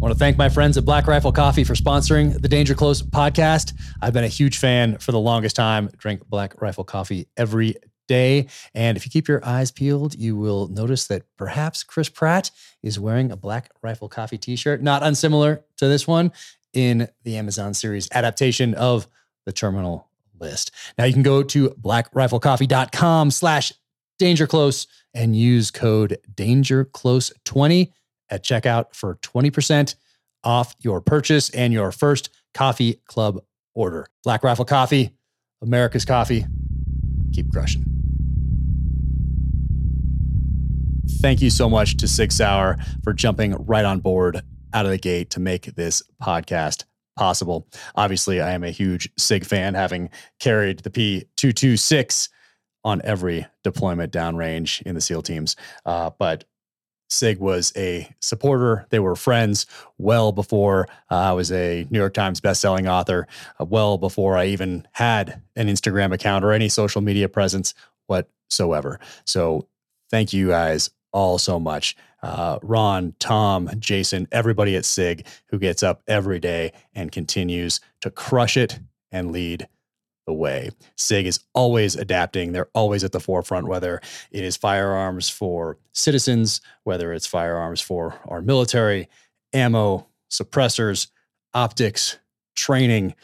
[0.02, 3.04] I want to thank my friends at Black Rifle Coffee for sponsoring the Danger Close
[3.04, 3.74] podcast.
[4.02, 5.92] I've been a huge fan for the longest time.
[5.96, 7.76] Drink Black Rifle Coffee every
[8.12, 8.48] day.
[8.76, 12.52] And if you keep your eyes peeled, you will notice that perhaps Chris Pratt
[12.84, 16.34] is wearing a Black Rifle Coffee t shirt, not unsimilar to this one
[16.74, 19.08] in the Amazon series adaptation of
[19.46, 20.72] the Terminal List.
[20.98, 23.72] Now you can go to blackriflecoffee.com slash
[24.20, 27.94] dangerclose and use code danger close 20
[28.30, 29.96] at checkout for 20%
[30.44, 33.42] off your purchase and your first coffee club
[33.74, 34.06] order.
[34.26, 35.12] Black Rifle Coffee,
[35.62, 36.46] America's coffee.
[37.34, 38.01] Keep crushing.
[41.20, 44.42] Thank you so much to Sig Sauer for jumping right on board
[44.74, 47.68] out of the gate to make this podcast possible.
[47.96, 50.10] Obviously, I am a huge SIG fan, having
[50.40, 52.30] carried the P226
[52.84, 55.56] on every deployment downrange in the SEAL teams.
[55.86, 56.46] Uh, but
[57.10, 58.88] Sig was a supporter.
[58.90, 59.66] They were friends
[59.98, 63.28] well before uh, I was a New York Times bestselling author,
[63.60, 67.74] uh, well before I even had an Instagram account or any social media presence
[68.08, 69.00] whatsoever.
[69.26, 69.68] So
[70.10, 71.96] thank you guys all so much.
[72.24, 78.12] Uh, Ron, Tom, Jason, everybody at SIG who gets up every day and continues to
[78.12, 78.80] crush it
[79.12, 79.68] and lead
[80.28, 80.70] the way.
[80.96, 82.52] SIG is always adapting.
[82.52, 88.16] They're always at the forefront, whether it is firearms for citizens, whether it's firearms for
[88.26, 89.10] our military,
[89.52, 91.08] ammo, suppressors,
[91.54, 92.18] optics,
[92.56, 93.16] training,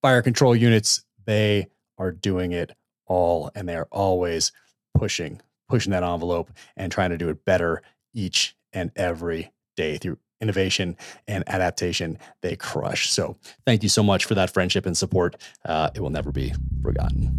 [0.00, 1.04] fire control units.
[1.26, 1.68] They
[1.98, 2.72] are doing it
[3.06, 4.52] all, and they are always
[4.96, 5.40] pushing,
[5.72, 7.80] pushing that envelope and trying to do it better
[8.12, 10.94] each and every day through innovation
[11.26, 13.08] and adaptation they crush.
[13.08, 15.34] So thank you so much for that friendship and support.
[15.64, 16.52] Uh, it will never be
[16.82, 17.32] forgotten.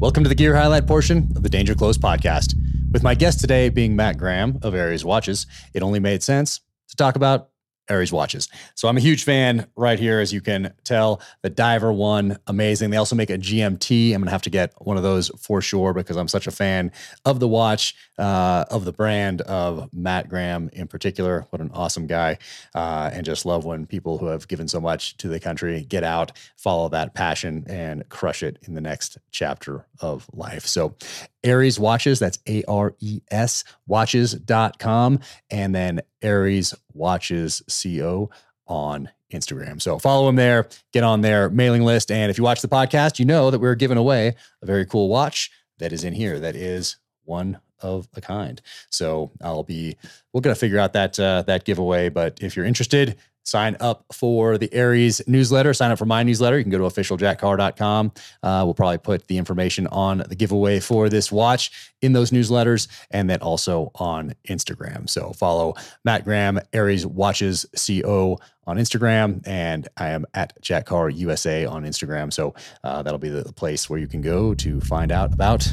[0.00, 2.56] Welcome to the gear highlight portion of the Danger Close podcast.
[2.90, 6.96] With my guest today being Matt Graham of ARES Watches, it only made sense to
[6.96, 7.50] talk about
[7.88, 8.48] ARES watches.
[8.74, 11.20] So I'm a huge fan right here, as you can tell.
[11.42, 12.90] The Diver one, amazing.
[12.90, 14.14] They also make a GMT.
[14.14, 16.92] I'm gonna have to get one of those for sure because I'm such a fan
[17.24, 21.46] of the watch, uh, of the brand, of Matt Graham in particular.
[21.50, 22.38] What an awesome guy,
[22.74, 26.04] uh, and just love when people who have given so much to the country get
[26.04, 30.66] out, follow that passion, and crush it in the next chapter of life.
[30.66, 30.96] So
[31.44, 35.20] ARES Watches, that's A R E S watches.com,
[35.50, 38.30] and then ARES Watches CO
[38.66, 39.80] on Instagram.
[39.80, 42.10] So follow him there, get on their mailing list.
[42.10, 45.08] And if you watch the podcast, you know that we're giving away a very cool
[45.08, 48.60] watch that is in here that is one of a kind.
[48.90, 49.96] So I'll be
[50.32, 52.08] we're gonna figure out that uh, that giveaway.
[52.08, 55.74] But if you're interested, sign up for the ARES newsletter.
[55.74, 56.58] Sign up for my newsletter.
[56.58, 58.12] You can go to officialjackcarr.com.
[58.42, 62.88] Uh, we'll probably put the information on the giveaway for this watch in those newsletters
[63.10, 65.08] and then also on Instagram.
[65.08, 71.10] So follow Matt Graham, ARES Watches CO on Instagram, and I am at Jack Carr
[71.10, 72.32] USA on Instagram.
[72.32, 72.54] So
[72.84, 75.72] uh, that'll be the place where you can go to find out about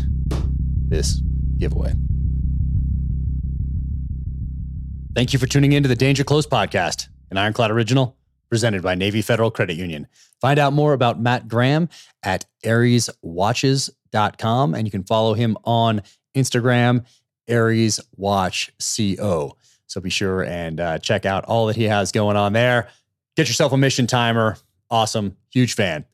[0.88, 1.22] this
[1.58, 1.94] giveaway.
[5.16, 8.18] Thank you for tuning in to the Danger Close podcast, an Ironclad original
[8.50, 10.08] presented by Navy Federal Credit Union.
[10.42, 11.90] Find out more about Matt Graham
[12.24, 16.02] at areswatches.com and you can follow him on
[16.36, 17.06] Instagram,
[17.48, 19.56] ARES Watch CO.
[19.88, 22.90] So be sure and uh, check out all that he has going on there.
[23.36, 24.58] Get yourself a mission timer.
[24.90, 25.38] Awesome.
[25.52, 26.06] Huge fan.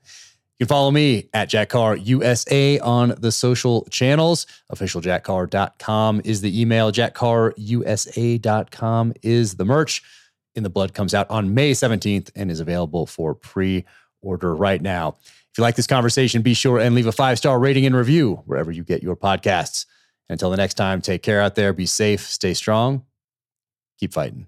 [0.58, 4.48] You can follow me at Jack Carr USA on the social channels.
[4.72, 6.94] OfficialJackCarr.com is the email.
[6.94, 10.02] JackCarrUSA.com is the merch.
[10.56, 13.86] In the Blood comes out on May 17th and is available for pre
[14.22, 15.16] order right now.
[15.24, 18.42] If you like this conversation, be sure and leave a five star rating and review
[18.46, 19.86] wherever you get your podcasts.
[20.28, 23.06] Until the next time, take care out there, be safe, stay strong,
[24.00, 24.48] keep fighting.